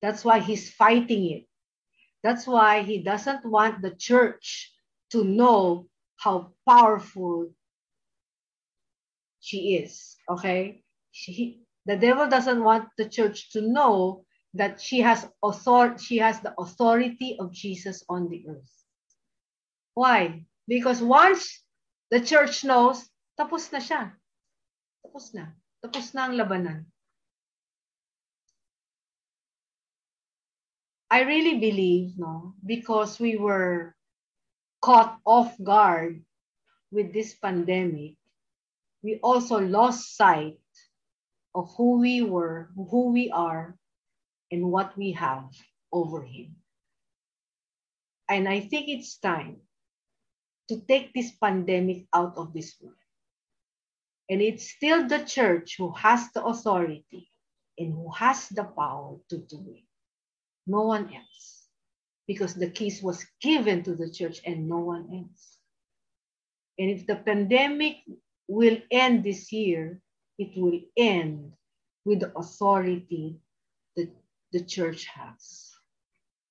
that's 0.00 0.24
why 0.24 0.40
he's 0.40 0.70
fighting 0.70 1.30
it. 1.30 1.44
That's 2.22 2.46
why 2.46 2.82
he 2.82 3.02
doesn't 3.02 3.44
want 3.44 3.82
the 3.82 3.94
church 3.94 4.72
to 5.10 5.24
know 5.24 5.86
how 6.16 6.52
powerful 6.66 7.50
she 9.40 9.76
is. 9.76 10.16
Okay? 10.28 10.82
She, 11.12 11.62
the 11.86 11.96
devil 11.96 12.28
doesn't 12.28 12.62
want 12.62 12.88
the 12.98 13.08
church 13.08 13.52
to 13.52 13.62
know 13.62 14.24
that 14.54 14.80
she 14.80 15.00
has 15.00 15.28
author 15.42 15.96
she 15.98 16.18
has 16.18 16.40
the 16.40 16.54
authority 16.58 17.36
of 17.38 17.52
Jesus 17.52 18.02
on 18.08 18.28
the 18.28 18.44
earth. 18.48 18.74
Why? 19.94 20.46
Because 20.66 21.02
once 21.02 21.62
the 22.10 22.20
church 22.20 22.64
knows, 22.64 23.04
tapos 23.38 23.70
na 23.72 23.78
siya. 23.78 24.12
Tapos 25.04 25.34
na. 25.34 25.52
Tapos 25.84 26.14
na 26.14 26.28
ang 26.28 26.36
labanan. 26.36 26.86
I 31.10 31.22
really 31.22 31.58
believe, 31.58 32.18
no, 32.18 32.54
because 32.64 33.18
we 33.18 33.36
were 33.36 33.94
caught 34.82 35.18
off 35.24 35.56
guard 35.62 36.22
with 36.90 37.12
this 37.12 37.34
pandemic, 37.34 38.16
we 39.02 39.18
also 39.22 39.58
lost 39.58 40.16
sight 40.16 40.60
of 41.54 41.72
who 41.76 42.00
we 42.00 42.22
were, 42.22 42.70
who 42.76 43.10
we 43.12 43.30
are, 43.30 43.76
and 44.50 44.70
what 44.70 44.96
we 44.96 45.12
have 45.12 45.48
over 45.92 46.22
him. 46.22 46.56
And 48.28 48.48
I 48.48 48.60
think 48.60 48.88
it's 48.88 49.18
time 49.18 49.56
to 50.68 50.80
take 50.80 51.14
this 51.14 51.32
pandemic 51.32 52.06
out 52.12 52.36
of 52.36 52.52
this 52.52 52.76
world. 52.80 52.96
And 54.28 54.42
it's 54.42 54.70
still 54.70 55.08
the 55.08 55.24
church 55.24 55.76
who 55.78 55.92
has 55.92 56.30
the 56.32 56.44
authority 56.44 57.30
and 57.78 57.94
who 57.94 58.12
has 58.12 58.48
the 58.50 58.64
power 58.64 59.16
to 59.30 59.38
do 59.38 59.64
it. 59.72 59.87
No 60.68 60.82
one 60.82 61.12
else. 61.12 61.66
Because 62.26 62.54
the 62.54 62.68
keys 62.70 63.02
was 63.02 63.24
given 63.40 63.82
to 63.84 63.96
the 63.96 64.10
church 64.10 64.40
and 64.44 64.68
no 64.68 64.78
one 64.78 65.08
else. 65.10 65.56
And 66.78 66.90
if 66.90 67.06
the 67.06 67.16
pandemic 67.16 67.96
will 68.46 68.76
end 68.90 69.24
this 69.24 69.50
year, 69.50 70.00
it 70.38 70.50
will 70.56 70.80
end 70.96 71.52
with 72.04 72.20
the 72.20 72.32
authority 72.36 73.40
that 73.96 74.10
the 74.52 74.62
church 74.62 75.06
has. 75.06 75.72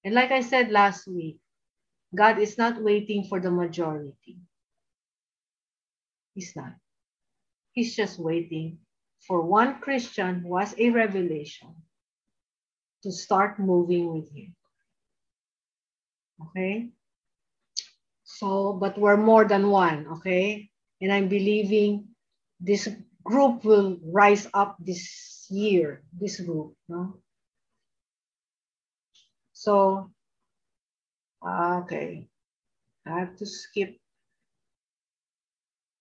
And 0.03 0.15
like 0.15 0.31
I 0.31 0.41
said 0.41 0.71
last 0.71 1.07
week, 1.07 1.39
God 2.15 2.39
is 2.39 2.57
not 2.57 2.81
waiting 2.81 3.25
for 3.25 3.39
the 3.39 3.51
majority. 3.51 4.39
He's 6.33 6.55
not. 6.55 6.73
He's 7.73 7.95
just 7.95 8.19
waiting 8.19 8.79
for 9.27 9.41
one 9.41 9.79
Christian 9.79 10.41
who 10.41 10.57
has 10.57 10.73
a 10.77 10.89
revelation 10.89 11.75
to 13.03 13.11
start 13.11 13.59
moving 13.59 14.13
with 14.13 14.31
him. 14.31 14.55
Okay? 16.47 16.89
So, 18.23 18.73
but 18.73 18.97
we're 18.97 19.17
more 19.17 19.45
than 19.45 19.69
one, 19.69 20.07
okay? 20.19 20.69
And 21.01 21.11
I'm 21.11 21.27
believing 21.27 22.09
this 22.59 22.87
group 23.23 23.63
will 23.63 23.97
rise 24.03 24.47
up 24.53 24.77
this 24.79 25.47
year, 25.49 26.03
this 26.13 26.39
group, 26.39 26.75
no? 26.87 27.17
So, 29.53 30.11
uh, 31.41 31.81
okay, 31.83 32.27
I 33.05 33.19
have 33.19 33.35
to 33.37 33.45
skip. 33.45 33.97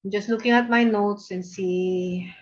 I'm 0.04 0.10
just 0.10 0.28
looking 0.28 0.52
at 0.52 0.68
my 0.68 0.84
notes 0.84 1.30
and 1.30 1.44
see. 1.44 2.32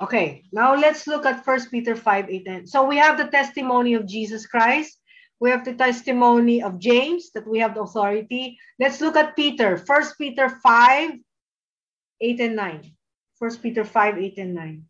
Okay, 0.00 0.44
now 0.50 0.74
let's 0.74 1.06
look 1.06 1.26
at 1.26 1.44
First 1.44 1.70
Peter 1.70 1.94
5, 1.94 2.30
8, 2.30 2.44
10. 2.44 2.66
So 2.66 2.86
we 2.86 2.96
have 2.96 3.18
the 3.18 3.28
testimony 3.28 3.92
of 3.92 4.06
Jesus 4.06 4.46
Christ. 4.46 4.98
We 5.40 5.50
have 5.50 5.64
the 5.64 5.74
testimony 5.74 6.62
of 6.62 6.78
James 6.78 7.30
that 7.32 7.46
we 7.46 7.58
have 7.60 7.74
the 7.74 7.82
authority. 7.82 8.58
Let's 8.78 9.00
look 9.00 9.16
at 9.16 9.36
Peter. 9.36 9.76
First 9.76 10.16
Peter 10.16 10.48
5, 10.48 11.10
8 12.20 12.40
and 12.40 12.56
9. 12.56 12.92
First 13.38 13.62
Peter 13.62 13.84
5, 13.84 14.18
8 14.18 14.38
and 14.38 14.54
9. 14.54 14.84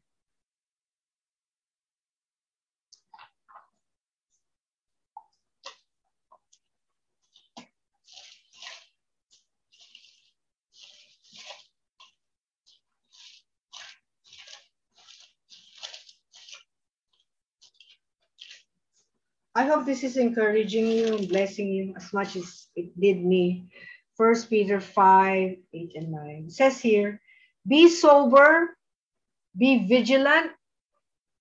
I 19.61 19.69
hope 19.69 19.85
this 19.85 20.05
is 20.05 20.17
encouraging 20.17 20.89
you 20.89 21.21
and 21.21 21.29
blessing 21.29 21.69
you 21.69 21.93
as 21.93 22.15
much 22.17 22.35
as 22.35 22.73
it 22.75 22.99
did 22.99 23.21
me. 23.21 23.69
First 24.17 24.49
Peter 24.49 24.81
5, 24.81 24.97
8 24.97 25.93
and 25.97 26.09
9. 26.11 26.45
It 26.49 26.53
says 26.53 26.81
here, 26.81 27.21
be 27.69 27.91
sober, 27.93 28.73
be 29.53 29.85
vigilant, 29.87 30.53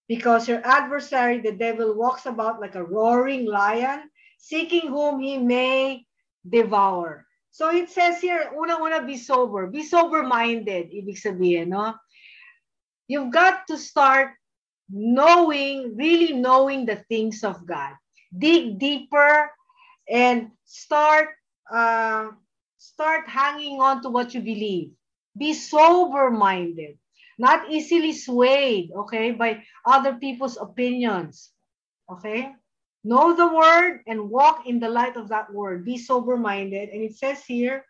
because 0.09 0.49
your 0.49 0.59
adversary, 0.67 1.39
the 1.39 1.53
devil, 1.53 1.95
walks 1.95 2.25
about 2.25 2.59
like 2.59 2.75
a 2.75 2.83
roaring 2.83 3.45
lion, 3.45 4.11
seeking 4.37 4.91
whom 4.91 5.21
he 5.23 5.37
may 5.37 6.03
devour. 6.43 7.23
So 7.51 7.71
it 7.71 7.89
says 7.89 8.19
here, 8.19 8.51
una-una, 8.51 9.07
be 9.07 9.15
sober. 9.15 9.67
Be 9.67 9.83
sober-minded, 9.83 10.91
ibig 10.91 11.23
sabihin, 11.23 11.71
no? 11.71 11.95
You've 13.07 13.31
got 13.31 13.63
to 13.67 13.77
start 13.77 14.35
knowing, 14.91 15.95
really 15.95 16.33
knowing 16.35 16.85
the 16.85 16.97
things 17.07 17.45
of 17.45 17.65
God. 17.65 17.95
Dig 18.35 18.80
deeper 18.80 19.49
and 20.10 20.51
start 20.65 21.30
uh, 21.72 22.30
start 22.77 23.27
hanging 23.27 23.81
on 23.81 24.01
to 24.01 24.10
what 24.10 24.34
you 24.34 24.41
believe. 24.41 24.91
Be 25.38 25.53
sober-minded, 25.53 26.97
not 27.38 27.69
easily 27.69 28.14
swayed, 28.14 28.91
okay, 28.95 29.31
by 29.31 29.64
other 29.85 30.15
people's 30.15 30.57
opinions, 30.57 31.51
okay? 32.11 32.53
Know 33.03 33.35
the 33.35 33.47
word 33.47 34.01
and 34.07 34.30
walk 34.30 34.68
in 34.68 34.80
the 34.80 34.89
light 34.89 35.15
of 35.15 35.30
that 35.30 35.53
word. 35.53 35.85
Be 35.85 35.97
sober-minded. 35.97 36.89
And 36.89 37.03
it 37.03 37.15
says 37.15 37.45
here, 37.45 37.85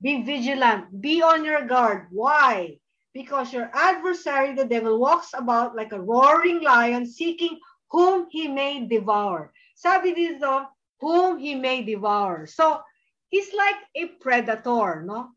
be 0.00 0.22
vigilant, 0.22 1.00
be 1.00 1.22
on 1.22 1.44
your 1.44 1.66
guard. 1.66 2.06
Why? 2.10 2.78
Because 3.12 3.52
your 3.52 3.70
adversary, 3.74 4.54
the 4.54 4.64
devil, 4.64 4.98
walks 4.98 5.30
about 5.34 5.76
like 5.76 5.92
a 5.92 6.00
roaring 6.00 6.62
lion, 6.62 7.06
seeking 7.06 7.58
whom 7.90 8.26
he 8.30 8.48
may 8.48 8.86
devour. 8.86 9.52
Sabi 9.74 10.14
dito, 10.14 10.66
whom 11.00 11.38
he 11.38 11.54
may 11.54 11.82
devour. 11.82 12.46
So, 12.46 12.80
he's 13.28 13.52
like 13.52 13.76
a 13.94 14.06
predator, 14.22 15.02
no? 15.04 15.30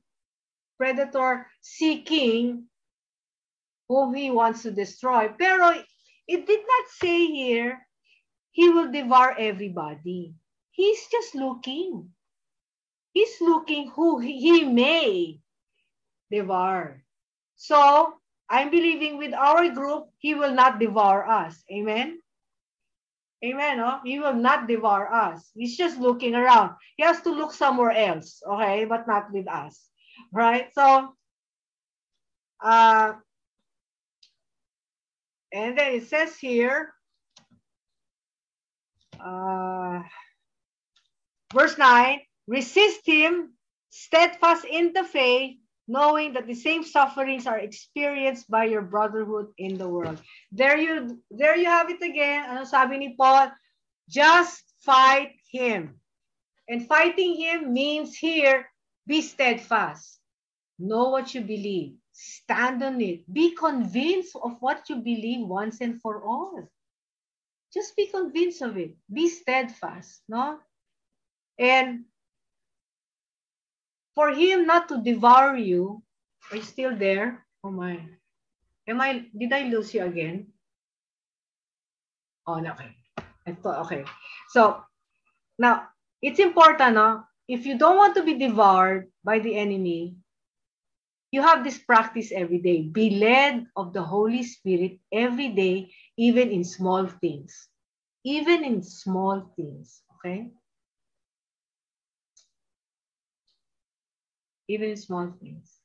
Predator 0.77 1.47
seeking 1.61 2.69
whom 3.89 4.13
he 4.13 4.29
wants 4.31 4.63
to 4.63 4.71
destroy. 4.71 5.29
Pero 5.37 5.73
it 6.27 6.45
did 6.45 6.59
not 6.59 6.85
say 7.01 7.27
here, 7.27 7.81
he 8.51 8.69
will 8.69 8.91
devour 8.91 9.35
everybody. 9.37 10.35
He's 10.71 11.07
just 11.07 11.35
looking. 11.35 12.09
He's 13.13 13.41
looking 13.41 13.89
who 13.89 14.19
he 14.19 14.63
may 14.63 15.39
devour. 16.29 17.03
So, 17.55 18.13
I'm 18.49 18.69
believing 18.69 19.17
with 19.17 19.33
our 19.33 19.67
group, 19.69 20.09
he 20.19 20.35
will 20.35 20.53
not 20.53 20.79
devour 20.79 21.27
us. 21.27 21.63
Amen? 21.71 22.16
Amen. 23.45 23.79
Oh? 23.79 23.99
He 24.03 24.19
will 24.19 24.33
not 24.33 24.67
devour 24.67 25.13
us. 25.13 25.51
He's 25.53 25.77
just 25.77 25.99
looking 25.99 26.33
around. 26.33 26.75
He 26.95 27.03
has 27.03 27.21
to 27.21 27.29
look 27.29 27.53
somewhere 27.53 27.91
else, 27.91 28.41
okay? 28.47 28.85
But 28.85 29.07
not 29.07 29.31
with 29.31 29.47
us. 29.47 29.79
Right? 30.33 30.73
So, 30.73 31.13
uh, 32.63 33.13
and 35.53 35.77
then 35.77 35.93
it 35.93 36.07
says 36.07 36.35
here, 36.37 36.93
uh, 39.19 40.01
verse 41.53 41.77
9, 41.77 42.19
resist 42.47 43.01
him, 43.05 43.53
steadfast 43.89 44.65
in 44.65 44.93
the 44.93 45.03
faith, 45.03 45.57
knowing 45.87 46.33
that 46.33 46.47
the 46.47 46.55
same 46.55 46.83
sufferings 46.83 47.47
are 47.47 47.59
experienced 47.59 48.49
by 48.51 48.65
your 48.65 48.81
brotherhood 48.81 49.47
in 49.57 49.77
the 49.77 49.87
world. 49.87 50.19
There 50.51 50.77
you, 50.77 51.21
there 51.31 51.55
you 51.55 51.65
have 51.65 51.89
it 51.89 52.01
again. 52.01 52.49
Ano 52.49 52.65
sabi 52.65 52.97
ni 52.97 53.15
Paul? 53.15 53.51
Just 54.09 54.63
fight 54.83 55.35
him. 55.51 55.99
And 56.67 56.87
fighting 56.87 57.35
him 57.35 57.73
means 57.73 58.17
here, 58.17 58.67
be 59.07 59.21
steadfast. 59.21 60.19
Know 60.77 61.09
what 61.09 61.33
you 61.33 61.41
believe. 61.41 61.95
Stand 62.11 62.83
on 62.83 62.99
it. 62.99 63.23
Be 63.31 63.55
convinced 63.55 64.35
of 64.35 64.57
what 64.59 64.89
you 64.89 64.97
believe 64.97 65.47
once 65.47 65.79
and 65.81 66.01
for 66.01 66.23
all. 66.23 66.67
Just 67.73 67.95
be 67.95 68.07
convinced 68.07 68.61
of 68.61 68.77
it. 68.77 68.95
Be 69.11 69.29
steadfast, 69.29 70.21
no? 70.27 70.59
And 71.57 72.05
for 74.17 74.33
him 74.33 74.65
not 74.65 74.89
to 74.89 74.97
devour 74.97 75.53
you, 75.55 76.01
are 76.49 76.57
you 76.57 76.65
still 76.65 76.97
there? 76.97 77.45
Oh 77.63 77.69
my. 77.69 78.01
Am 78.89 78.99
I, 78.99 79.29
did 79.37 79.53
I 79.53 79.69
lose 79.69 79.93
you 79.93 80.01
again? 80.09 80.47
Oh, 82.47 82.57
no, 82.57 82.71
okay. 82.71 82.97
I 83.45 83.53
thought, 83.53 83.85
okay. 83.85 84.05
So, 84.49 84.81
now, 85.59 85.89
it's 86.23 86.39
important, 86.39 86.97
if 87.47 87.67
you 87.67 87.77
don't 87.77 87.97
want 87.97 88.15
to 88.15 88.23
be 88.23 88.39
devoured 88.39 89.11
by 89.23 89.37
the 89.37 89.53
enemy, 89.55 90.15
you 91.29 91.43
have 91.43 91.63
this 91.63 91.77
practice 91.77 92.31
every 92.33 92.57
day. 92.57 92.81
Be 92.81 93.19
led 93.19 93.67
of 93.75 93.93
the 93.93 94.01
Holy 94.01 94.41
Spirit 94.41 94.97
every 95.13 95.49
day, 95.49 95.93
even 96.17 96.49
in 96.49 96.63
small 96.63 97.05
things. 97.05 97.67
Even 98.25 98.63
in 98.63 98.81
small 98.81 99.53
things, 99.55 100.01
okay? 100.17 100.49
Even 104.67 104.95
small 104.95 105.33
things. 105.39 105.79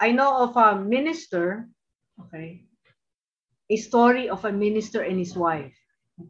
I 0.00 0.12
know 0.12 0.48
of 0.48 0.56
a 0.56 0.80
minister, 0.80 1.68
okay, 2.26 2.64
a 3.68 3.76
story 3.76 4.28
of 4.28 4.44
a 4.44 4.52
minister 4.52 5.02
and 5.02 5.18
his 5.18 5.36
wife. 5.36 5.76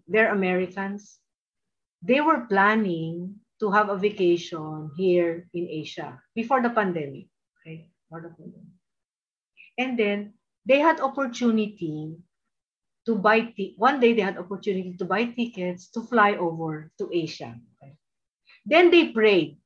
They're 0.08 0.32
Americans. 0.32 1.18
They 2.02 2.20
were 2.20 2.46
planning 2.48 3.36
to 3.60 3.70
have 3.70 3.88
a 3.88 3.96
vacation 3.96 4.90
here 4.96 5.48
in 5.54 5.68
Asia 5.68 6.20
before 6.34 6.62
the 6.62 6.70
pandemic. 6.70 7.28
Okay, 7.60 7.88
before 8.02 8.22
the 8.22 8.34
pandemic. 8.34 8.74
And 9.78 9.98
then 9.98 10.34
they 10.66 10.80
had 10.80 11.00
opportunity 11.00 12.16
to 13.06 13.14
buy 13.14 13.54
one 13.76 14.00
day 14.00 14.12
they 14.12 14.22
had 14.22 14.38
opportunity 14.38 14.96
to 14.98 15.04
buy 15.04 15.24
tickets 15.24 15.90
to 15.92 16.02
fly 16.02 16.34
over 16.34 16.90
to 16.98 17.08
Asia. 17.12 17.54
Okay. 17.76 17.94
Then 18.66 18.90
they 18.90 19.12
prayed 19.12 19.59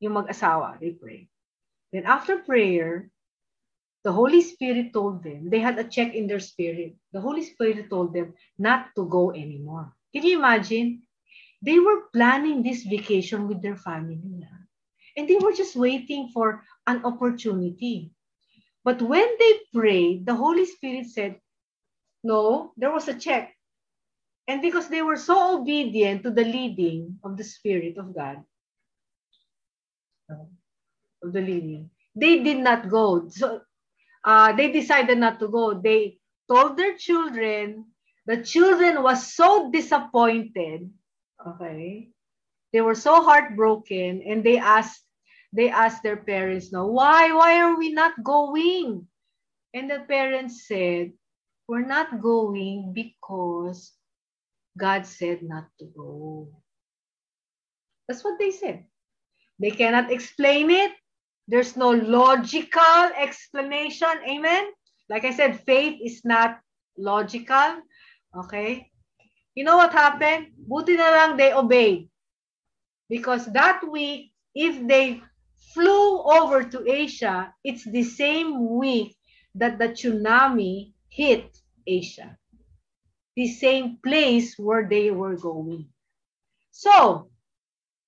yung 0.00 0.14
mag-asawa, 0.14 0.78
they 0.80 0.90
pray. 0.92 1.28
Then 1.92 2.04
after 2.04 2.42
prayer, 2.42 3.10
the 4.04 4.12
Holy 4.12 4.40
Spirit 4.40 4.92
told 4.92 5.22
them, 5.22 5.50
they 5.50 5.58
had 5.58 5.78
a 5.78 5.84
check 5.84 6.14
in 6.14 6.26
their 6.26 6.40
spirit. 6.40 6.94
The 7.12 7.20
Holy 7.20 7.42
Spirit 7.42 7.90
told 7.90 8.14
them 8.14 8.34
not 8.58 8.94
to 8.94 9.06
go 9.08 9.32
anymore. 9.32 9.92
Can 10.14 10.22
you 10.22 10.38
imagine? 10.38 11.02
They 11.62 11.78
were 11.78 12.06
planning 12.12 12.62
this 12.62 12.84
vacation 12.84 13.48
with 13.48 13.62
their 13.62 13.76
family. 13.76 14.20
And 15.16 15.26
they 15.26 15.36
were 15.40 15.52
just 15.52 15.74
waiting 15.74 16.30
for 16.32 16.62
an 16.86 17.04
opportunity. 17.04 18.12
But 18.84 19.02
when 19.02 19.26
they 19.40 19.52
prayed, 19.74 20.26
the 20.26 20.34
Holy 20.36 20.66
Spirit 20.66 21.06
said, 21.06 21.40
no, 22.22 22.72
there 22.76 22.92
was 22.92 23.08
a 23.08 23.18
check. 23.18 23.56
And 24.46 24.62
because 24.62 24.88
they 24.88 25.02
were 25.02 25.16
so 25.16 25.58
obedient 25.58 26.22
to 26.22 26.30
the 26.30 26.44
leading 26.44 27.18
of 27.24 27.36
the 27.36 27.42
Spirit 27.42 27.98
of 27.98 28.14
God, 28.14 28.44
of 30.30 31.32
the 31.32 31.40
leading. 31.40 31.90
They 32.14 32.42
did 32.42 32.58
not 32.58 32.88
go. 32.88 33.28
So 33.28 33.60
uh, 34.24 34.52
they 34.52 34.72
decided 34.72 35.18
not 35.18 35.38
to 35.40 35.48
go. 35.48 35.74
They 35.74 36.18
told 36.50 36.76
their 36.76 36.96
children. 36.96 37.86
The 38.26 38.42
children 38.42 39.02
was 39.02 39.34
so 39.34 39.70
disappointed. 39.70 40.90
Okay. 41.46 42.10
They 42.72 42.80
were 42.80 42.96
so 42.96 43.22
heartbroken 43.22 44.22
and 44.26 44.42
they 44.42 44.58
asked 44.58 45.02
they 45.52 45.70
asked 45.70 46.02
their 46.02 46.18
parents 46.18 46.72
"No, 46.72 46.86
why? 46.88 47.32
Why 47.32 47.62
are 47.62 47.78
we 47.78 47.92
not 47.92 48.22
going? 48.22 49.06
And 49.72 49.90
the 49.90 50.00
parents 50.08 50.66
said, 50.66 51.12
we're 51.68 51.86
not 51.86 52.20
going 52.20 52.92
because 52.94 53.92
God 54.78 55.06
said 55.06 55.42
not 55.42 55.68
to 55.78 55.86
go. 55.86 56.48
That's 58.08 58.22
what 58.24 58.38
they 58.38 58.50
said. 58.50 58.84
They 59.58 59.70
cannot 59.70 60.10
explain 60.12 60.70
it. 60.70 60.92
There's 61.48 61.76
no 61.76 61.90
logical 61.90 63.10
explanation. 63.16 64.12
Amen? 64.28 64.66
Like 65.08 65.24
I 65.24 65.32
said, 65.32 65.60
faith 65.64 66.00
is 66.02 66.24
not 66.24 66.58
logical. 66.98 67.82
Okay? 68.36 68.90
You 69.54 69.64
know 69.64 69.76
what 69.76 69.92
happened? 69.92 70.52
Buti 70.58 70.96
na 70.96 71.10
lang 71.10 71.36
they 71.36 71.52
obeyed. 71.52 72.10
Because 73.08 73.46
that 73.52 73.80
week, 73.88 74.32
if 74.54 74.86
they 74.86 75.22
flew 75.72 76.22
over 76.22 76.64
to 76.64 76.90
Asia, 76.90 77.54
it's 77.64 77.84
the 77.84 78.02
same 78.02 78.76
week 78.76 79.16
that 79.54 79.78
the 79.78 79.88
tsunami 79.88 80.92
hit 81.08 81.56
Asia. 81.86 82.36
The 83.36 83.48
same 83.48 83.98
place 84.02 84.58
where 84.58 84.88
they 84.88 85.10
were 85.10 85.36
going. 85.36 85.88
So, 86.72 87.30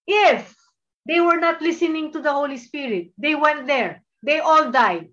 if 0.06 0.57
they 1.08 1.20
were 1.20 1.38
not 1.40 1.62
listening 1.62 2.12
to 2.12 2.20
the 2.20 2.32
Holy 2.32 2.58
Spirit. 2.58 3.12
They 3.18 3.34
went 3.34 3.66
there. 3.66 4.04
They 4.22 4.40
all 4.40 4.70
died. 4.70 5.08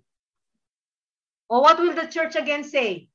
Or 1.48 1.62
what 1.62 1.80
will 1.80 1.94
the 1.94 2.06
church 2.06 2.36
again 2.36 2.64
say? 2.64 3.08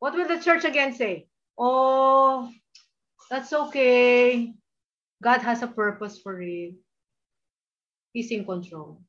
What 0.00 0.14
will 0.14 0.28
the 0.28 0.42
church 0.42 0.64
again 0.64 0.94
say? 0.94 1.28
Oh, 1.58 2.50
that's 3.30 3.52
okay. 3.52 4.54
God 5.22 5.40
has 5.42 5.62
a 5.62 5.68
purpose 5.68 6.18
for 6.22 6.40
it. 6.42 6.74
He's 8.12 8.30
in 8.30 8.44
control. 8.44 9.02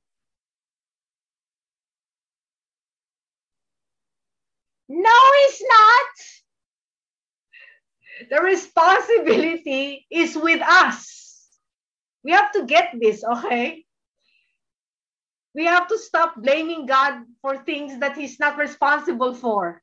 No, 4.89 5.17
he's 5.39 5.61
not. 5.67 6.13
The 8.29 8.41
responsibility 8.41 10.07
is 10.11 10.35
with 10.35 10.61
us. 10.61 11.26
We 12.23 12.31
have 12.31 12.51
to 12.53 12.65
get 12.65 12.93
this, 12.99 13.23
okay? 13.23 13.85
We 15.55 15.65
have 15.65 15.87
to 15.87 15.97
stop 15.97 16.35
blaming 16.35 16.85
God 16.85 17.23
for 17.41 17.57
things 17.57 17.99
that 17.99 18.15
He's 18.17 18.39
not 18.39 18.57
responsible 18.57 19.33
for. 19.33 19.81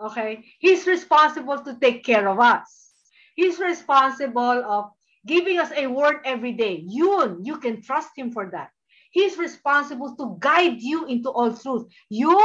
Okay? 0.00 0.44
He's 0.58 0.86
responsible 0.86 1.58
to 1.64 1.78
take 1.80 2.04
care 2.04 2.28
of 2.28 2.38
us. 2.38 2.92
He's 3.34 3.58
responsible 3.58 4.62
of 4.64 4.90
giving 5.26 5.58
us 5.58 5.72
a 5.74 5.86
word 5.86 6.20
every 6.24 6.52
day. 6.52 6.84
You, 6.86 7.40
you 7.42 7.58
can 7.58 7.82
trust 7.82 8.10
Him 8.16 8.30
for 8.30 8.50
that. 8.50 8.70
He's 9.10 9.38
responsible 9.38 10.14
to 10.16 10.36
guide 10.38 10.80
you 10.80 11.06
into 11.06 11.30
all 11.30 11.54
truth. 11.54 11.86
You, 12.08 12.40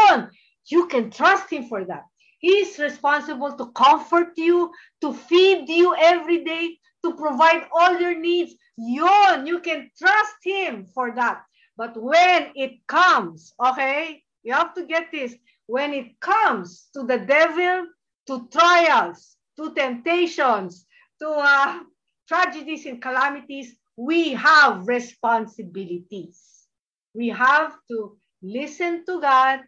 you 0.68 0.88
can 0.88 1.12
trust 1.12 1.52
Him 1.52 1.68
for 1.68 1.84
that. 1.86 2.04
He's 2.40 2.80
responsible 2.80 3.58
to 3.58 3.72
comfort 3.72 4.30
you, 4.38 4.72
to 5.02 5.14
feed 5.14 5.68
you 5.68 5.94
every 5.96 6.44
day, 6.44 6.78
to 7.04 7.14
provide 7.16 7.68
all 7.74 8.00
your 8.00 8.18
needs. 8.20 8.56
Yun, 8.78 9.48
you 9.48 9.60
can 9.60 9.90
trust 9.98 10.36
Him 10.44 10.86
for 10.94 11.14
that. 11.16 11.44
But 11.78 11.96
when 12.02 12.52
it 12.56 12.86
comes, 12.88 13.54
okay, 13.64 14.24
you 14.44 14.54
have 14.54 14.74
to 14.76 14.86
get 14.86 15.12
this. 15.12 15.36
When 15.68 15.94
it 15.94 16.20
comes 16.20 16.90
to 16.94 17.04
the 17.04 17.20
devil, 17.20 17.88
to 18.28 18.48
trials, 18.52 19.38
to 19.58 19.74
temptations, 19.74 20.86
to 21.22 21.30
uh, 21.30 21.80
tragedies 22.28 22.86
and 22.86 23.02
calamities, 23.02 23.76
we 23.98 24.32
have 24.34 24.88
responsibilities. 24.88 26.68
We 27.14 27.30
have 27.30 27.76
to 27.90 28.18
listen 28.42 29.06
to 29.06 29.22
God, 29.22 29.62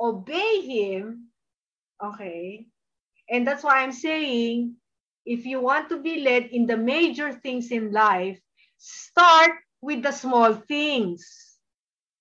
obey 0.00 0.60
Him, 0.62 1.28
okay, 2.02 2.66
And 3.30 3.46
that's 3.46 3.64
why 3.64 3.82
I'm 3.82 3.92
saying, 3.92 4.76
if 5.24 5.44
you 5.44 5.60
want 5.60 5.88
to 5.88 6.00
be 6.00 6.20
led 6.20 6.52
in 6.52 6.66
the 6.66 6.76
major 6.76 7.32
things 7.32 7.72
in 7.72 7.92
life, 7.92 8.38
start 8.76 9.52
with 9.80 10.02
the 10.02 10.12
small 10.12 10.54
things. 10.54 11.24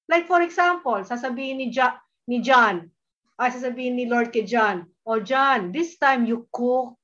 Like 0.08 0.28
for 0.28 0.42
example, 0.42 1.04
sasabihin 1.04 1.58
ni, 1.60 1.68
ja, 1.72 2.00
ni 2.28 2.40
John, 2.44 2.92
ay 3.40 3.52
sasabihin 3.52 3.96
ni 3.96 4.06
Lord 4.08 4.32
kay 4.32 4.44
John, 4.44 4.88
oh 5.08 5.20
John, 5.20 5.72
this 5.72 5.96
time 6.00 6.26
you 6.26 6.48
cook 6.52 6.96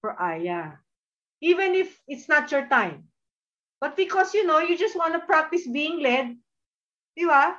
for 0.00 0.14
Aya. 0.18 0.78
Even 1.40 1.74
if 1.74 1.90
it's 2.06 2.28
not 2.28 2.50
your 2.52 2.66
time. 2.68 3.08
But 3.80 3.96
because, 3.96 4.34
you 4.34 4.44
know, 4.44 4.60
you 4.60 4.76
just 4.76 4.94
want 4.94 5.14
to 5.14 5.24
practice 5.24 5.66
being 5.66 6.04
led, 6.04 6.36
di 7.16 7.24
ba? 7.24 7.56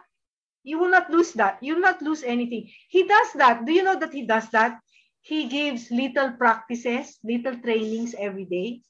You 0.62 0.78
will 0.78 0.94
not 0.94 1.10
lose 1.10 1.34
that. 1.42 1.58
You 1.66 1.74
will 1.76 1.82
not 1.82 2.06
lose 2.06 2.22
anything. 2.22 2.70
He 2.88 3.10
does 3.10 3.34
that. 3.42 3.66
Do 3.66 3.74
you 3.74 3.82
know 3.82 3.98
that 3.98 4.14
he 4.14 4.30
does 4.30 4.46
that? 4.54 4.78
He 5.22 5.48
gives 5.48 5.92
little 5.92 6.34
practices, 6.34 7.20
little 7.24 7.58
trainings 7.62 8.16
every 8.18 8.46
day. 8.46 8.82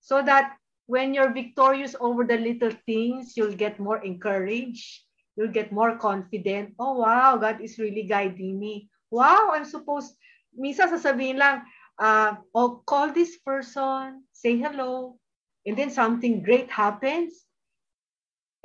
So 0.00 0.22
that 0.22 0.56
when 0.86 1.12
you're 1.12 1.32
victorious 1.32 1.94
over 2.00 2.24
the 2.24 2.38
little 2.38 2.72
things, 2.86 3.36
you'll 3.36 3.56
get 3.56 3.78
more 3.78 4.02
encouraged. 4.02 5.04
You'll 5.36 5.52
get 5.52 5.70
more 5.70 5.98
confident. 5.98 6.74
Oh, 6.78 6.98
wow, 6.98 7.36
God 7.36 7.60
is 7.60 7.78
really 7.78 8.04
guiding 8.04 8.58
me. 8.58 8.88
Wow, 9.10 9.52
I'm 9.52 9.64
supposed, 9.64 10.16
misa 10.58 10.88
sasabihin 10.90 11.38
lang, 11.38 11.62
uh, 11.98 12.34
oh, 12.54 12.82
call 12.86 13.12
this 13.12 13.38
person, 13.38 14.24
say 14.32 14.56
hello, 14.56 15.18
and 15.66 15.76
then 15.76 15.90
something 15.90 16.42
great 16.42 16.70
happens. 16.70 17.44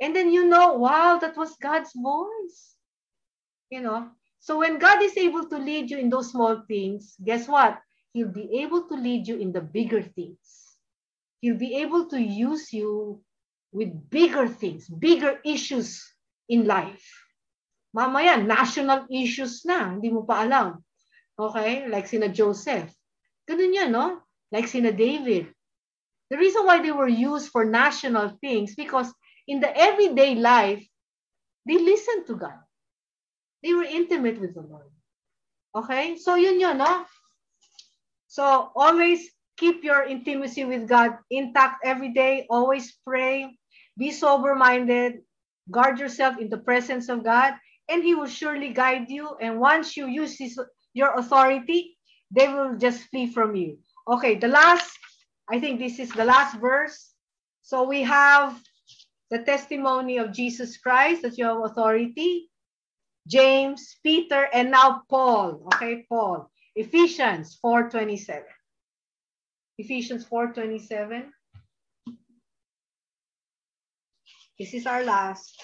And 0.00 0.14
then 0.14 0.32
you 0.32 0.46
know, 0.48 0.74
wow, 0.74 1.18
that 1.18 1.36
was 1.36 1.56
God's 1.56 1.92
voice. 1.94 2.74
You 3.70 3.80
know, 3.80 4.10
so 4.44 4.58
when 4.60 4.76
God 4.76 5.00
is 5.00 5.16
able 5.16 5.48
to 5.48 5.56
lead 5.56 5.88
you 5.90 5.96
in 5.96 6.10
those 6.12 6.30
small 6.30 6.60
things, 6.68 7.16
guess 7.24 7.48
what? 7.48 7.80
He'll 8.12 8.28
be 8.28 8.60
able 8.60 8.86
to 8.88 8.94
lead 8.94 9.26
you 9.26 9.40
in 9.40 9.52
the 9.52 9.62
bigger 9.62 10.02
things. 10.02 10.76
He'll 11.40 11.56
be 11.56 11.80
able 11.80 12.12
to 12.12 12.20
use 12.20 12.70
you 12.70 13.24
with 13.72 13.88
bigger 14.10 14.46
things, 14.46 14.86
bigger 14.86 15.40
issues 15.46 16.04
in 16.46 16.66
life. 16.68 17.08
Mamaya, 17.96 18.36
national 18.44 19.08
issues 19.08 19.64
na, 19.64 19.96
hindi 19.96 20.12
mo 20.12 20.28
pa 20.28 20.44
alam. 20.44 20.84
Okay? 21.40 21.88
Like 21.88 22.04
sina 22.04 22.28
Joseph. 22.28 22.92
Ganun 23.48 23.72
yan, 23.72 23.96
no? 23.96 24.20
Like 24.52 24.68
sina 24.68 24.92
David. 24.92 25.48
The 26.28 26.36
reason 26.36 26.68
why 26.68 26.84
they 26.84 26.92
were 26.92 27.08
used 27.08 27.48
for 27.48 27.64
national 27.64 28.36
things 28.44 28.76
because 28.76 29.08
in 29.48 29.64
the 29.64 29.72
everyday 29.72 30.36
life, 30.36 30.84
they 31.64 31.80
listened 31.80 32.28
to 32.28 32.36
God. 32.36 32.60
They 33.64 33.72
were 33.72 33.88
intimate 33.88 34.38
with 34.38 34.54
the 34.54 34.60
Lord. 34.60 34.92
Okay? 35.74 36.18
So 36.18 36.34
yun 36.34 36.60
yun, 36.60 36.76
no? 36.78 37.06
So 38.28 38.70
always 38.76 39.30
keep 39.56 39.82
your 39.82 40.04
intimacy 40.04 40.64
with 40.64 40.86
God 40.86 41.16
intact 41.30 41.80
every 41.82 42.12
day. 42.12 42.46
Always 42.50 42.92
pray. 43.06 43.56
Be 43.96 44.10
sober-minded. 44.10 45.22
Guard 45.70 45.98
yourself 45.98 46.36
in 46.38 46.50
the 46.50 46.58
presence 46.58 47.08
of 47.08 47.24
God. 47.24 47.54
And 47.88 48.02
He 48.02 48.14
will 48.14 48.28
surely 48.28 48.68
guide 48.68 49.08
you. 49.08 49.34
And 49.40 49.58
once 49.58 49.96
you 49.96 50.08
use 50.08 50.36
his, 50.36 50.60
your 50.92 51.14
authority, 51.14 51.96
they 52.30 52.48
will 52.48 52.76
just 52.76 53.08
flee 53.08 53.32
from 53.32 53.56
you. 53.56 53.78
Okay, 54.08 54.34
the 54.34 54.48
last, 54.48 54.92
I 55.48 55.58
think 55.58 55.80
this 55.80 55.98
is 55.98 56.10
the 56.10 56.24
last 56.24 56.60
verse. 56.60 57.14
So 57.62 57.84
we 57.84 58.02
have 58.02 58.60
the 59.30 59.38
testimony 59.38 60.18
of 60.18 60.32
Jesus 60.32 60.76
Christ 60.76 61.22
that 61.22 61.38
you 61.38 61.46
have 61.46 61.64
authority. 61.64 62.50
James, 63.26 63.96
Peter, 64.02 64.48
and 64.52 64.70
now 64.70 65.02
Paul. 65.08 65.68
Okay, 65.74 66.04
Paul. 66.08 66.50
Ephesians 66.76 67.58
4.27. 67.64 68.42
Ephesians 69.78 70.26
4.27. 70.26 71.24
This 74.58 74.74
is 74.74 74.86
our 74.86 75.02
last. 75.02 75.60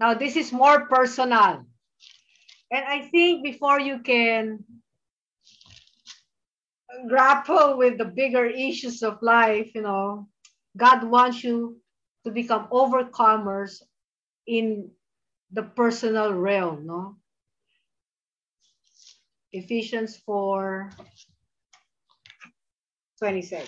Now, 0.00 0.14
this 0.14 0.36
is 0.36 0.52
more 0.52 0.86
personal. 0.86 1.66
And 2.70 2.84
I 2.84 3.08
think 3.08 3.42
before 3.42 3.80
you 3.80 3.98
can 4.00 4.64
grapple 7.08 7.76
with 7.76 7.98
the 7.98 8.04
bigger 8.04 8.46
issues 8.46 9.02
of 9.02 9.18
life, 9.22 9.74
you 9.74 9.82
know, 9.82 10.28
God 10.76 11.02
wants 11.02 11.42
you 11.42 11.80
to 12.24 12.30
become 12.30 12.68
overcomers 12.68 13.82
in 14.46 14.90
the 15.50 15.62
personal 15.62 16.32
realm, 16.34 16.86
no? 16.86 17.16
Ephesians 19.52 20.16
4, 20.26 20.90
27. 23.18 23.66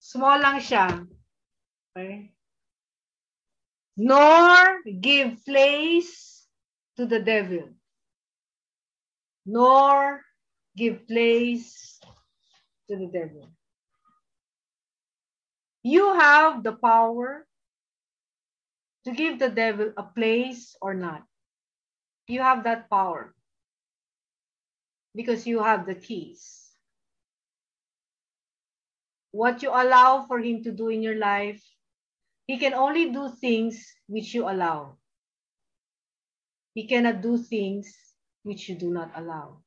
Small 0.00 0.40
lang 0.40 0.58
siya. 0.58 1.06
Okay? 1.94 2.34
Nor 3.94 4.82
give 4.88 5.38
place 5.44 6.48
to 6.96 7.06
the 7.06 7.20
devil. 7.20 7.70
Nor 9.46 10.24
give 10.74 11.06
place 11.06 11.89
to 12.90 12.96
the 12.96 13.06
devil. 13.06 13.48
You 15.82 16.12
have 16.18 16.62
the 16.62 16.72
power 16.72 17.46
to 19.04 19.12
give 19.12 19.38
the 19.38 19.48
devil 19.48 19.92
a 19.96 20.02
place 20.02 20.76
or 20.82 20.94
not. 20.94 21.22
You 22.26 22.40
have 22.42 22.64
that 22.64 22.90
power 22.90 23.34
because 25.14 25.46
you 25.46 25.62
have 25.62 25.86
the 25.86 25.94
keys. 25.94 26.70
What 29.32 29.62
you 29.62 29.70
allow 29.70 30.26
for 30.26 30.40
him 30.40 30.62
to 30.64 30.72
do 30.72 30.88
in 30.88 31.02
your 31.02 31.16
life, 31.16 31.62
he 32.46 32.58
can 32.58 32.74
only 32.74 33.10
do 33.12 33.30
things 33.40 33.86
which 34.08 34.34
you 34.34 34.48
allow. 34.48 34.98
He 36.74 36.86
cannot 36.86 37.22
do 37.22 37.38
things 37.38 37.94
which 38.42 38.68
you 38.68 38.74
do 38.74 38.90
not 38.90 39.12
allow. 39.14 39.62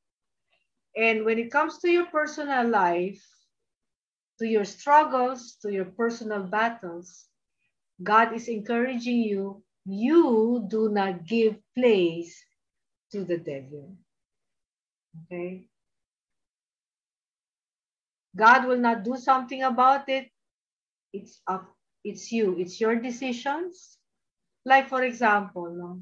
And 0.95 1.26
when 1.26 1.40
it 1.40 1.52
comes 1.52 1.80
to 1.80 1.90
your 1.90 2.06
personal 2.06 2.68
life, 2.68 3.24
to 4.40 4.48
your 4.48 4.65
struggles, 4.65 5.57
to 5.61 5.72
your 5.72 5.86
personal 5.86 6.44
battles, 6.44 7.28
God 8.02 8.34
is 8.34 8.48
encouraging 8.48 9.24
you, 9.24 9.64
you 9.86 10.65
do 10.70 10.90
not 10.90 11.26
give 11.26 11.57
place 11.76 12.44
to 13.11 13.24
the 13.24 13.38
devil. 13.38 13.95
Okay? 15.26 15.68
God 18.36 18.65
will 18.65 18.78
not 18.78 19.03
do 19.03 19.15
something 19.18 19.64
about 19.64 20.10
it. 20.10 20.30
It's 21.14 21.41
up, 21.48 21.70
it's 22.03 22.32
you, 22.32 22.57
it's 22.57 22.82
your 22.82 22.95
decisions. 22.95 23.98
Like 24.65 24.90
for 24.90 25.03
example, 25.03 26.02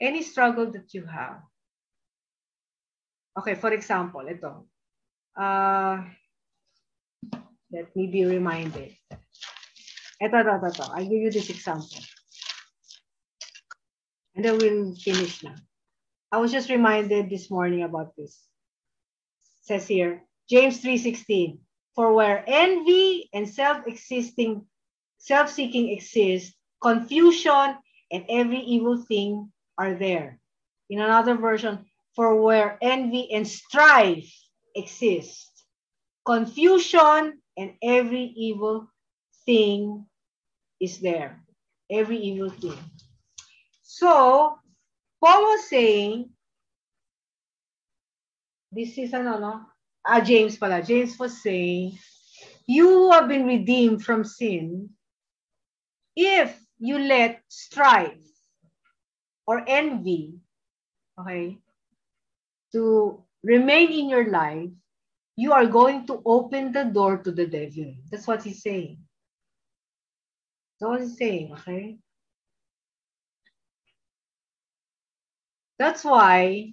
any 0.00 0.22
struggle 0.22 0.70
that 0.72 0.94
you 0.94 1.04
have. 1.06 1.42
Okay, 3.36 3.54
for 3.54 3.72
example, 3.72 4.24
ito. 4.24 4.64
Uh, 5.36 6.00
let 7.68 7.92
me 7.92 8.08
be 8.08 8.24
reminded. 8.24 8.96
Ito, 10.16 10.36
ito, 10.40 10.52
ito, 10.56 10.68
ito. 10.72 10.84
I'll 10.96 11.04
give 11.04 11.20
you 11.20 11.30
this 11.30 11.52
example. 11.52 12.00
And 14.32 14.44
then 14.44 14.56
we'll 14.56 14.96
finish 14.96 15.44
now. 15.44 15.56
I 16.32 16.40
was 16.40 16.52
just 16.52 16.72
reminded 16.72 17.28
this 17.28 17.52
morning 17.52 17.84
about 17.84 18.16
this. 18.16 18.40
It 19.60 19.64
says 19.68 19.84
here, 19.88 20.24
James 20.48 20.80
3.16, 20.80 21.60
For 21.92 22.16
where 22.16 22.44
envy 22.46 23.28
and 23.32 23.48
self-existing, 23.48 24.64
self-seeking 25.18 25.92
exist, 25.92 26.56
confusion 26.80 27.76
and 28.12 28.24
every 28.28 28.60
evil 28.60 28.96
thing 29.04 29.52
are 29.76 29.94
there. 29.94 30.40
In 30.88 31.00
another 31.00 31.36
version, 31.36 31.84
for 32.16 32.42
where 32.42 32.78
envy 32.82 33.30
and 33.32 33.46
strife 33.46 34.32
exist, 34.74 35.52
confusion 36.24 37.40
and 37.58 37.74
every 37.82 38.32
evil 38.36 38.88
thing 39.44 40.06
is 40.80 40.98
there. 41.00 41.44
Every 41.90 42.18
evil 42.18 42.50
thing. 42.50 42.78
So, 43.82 44.58
Paul 45.22 45.42
was 45.42 45.68
saying, 45.68 46.30
this 48.72 48.98
is 48.98 49.14
ano, 49.14 49.38
no? 49.38 49.60
Ah, 50.04 50.20
James 50.20 50.56
pala. 50.56 50.82
James 50.82 51.18
was 51.18 51.42
saying, 51.42 51.98
you 52.66 53.10
have 53.12 53.28
been 53.28 53.46
redeemed 53.46 54.02
from 54.04 54.24
sin 54.24 54.90
if 56.16 56.58
you 56.78 56.98
let 56.98 57.42
strife 57.48 58.18
or 59.46 59.62
envy, 59.68 60.40
okay, 61.20 61.58
to 62.72 63.22
remain 63.42 63.92
in 63.92 64.08
your 64.08 64.30
life, 64.30 64.70
you 65.36 65.52
are 65.52 65.66
going 65.66 66.06
to 66.06 66.22
open 66.24 66.72
the 66.72 66.84
door 66.84 67.18
to 67.18 67.30
the 67.32 67.46
devil. 67.46 67.94
That's 68.10 68.26
what 68.26 68.42
he's 68.42 68.62
saying. 68.62 68.98
That's 70.80 70.88
what 70.90 71.00
he's 71.00 71.16
saying, 71.18 71.52
okay? 71.52 71.98
That's 75.78 76.04
why, 76.04 76.72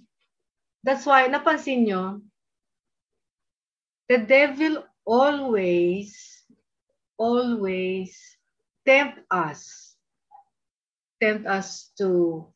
that's 0.82 1.04
why, 1.06 1.28
napansin 1.28 1.84
nyo, 1.86 2.20
the 4.08 4.18
devil 4.18 4.84
always, 5.04 6.44
always 7.18 8.16
tempt 8.86 9.20
us, 9.30 9.94
tempt 11.20 11.46
us 11.46 11.92
to 11.98 12.46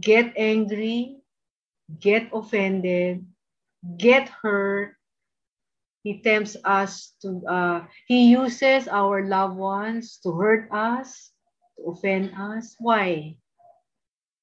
get 0.00 0.32
angry, 0.36 1.21
get 2.00 2.30
offended, 2.32 3.26
get 3.98 4.28
hurt. 4.28 4.94
He 6.02 6.20
tempts 6.20 6.56
us 6.64 7.14
to, 7.22 7.42
uh, 7.46 7.84
he 8.06 8.30
uses 8.30 8.88
our 8.88 9.24
loved 9.24 9.56
ones 9.56 10.18
to 10.24 10.32
hurt 10.32 10.68
us, 10.72 11.30
to 11.78 11.92
offend 11.92 12.34
us. 12.36 12.74
Why? 12.78 13.36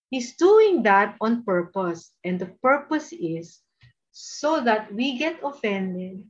He's 0.10 0.36
doing 0.36 0.84
that 0.84 1.16
on 1.22 1.44
purpose. 1.44 2.12
And 2.24 2.40
the 2.40 2.48
purpose 2.64 3.12
is 3.12 3.60
so 4.12 4.62
that 4.64 4.94
we 4.94 5.18
get 5.18 5.40
offended, 5.44 6.24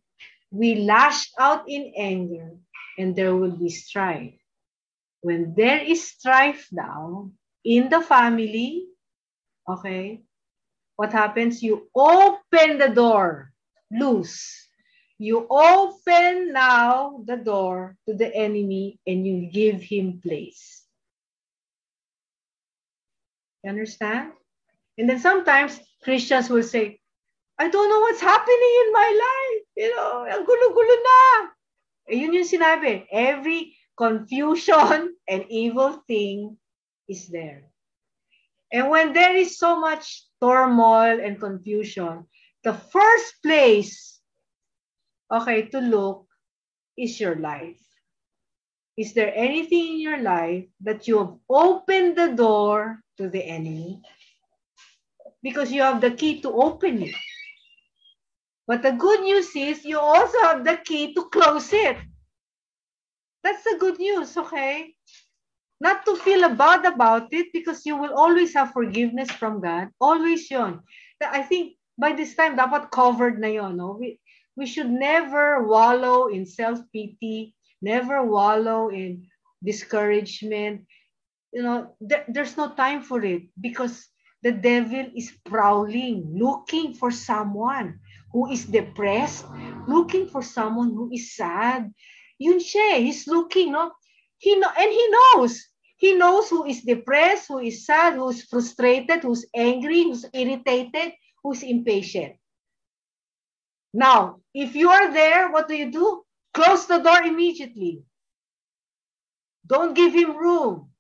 we 0.52 0.76
lash 0.76 1.32
out 1.40 1.70
in 1.70 1.94
anger, 1.96 2.58
and 2.98 3.16
there 3.16 3.36
will 3.36 3.56
be 3.56 3.70
strife. 3.70 4.34
When 5.22 5.54
there 5.56 5.80
is 5.80 6.08
strife 6.08 6.68
now 6.72 7.32
in 7.64 7.90
the 7.90 8.02
family, 8.02 8.86
okay, 9.68 10.22
what 11.00 11.16
happens? 11.16 11.64
You 11.64 11.88
open 11.96 12.76
the 12.76 12.92
door 12.92 13.54
loose. 13.88 14.68
You 15.18 15.48
open 15.50 16.52
now 16.52 17.24
the 17.24 17.38
door 17.40 17.96
to 18.04 18.14
the 18.14 18.28
enemy 18.36 19.00
and 19.08 19.26
you 19.26 19.48
give 19.48 19.80
him 19.80 20.20
place. 20.20 20.84
You 23.64 23.72
understand? 23.72 24.36
And 24.98 25.08
then 25.08 25.24
sometimes 25.24 25.80
Christians 26.04 26.50
will 26.50 26.68
say, 26.68 27.00
I 27.58 27.70
don't 27.70 27.90
know 27.90 28.00
what's 28.04 28.20
happening 28.20 28.76
in 28.84 28.92
my 28.92 29.10
life. 29.16 29.64
You 29.80 29.96
know, 29.96 30.28
ang 30.28 30.44
gulo-gulo 30.44 30.96
na. 31.00 31.24
Eh, 32.12 32.20
yun 32.20 32.36
yung 32.36 32.44
sinabi. 32.44 33.08
Every 33.08 33.72
confusion 33.96 35.16
and 35.32 35.48
evil 35.48 36.04
thing 36.12 36.60
is 37.08 37.32
there. 37.32 37.72
And 38.68 38.92
when 38.92 39.16
there 39.16 39.40
is 39.40 39.56
so 39.56 39.80
much 39.80 40.28
turmoil 40.42 41.20
and 41.20 41.40
confusion, 41.40 42.26
the 42.64 42.74
first 42.74 43.36
place, 43.44 44.20
okay, 45.32 45.68
to 45.70 45.80
look 45.80 46.28
is 46.98 47.20
your 47.20 47.36
life. 47.36 47.80
Is 48.98 49.14
there 49.14 49.32
anything 49.34 49.96
in 49.96 50.00
your 50.02 50.20
life 50.20 50.66
that 50.82 51.08
you 51.08 51.18
have 51.20 51.36
opened 51.50 52.18
the 52.18 52.36
door 52.36 53.00
to 53.18 53.30
the 53.30 53.44
enemy? 53.44 54.02
Because 55.42 55.72
you 55.72 55.82
have 55.82 56.02
the 56.02 56.12
key 56.12 56.42
to 56.42 56.52
open 56.52 57.04
it. 57.04 57.16
But 58.68 58.84
the 58.84 58.92
good 58.92 59.22
news 59.22 59.56
is 59.56 59.86
you 59.86 59.98
also 60.00 60.38
have 60.42 60.66
the 60.66 60.78
key 60.84 61.14
to 61.14 61.30
close 61.30 61.72
it. 61.74 61.98
That's 63.44 63.64
the 63.64 63.78
good 63.80 63.98
news, 64.00 64.36
okay? 64.38 64.94
Not 65.80 66.06
to 66.06 66.16
feel 66.18 66.44
bad 66.56 66.86
about 66.86 67.32
it 67.32 67.54
because 67.54 67.86
you 67.86 67.96
will 67.96 68.14
always 68.14 68.54
have 68.54 68.76
forgiveness 68.76 69.32
from 69.32 69.62
God. 69.62 69.90
Always 70.00 70.52
yon. 70.52 70.84
I 71.24 71.42
think 71.42 71.80
by 72.00 72.14
this 72.14 72.36
time, 72.36 72.56
dapat 72.56 72.92
covered 72.92 73.40
na 73.40 73.48
yon. 73.48 73.80
No? 73.80 73.96
We, 74.00 74.20
we 74.56 74.68
should 74.68 74.92
never 74.92 75.64
wallow 75.64 76.28
in 76.28 76.46
self-pity, 76.46 77.56
never 77.82 78.24
wallow 78.24 78.92
in 78.92 79.28
discouragement. 79.64 80.84
You 81.52 81.64
know, 81.64 81.96
there, 82.00 82.24
there's 82.28 82.56
no 82.56 82.76
time 82.76 83.02
for 83.02 83.24
it 83.24 83.48
because 83.60 84.08
the 84.44 84.52
devil 84.52 85.12
is 85.16 85.32
prowling, 85.44 86.32
looking 86.36 86.94
for 86.94 87.12
someone 87.12 88.00
who 88.32 88.52
is 88.52 88.66
depressed, 88.66 89.46
looking 89.88 90.28
for 90.28 90.44
someone 90.44 90.92
who 90.92 91.12
is 91.12 91.36
sad. 91.36 91.92
Yun 92.40 92.60
siya, 92.60 92.96
eh, 92.96 93.00
he's 93.04 93.28
looking, 93.28 93.76
no? 93.76 93.92
He 94.40 94.56
know, 94.58 94.72
and 94.78 94.92
he 94.92 95.06
knows. 95.10 95.62
He 95.98 96.16
knows 96.16 96.50
who 96.50 96.66
is 96.66 96.82
depressed, 96.82 97.48
who 97.50 97.60
is 97.60 97.86
sad, 97.86 98.16
who's 98.16 98.44
frustrated, 98.44 99.24
who's 99.24 99.46
angry, 99.56 100.04
who's 100.04 100.26
irritated, 100.34 101.14
who's 101.44 101.64
impatient. 101.64 102.36
Now, 103.94 104.42
if 104.54 104.76
you 104.76 104.90
are 104.90 105.12
there, 105.12 105.52
what 105.52 105.68
do 105.68 105.76
you 105.76 105.92
do? 105.92 106.24
Close 106.54 106.88
the 106.88 107.00
door 107.00 107.24
immediately. 107.24 108.04
Don't 109.68 109.94
give 109.94 110.14
him 110.14 110.38
room. 110.38 110.92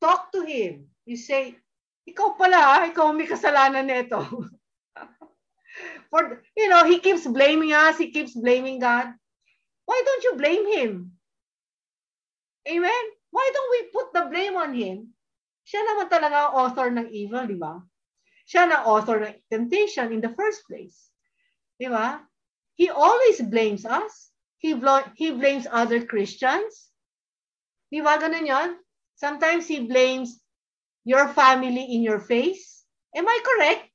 Talk 0.00 0.32
to 0.32 0.42
him. 0.44 0.88
You 1.06 1.16
say, 1.16 1.56
ikaw 2.08 2.38
pala, 2.38 2.86
ikaw 2.92 3.10
may 3.16 3.26
kasalanan 3.26 3.86
nito. 3.90 4.22
For, 6.10 6.42
you 6.56 6.68
know, 6.68 6.84
he 6.84 7.00
keeps 7.00 7.26
blaming 7.26 7.72
us, 7.72 7.98
he 7.98 8.10
keeps 8.10 8.32
blaming 8.34 8.78
God. 8.80 9.12
Why 9.86 10.02
don't 10.04 10.24
you 10.24 10.34
blame 10.36 10.66
him? 10.72 11.17
Amen? 12.68 13.04
Why 13.32 13.50
don't 13.52 13.72
we 13.72 13.80
put 13.90 14.12
the 14.12 14.28
blame 14.28 14.56
on 14.56 14.76
him? 14.76 15.16
Siya 15.64 15.84
naman 15.84 16.08
talaga 16.12 16.48
ang 16.48 16.52
author 16.54 16.88
ng 16.92 17.08
evil, 17.12 17.44
di 17.48 17.56
ba? 17.56 17.80
Siya 18.48 18.68
na 18.68 18.84
author 18.88 19.20
ng 19.24 19.36
temptation 19.52 20.12
in 20.12 20.20
the 20.20 20.32
first 20.32 20.64
place. 20.64 21.12
Di 21.76 21.88
ba? 21.88 22.20
He 22.76 22.88
always 22.88 23.40
blames 23.44 23.84
us. 23.84 24.32
He, 24.60 24.72
bl- 24.72 25.08
he 25.16 25.32
blames 25.32 25.68
other 25.68 26.04
Christians. 26.04 26.88
Di 27.92 28.00
ba 28.00 28.16
ganun 28.16 28.48
yun? 28.48 28.80
Sometimes 29.16 29.68
he 29.68 29.84
blames 29.84 30.40
your 31.04 31.28
family 31.32 31.96
in 31.96 32.04
your 32.04 32.20
face. 32.20 32.84
Am 33.16 33.24
I 33.28 33.38
correct? 33.44 33.88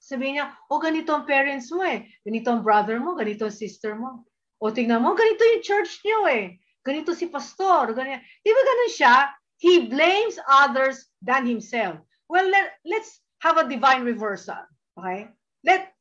Sabihin 0.00 0.40
niya, 0.40 0.56
oh, 0.72 0.80
ganito 0.80 1.12
ang 1.12 1.28
parents 1.28 1.68
mo 1.68 1.84
eh. 1.84 2.08
Ganito 2.24 2.48
ang 2.48 2.64
brother 2.64 2.96
mo, 2.96 3.12
ganito 3.12 3.44
ang 3.44 3.52
sister 3.52 3.92
mo. 3.92 4.24
O 4.56 4.72
tingnan 4.72 5.04
mo, 5.04 5.12
ganito 5.12 5.44
yung 5.44 5.64
church 5.64 6.00
niyo 6.00 6.24
eh. 6.32 6.56
Ganito 6.88 7.12
si 7.12 7.28
pastor. 7.28 7.92
Ganyan. 7.92 8.24
Di 8.40 8.48
ba 8.48 8.62
ganun 8.64 8.92
siya? 8.96 9.14
He 9.60 9.92
blames 9.92 10.40
others 10.48 11.04
than 11.20 11.44
himself. 11.44 12.00
Well, 12.32 12.48
let, 12.48 12.80
let's 12.88 13.20
have 13.44 13.58
a 13.60 13.68
divine 13.68 14.08
reversal. 14.08 14.64
Okay? 14.96 15.28
Let 15.64 15.92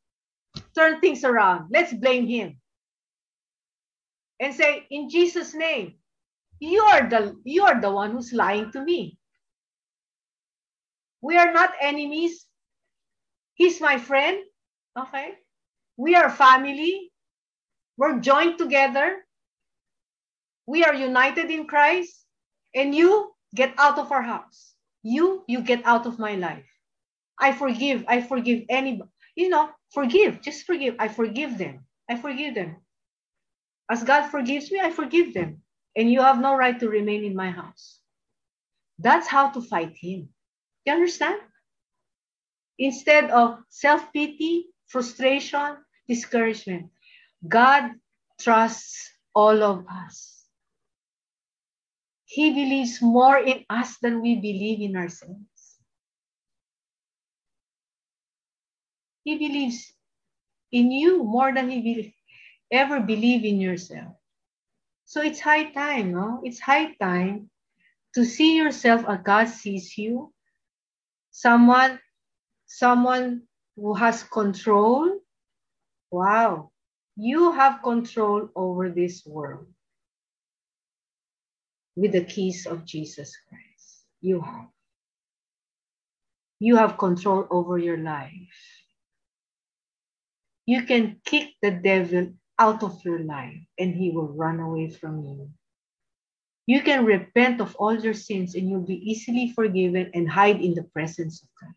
turn 0.71 1.01
things 1.01 1.27
around. 1.27 1.67
Let's 1.75 1.91
blame 1.91 2.27
him. 2.27 2.55
And 4.39 4.55
say, 4.55 4.87
in 4.89 5.09
Jesus' 5.09 5.53
name, 5.53 5.99
you 6.59 6.81
are 6.81 7.09
the 7.09 7.35
you 7.43 7.65
are 7.65 7.81
the 7.81 7.91
one 7.91 8.11
who's 8.11 8.33
lying 8.33 8.71
to 8.71 8.81
me. 8.81 9.17
We 11.21 11.37
are 11.37 11.51
not 11.51 11.73
enemies. 11.81 12.45
He's 13.53 13.81
my 13.81 13.97
friend. 13.97 14.39
Okay? 14.97 15.33
We 15.97 16.15
are 16.15 16.29
family. 16.29 17.11
We're 17.97 18.21
joined 18.21 18.57
together. 18.57 19.25
We 20.67 20.83
are 20.83 20.93
united 20.93 21.49
in 21.49 21.65
Christ. 21.67 22.25
And 22.75 22.93
you 22.93 23.31
get 23.55 23.73
out 23.79 23.97
of 23.97 24.11
our 24.11 24.21
house. 24.21 24.73
You, 25.03 25.43
you 25.47 25.61
get 25.61 25.85
out 25.85 26.05
of 26.05 26.19
my 26.19 26.35
life. 26.35 26.65
I 27.39 27.53
forgive. 27.53 28.05
I 28.07 28.21
forgive 28.21 28.65
anybody. 28.69 29.09
You 29.35 29.49
know, 29.49 29.69
forgive. 29.93 30.41
Just 30.41 30.65
forgive. 30.65 30.95
I 30.99 31.07
forgive 31.07 31.57
them. 31.57 31.85
I 32.09 32.17
forgive 32.17 32.55
them. 32.55 32.77
As 33.89 34.03
God 34.03 34.29
forgives 34.29 34.71
me, 34.71 34.79
I 34.81 34.91
forgive 34.91 35.33
them. 35.33 35.61
And 35.95 36.11
you 36.11 36.21
have 36.21 36.39
no 36.39 36.55
right 36.55 36.79
to 36.79 36.89
remain 36.89 37.23
in 37.23 37.35
my 37.35 37.51
house. 37.51 37.99
That's 38.99 39.27
how 39.27 39.49
to 39.51 39.61
fight 39.61 39.95
him. 39.95 40.29
You 40.85 40.93
understand? 40.93 41.39
Instead 42.79 43.31
of 43.31 43.59
self 43.69 44.11
pity, 44.13 44.67
frustration, 44.87 45.77
discouragement, 46.07 46.89
God 47.47 47.91
trusts 48.39 49.11
all 49.33 49.63
of 49.63 49.85
us. 49.89 50.36
He 52.37 52.51
believes 52.51 53.01
more 53.01 53.39
in 53.39 53.65
us 53.67 53.97
than 53.97 54.21
we 54.21 54.35
believe 54.35 54.79
in 54.79 54.95
ourselves. 54.95 55.81
He 59.23 59.39
believes 59.39 59.91
in 60.71 60.91
you 60.91 61.23
more 61.23 61.51
than 61.51 61.67
he 61.71 61.81
will 61.81 62.05
ever 62.69 62.99
believe 62.99 63.43
in 63.43 63.59
yourself. 63.59 64.13
So 65.05 65.23
it's 65.23 65.39
high 65.39 65.71
time, 65.71 66.11
no? 66.11 66.41
It's 66.43 66.59
high 66.59 66.93
time 67.01 67.49
to 68.13 68.23
see 68.23 68.55
yourself 68.55 69.03
as 69.09 69.17
God 69.23 69.49
sees 69.49 69.97
you. 69.97 70.31
Someone, 71.31 71.99
someone 72.67 73.47
who 73.75 73.95
has 73.95 74.21
control. 74.21 75.09
Wow. 76.11 76.69
You 77.15 77.53
have 77.53 77.81
control 77.81 78.49
over 78.55 78.91
this 78.91 79.25
world 79.25 79.65
with 81.97 82.11
the 82.13 82.23
keys 82.23 82.67
of 82.67 82.85
Jesus 82.85 83.35
Christ. 83.49 84.05
You 84.21 84.39
have. 84.39 84.69
You 86.59 86.75
have 86.77 86.97
control 86.97 87.47
over 87.49 87.77
your 87.77 87.97
life. 87.97 88.59
You 90.65 90.83
can 90.83 91.19
kick 91.25 91.49
the 91.61 91.71
devil 91.71 92.33
out 92.59 92.83
of 92.83 93.01
your 93.03 93.19
life 93.19 93.65
and 93.79 93.95
he 93.95 94.11
will 94.11 94.29
run 94.29 94.59
away 94.59 94.89
from 94.89 95.21
you. 95.25 95.49
You 96.67 96.81
can 96.81 97.05
repent 97.05 97.61
of 97.61 97.75
all 97.77 97.97
your 97.97 98.13
sins 98.13 98.53
and 98.55 98.69
you'll 98.69 98.85
be 98.85 99.01
easily 99.09 99.51
forgiven 99.53 100.11
and 100.13 100.29
hide 100.29 100.61
in 100.61 100.75
the 100.75 100.83
presence 100.83 101.41
of 101.41 101.49
God. 101.61 101.73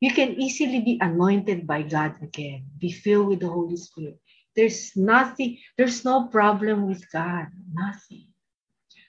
You 0.00 0.12
can 0.12 0.40
easily 0.40 0.80
be 0.80 0.98
anointed 1.00 1.66
by 1.66 1.82
God 1.82 2.14
again, 2.22 2.66
be 2.78 2.92
filled 2.92 3.28
with 3.28 3.40
the 3.40 3.48
Holy 3.48 3.76
Spirit. 3.76 4.18
There's 4.54 4.94
nothing, 4.96 5.58
there's 5.76 6.04
no 6.04 6.26
problem 6.28 6.86
with 6.86 7.10
God, 7.10 7.46
nothing. 7.72 8.29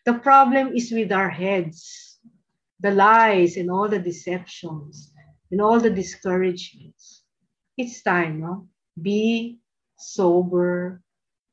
The 0.06 0.14
problem 0.16 0.76
is 0.76 0.92
with 0.92 1.12
our 1.12 1.30
heads, 1.30 2.20
the 2.80 2.92
lies 2.92 3.58
and 3.58 3.70
all 3.70 3.88
the 3.88 4.00
deceptions 4.00 5.14
and 5.52 5.62
all 5.62 5.80
the 5.80 5.92
discouragements. 5.92 7.24
It's 7.78 8.02
time, 8.02 8.42
no? 8.42 8.68
Be 9.00 9.60
sober 9.98 11.02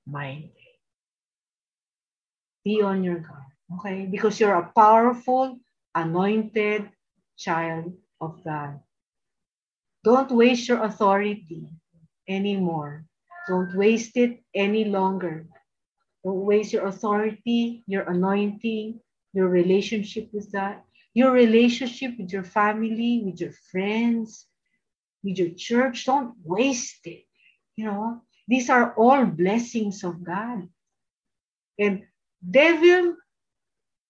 minded. 0.07 0.51
Be 2.65 2.83
on 2.83 3.05
your 3.05 3.21
guard, 3.21 3.53
okay? 3.79 4.07
Because 4.11 4.41
you're 4.41 4.57
a 4.57 4.73
powerful, 4.75 5.59
anointed 5.95 6.89
child 7.37 7.93
of 8.21 8.43
God. 8.45 8.81
Don't 10.05 10.31
waste 10.33 10.69
your 10.69 10.83
authority 10.85 11.69
anymore. 12.29 13.05
Don't 13.49 13.77
waste 13.77 14.17
it 14.17 14.43
any 14.55 14.85
longer. 14.85 15.47
Waste 16.23 16.73
your 16.73 16.87
authority, 16.87 17.85
your 17.87 18.03
anointing, 18.11 19.01
your 19.33 19.49
relationship 19.49 20.29
with 20.33 20.53
God, 20.53 20.77
your 21.15 21.33
relationship 21.33 22.19
with 22.19 22.33
your 22.33 22.45
family, 22.45 23.23
with 23.25 23.41
your 23.41 23.53
friends, 23.71 24.47
with 25.23 25.39
your 25.39 25.51
church. 25.57 26.05
Don't 26.05 26.35
waste 26.45 27.07
it. 27.07 27.25
You 27.77 27.87
know, 27.87 28.23
these 28.47 28.69
are 28.71 28.95
all 28.95 29.25
blessings 29.25 30.05
of 30.05 30.25
God. 30.25 30.69
And 31.79 32.05
devil 32.43 33.17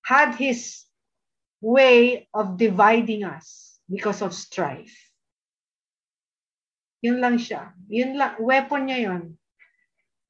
had 0.04 0.34
his 0.34 0.84
way 1.60 2.28
of 2.32 2.56
dividing 2.56 3.24
us 3.24 3.78
because 3.88 4.22
of 4.22 4.32
strife. 4.34 4.96
Yun 7.02 7.20
lang 7.20 7.38
siya. 7.38 7.72
Yun 7.88 8.18
lang, 8.18 8.34
weapon 8.42 8.90
niya 8.90 8.98
yun. 9.06 9.37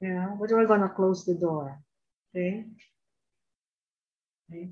Know, 0.01 0.37
but 0.39 0.49
we're 0.51 0.65
gonna 0.65 0.89
close 0.89 1.25
the 1.25 1.35
door. 1.35 1.79
Okay? 2.35 2.65
okay? 4.49 4.69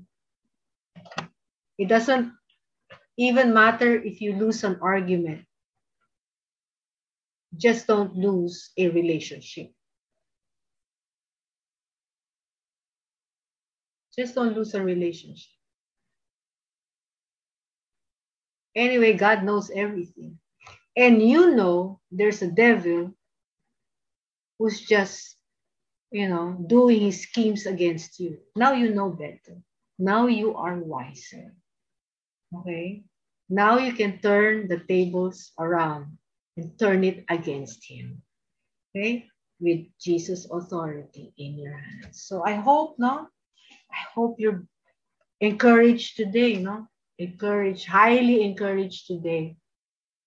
It 1.76 1.88
doesn't 1.88 2.32
even 3.18 3.52
matter 3.52 3.96
if 3.96 4.20
you 4.20 4.34
lose 4.34 4.64
an 4.64 4.78
argument. 4.80 5.44
Just 7.56 7.86
don't 7.86 8.14
lose 8.16 8.70
a 8.78 8.88
relationship. 8.88 9.72
Just 14.16 14.34
don't 14.34 14.54
lose 14.54 14.74
a 14.74 14.82
relationship. 14.82 15.50
Anyway, 18.74 19.12
God 19.12 19.44
knows 19.44 19.70
everything. 19.70 20.38
And 20.96 21.22
you 21.22 21.54
know 21.54 22.00
there's 22.10 22.42
a 22.42 22.50
devil 22.50 23.14
who's 24.58 24.80
just, 24.80 25.36
you 26.10 26.28
know, 26.28 26.56
doing 26.66 27.00
his 27.00 27.22
schemes 27.22 27.66
against 27.66 28.18
you. 28.18 28.38
Now 28.56 28.72
you 28.72 28.94
know 28.94 29.10
better. 29.10 29.62
Now 29.98 30.26
you 30.26 30.56
are 30.56 30.76
wiser. 30.76 31.54
Okay? 32.54 33.04
Now 33.48 33.78
you 33.78 33.92
can 33.92 34.20
turn 34.20 34.68
the 34.68 34.78
tables 34.78 35.52
around 35.58 36.18
and 36.56 36.78
turn 36.78 37.04
it 37.04 37.24
against 37.28 37.84
him. 37.84 38.22
Okay? 38.94 39.26
With 39.60 39.86
Jesus' 40.00 40.48
authority 40.50 41.32
in 41.36 41.58
your 41.58 41.76
hands. 41.76 42.22
So 42.22 42.44
I 42.44 42.54
hope, 42.54 42.96
no? 42.98 43.28
I 43.90 44.00
hope 44.14 44.36
you're 44.38 44.64
encouraged 45.40 46.16
today, 46.16 46.56
know, 46.56 46.86
encouraged, 47.18 47.86
highly 47.86 48.42
encouraged 48.42 49.06
today. 49.06 49.56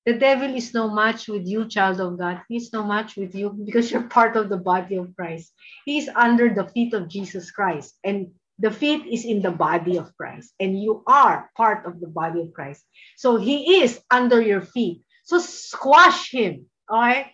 The 0.05 0.13
devil 0.17 0.55
is 0.55 0.73
no 0.73 0.89
match 0.89 1.27
with 1.27 1.45
you, 1.45 1.67
child 1.69 2.01
of 2.01 2.17
God. 2.17 2.41
He's 2.49 2.73
no 2.73 2.83
match 2.83 3.15
with 3.15 3.35
you 3.35 3.51
because 3.51 3.91
you're 3.91 4.09
part 4.09 4.35
of 4.35 4.49
the 4.49 4.57
body 4.57 4.95
of 4.95 5.15
Christ. 5.15 5.53
He's 5.85 6.09
under 6.09 6.49
the 6.53 6.67
feet 6.67 6.93
of 6.93 7.07
Jesus 7.07 7.51
Christ, 7.51 7.97
and 8.03 8.31
the 8.57 8.71
feet 8.71 9.05
is 9.05 9.25
in 9.25 9.41
the 9.41 9.51
body 9.51 9.97
of 9.97 10.15
Christ, 10.17 10.53
and 10.59 10.81
you 10.81 11.03
are 11.05 11.51
part 11.55 11.85
of 11.85 11.99
the 11.99 12.07
body 12.07 12.41
of 12.41 12.53
Christ. 12.53 12.83
So 13.15 13.37
he 13.37 13.83
is 13.83 14.01
under 14.09 14.41
your 14.41 14.61
feet. 14.61 15.01
So 15.23 15.37
squash 15.37 16.31
him, 16.31 16.65
all 16.89 16.99
right? 16.99 17.27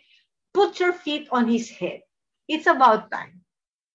Put 0.53 0.79
your 0.79 0.93
feet 0.93 1.29
on 1.31 1.47
his 1.47 1.69
head. 1.69 2.01
It's 2.47 2.67
about 2.67 3.11
time. 3.11 3.41